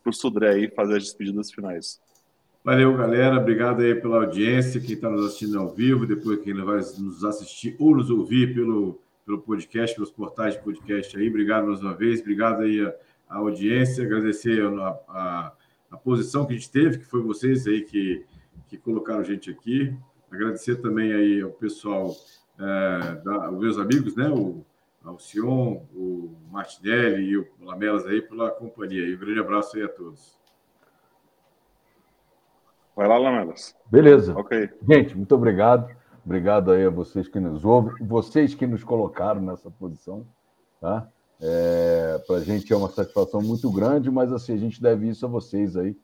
para 0.08 0.12
o 0.12 0.14
Sudré 0.14 0.50
aí 0.50 0.70
fazer 0.70 0.98
as 0.98 1.04
despedidas 1.04 1.52
finais. 1.52 2.00
Valeu, 2.64 2.96
galera. 2.96 3.38
Obrigado 3.38 3.82
aí 3.82 3.94
pela 3.96 4.24
audiência, 4.24 4.80
quem 4.80 4.96
está 4.96 5.10
nos 5.10 5.26
assistindo 5.26 5.60
ao 5.60 5.70
vivo, 5.70 6.06
depois 6.06 6.40
quem 6.40 6.54
vai 6.54 6.78
nos 6.78 7.24
assistir 7.26 7.76
ou 7.78 7.96
nos 7.96 8.10
ouvir 8.10 8.54
pelo, 8.54 9.00
pelo 9.26 9.42
podcast, 9.42 9.96
pelos 9.96 10.12
portais 10.12 10.54
de 10.54 10.62
podcast 10.62 11.18
aí. 11.18 11.28
Obrigado 11.28 11.68
mais 11.68 11.82
uma 11.82 11.94
vez. 11.94 12.22
Obrigado 12.22 12.62
aí 12.62 12.82
a, 12.82 13.36
audiência. 13.36 14.06
Agradecer 14.06 14.62
a, 14.64 14.88
a, 15.10 15.52
a, 15.92 15.98
posição 15.98 16.46
que 16.46 16.54
a 16.54 16.56
gente 16.56 16.72
teve, 16.72 17.00
que 17.00 17.06
foi 17.06 17.22
vocês 17.22 17.68
aí 17.68 17.82
que, 17.82 18.26
que 18.70 18.78
colocaram 18.78 19.20
a 19.20 19.26
gente 19.26 19.50
aqui. 19.50 19.94
Agradecer 20.32 20.78
também 20.78 21.12
aí 21.12 21.42
ao 21.42 21.52
pessoal, 21.52 22.16
é, 22.58 23.16
da, 23.24 23.52
meus 23.52 23.78
amigos, 23.78 24.16
né? 24.16 24.30
O, 24.30 24.64
Alcion, 25.04 25.84
o 25.96 26.27
Martinelli 26.58 27.24
e 27.24 27.38
o 27.38 27.48
Lamelas 27.62 28.08
aí 28.08 28.20
pela 28.20 28.50
companhia. 28.50 29.06
E 29.06 29.16
um 29.16 29.20
grande 29.20 29.40
abraço 29.40 29.78
aí 29.78 29.84
a 29.84 29.88
todos. 29.88 30.36
Vai 32.96 33.08
lá, 33.08 33.18
Lamelas. 33.18 33.76
Beleza. 33.92 34.36
Ok. 34.36 34.70
Gente, 34.90 35.16
muito 35.16 35.36
obrigado. 35.36 35.96
Obrigado 36.26 36.72
aí 36.72 36.84
a 36.84 36.90
vocês 36.90 37.28
que 37.28 37.40
nos 37.40 37.64
ouvem, 37.64 37.94
vocês 38.06 38.54
que 38.54 38.68
nos 38.68 38.84
colocaram 38.84 39.40
nessa 39.40 39.72
posição, 39.72 40.28
tá? 40.82 41.08
É, 41.40 42.22
Para 42.28 42.38
a 42.38 42.44
gente 42.44 42.74
é 42.74 42.76
uma 42.76 42.90
satisfação 42.90 43.40
muito 43.42 43.72
grande, 43.72 44.12
mas 44.12 44.34
assim, 44.34 44.54
a 44.54 44.58
gente 44.58 44.82
deve 44.82 45.08
isso 45.08 45.26
a 45.26 45.30
vocês 45.30 45.78
aí 45.78 45.96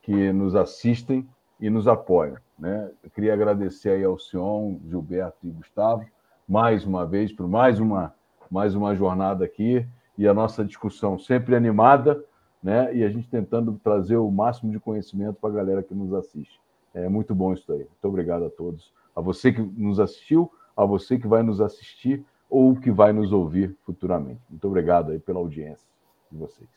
que 0.00 0.32
nos 0.32 0.54
assistem 0.54 1.28
e 1.60 1.68
nos 1.68 1.88
apoiam. 1.88 2.36
Né? 2.58 2.90
Eu 3.02 3.10
queria 3.10 3.34
agradecer 3.34 3.90
aí 3.90 4.04
ao 4.04 4.18
Sion, 4.18 4.78
Gilberto 4.88 5.46
e 5.46 5.50
Gustavo, 5.50 6.06
mais 6.48 6.86
uma 6.86 7.04
vez, 7.04 7.32
por 7.32 7.46
mais 7.46 7.80
uma 7.80 8.14
mais 8.50 8.74
uma 8.74 8.94
jornada 8.94 9.44
aqui 9.44 9.86
e 10.16 10.26
a 10.26 10.34
nossa 10.34 10.64
discussão 10.64 11.18
sempre 11.18 11.54
animada, 11.54 12.24
né? 12.62 12.94
E 12.94 13.04
a 13.04 13.08
gente 13.08 13.28
tentando 13.28 13.78
trazer 13.82 14.16
o 14.16 14.30
máximo 14.30 14.72
de 14.72 14.80
conhecimento 14.80 15.34
para 15.40 15.50
a 15.50 15.54
galera 15.54 15.82
que 15.82 15.94
nos 15.94 16.12
assiste. 16.14 16.60
É 16.94 17.08
muito 17.08 17.34
bom 17.34 17.52
isso 17.52 17.70
aí. 17.72 17.80
Muito 17.80 18.04
obrigado 18.04 18.44
a 18.44 18.50
todos. 18.50 18.92
A 19.14 19.20
você 19.20 19.52
que 19.52 19.60
nos 19.60 20.00
assistiu, 20.00 20.50
a 20.76 20.84
você 20.84 21.18
que 21.18 21.26
vai 21.26 21.42
nos 21.42 21.60
assistir, 21.60 22.24
ou 22.48 22.76
que 22.76 22.90
vai 22.90 23.12
nos 23.12 23.32
ouvir 23.32 23.76
futuramente. 23.84 24.40
Muito 24.48 24.66
obrigado 24.66 25.12
aí 25.12 25.18
pela 25.18 25.38
audiência 25.38 25.86
de 26.30 26.38
vocês. 26.38 26.68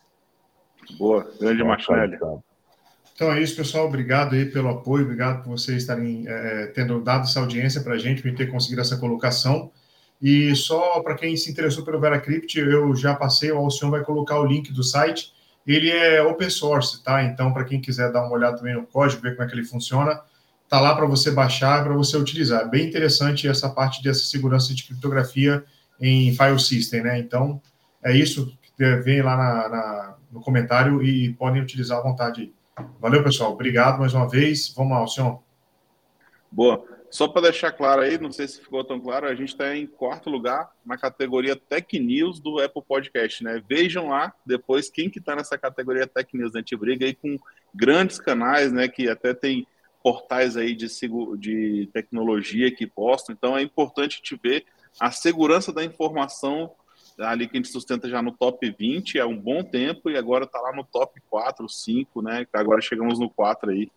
Boa, 0.97 1.29
grande 1.39 1.63
Martinelli. 1.63 2.17
Então 3.13 3.31
é 3.31 3.41
isso, 3.41 3.55
pessoal. 3.55 3.85
Obrigado 3.85 4.33
aí 4.33 4.45
pelo 4.45 4.69
apoio, 4.69 5.03
obrigado 5.03 5.43
por 5.43 5.51
vocês 5.51 5.77
estarem 5.77 6.25
é, 6.27 6.67
tendo 6.67 7.01
dado 7.01 7.23
essa 7.23 7.39
audiência 7.39 7.81
para 7.81 7.93
a 7.93 7.97
gente, 7.97 8.21
por 8.21 8.33
ter 8.33 8.47
conseguido 8.47 8.81
essa 8.81 8.97
colocação. 8.97 9.71
E 10.21 10.53
só 10.55 11.01
para 11.01 11.15
quem 11.15 11.35
se 11.37 11.49
interessou 11.49 11.83
pelo 11.83 11.99
VeraCrypt, 11.99 12.59
eu 12.59 12.95
já 12.95 13.15
passei, 13.15 13.51
o 13.51 13.57
Alcion 13.57 13.89
vai 13.89 14.03
colocar 14.03 14.39
o 14.39 14.45
link 14.45 14.71
do 14.73 14.83
site. 14.83 15.33
Ele 15.65 15.89
é 15.89 16.21
open 16.21 16.49
source, 16.49 17.01
tá? 17.03 17.23
Então, 17.23 17.53
para 17.53 17.63
quem 17.63 17.79
quiser 17.79 18.11
dar 18.11 18.25
uma 18.25 18.33
olhada 18.33 18.57
também 18.57 18.73
no 18.73 18.85
código, 18.85 19.21
ver 19.21 19.35
como 19.35 19.43
é 19.43 19.47
que 19.47 19.55
ele 19.55 19.63
funciona, 19.63 20.19
tá 20.67 20.79
lá 20.79 20.95
para 20.95 21.05
você 21.05 21.31
baixar, 21.31 21.83
para 21.83 21.93
você 21.93 22.17
utilizar. 22.17 22.69
Bem 22.69 22.87
interessante 22.87 23.47
essa 23.47 23.69
parte 23.69 24.03
dessa 24.03 24.25
segurança 24.25 24.73
de 24.73 24.83
criptografia 24.83 25.63
em 26.01 26.35
file 26.35 26.59
system, 26.59 27.03
né? 27.03 27.19
Então, 27.19 27.61
é 28.03 28.15
isso. 28.15 28.51
Vem 28.77 29.21
lá 29.21 29.37
na, 29.37 29.69
na, 29.69 30.15
no 30.31 30.41
comentário 30.41 31.01
e 31.03 31.33
podem 31.33 31.61
utilizar 31.61 31.99
à 31.99 32.01
vontade. 32.01 32.53
Valeu, 32.99 33.23
pessoal. 33.23 33.53
Obrigado 33.53 33.99
mais 33.99 34.13
uma 34.13 34.27
vez. 34.27 34.73
Vamos 34.75 34.93
lá, 34.93 34.99
Alcion. 34.99 35.39
Boa. 36.51 36.98
Só 37.11 37.27
para 37.27 37.43
deixar 37.43 37.71
claro 37.71 38.01
aí, 38.01 38.19
não 38.19 38.31
sei 38.31 38.47
se 38.47 38.61
ficou 38.61 38.83
tão 38.83 38.99
claro, 38.99 39.27
a 39.27 39.33
gente 39.33 39.49
está 39.49 39.75
em 39.75 39.87
quarto 39.87 40.29
lugar 40.29 40.71
na 40.85 40.97
categoria 40.97 41.55
Tech 41.55 41.99
News 41.99 42.39
do 42.39 42.59
Apple 42.59 42.83
Podcast, 42.87 43.43
né? 43.43 43.63
Vejam 43.67 44.09
lá 44.09 44.33
depois 44.45 44.89
quem 44.89 45.09
que 45.09 45.17
está 45.17 45.35
nessa 45.35 45.57
categoria 45.57 46.05
Tech 46.05 46.29
News. 46.37 46.53
Né? 46.53 46.59
A 46.59 46.61
gente 46.61 46.75
briga 46.75 47.05
aí 47.05 47.15
com 47.15 47.35
grandes 47.73 48.19
canais, 48.19 48.71
né? 48.71 48.87
Que 48.87 49.09
até 49.09 49.33
tem 49.33 49.65
portais 50.03 50.55
aí 50.55 50.75
de, 50.75 50.87
de 51.37 51.89
tecnologia 51.91 52.73
que 52.73 52.85
postam. 52.85 53.35
Então 53.35 53.57
é 53.57 53.61
importante 53.61 54.21
te 54.21 54.39
ver 54.41 54.65
a 54.99 55.11
segurança 55.11 55.73
da 55.73 55.83
informação 55.83 56.71
ali 57.17 57.47
que 57.47 57.57
a 57.57 57.59
gente 57.59 57.71
sustenta 57.71 58.07
já 58.07 58.21
no 58.21 58.31
top 58.31 58.69
20 58.77 59.19
há 59.19 59.27
um 59.27 59.37
bom 59.37 59.63
tempo 59.63 60.09
e 60.09 60.17
agora 60.17 60.45
está 60.45 60.59
lá 60.59 60.73
no 60.73 60.83
top 60.83 61.19
4, 61.29 61.67
5, 61.67 62.21
né? 62.21 62.45
Agora 62.53 62.81
chegamos 62.81 63.19
no 63.19 63.29
4 63.29 63.71
aí. 63.71 63.91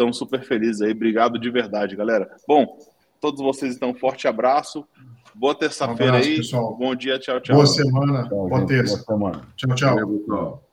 Estamos 0.00 0.16
super 0.16 0.42
felizes 0.42 0.80
aí. 0.80 0.92
Obrigado 0.92 1.38
de 1.38 1.50
verdade, 1.50 1.94
galera. 1.94 2.34
Bom, 2.48 2.78
todos 3.20 3.38
vocês 3.42 3.76
então, 3.76 3.92
forte 3.92 4.26
abraço. 4.26 4.82
Boa 5.34 5.54
terça-feira 5.54 6.14
um 6.14 6.16
aí. 6.16 6.36
Pessoal. 6.38 6.74
Bom 6.74 6.94
dia, 6.94 7.18
tchau, 7.18 7.38
tchau. 7.38 7.56
Boa 7.56 7.66
semana. 7.66 8.26
Tchau, 8.26 8.48
boa 8.48 8.66
terça. 8.66 9.04
Boa 9.06 9.18
semana. 9.18 9.48
Tchau, 9.56 9.74
tchau. 9.74 9.94
Valeu, 9.96 10.64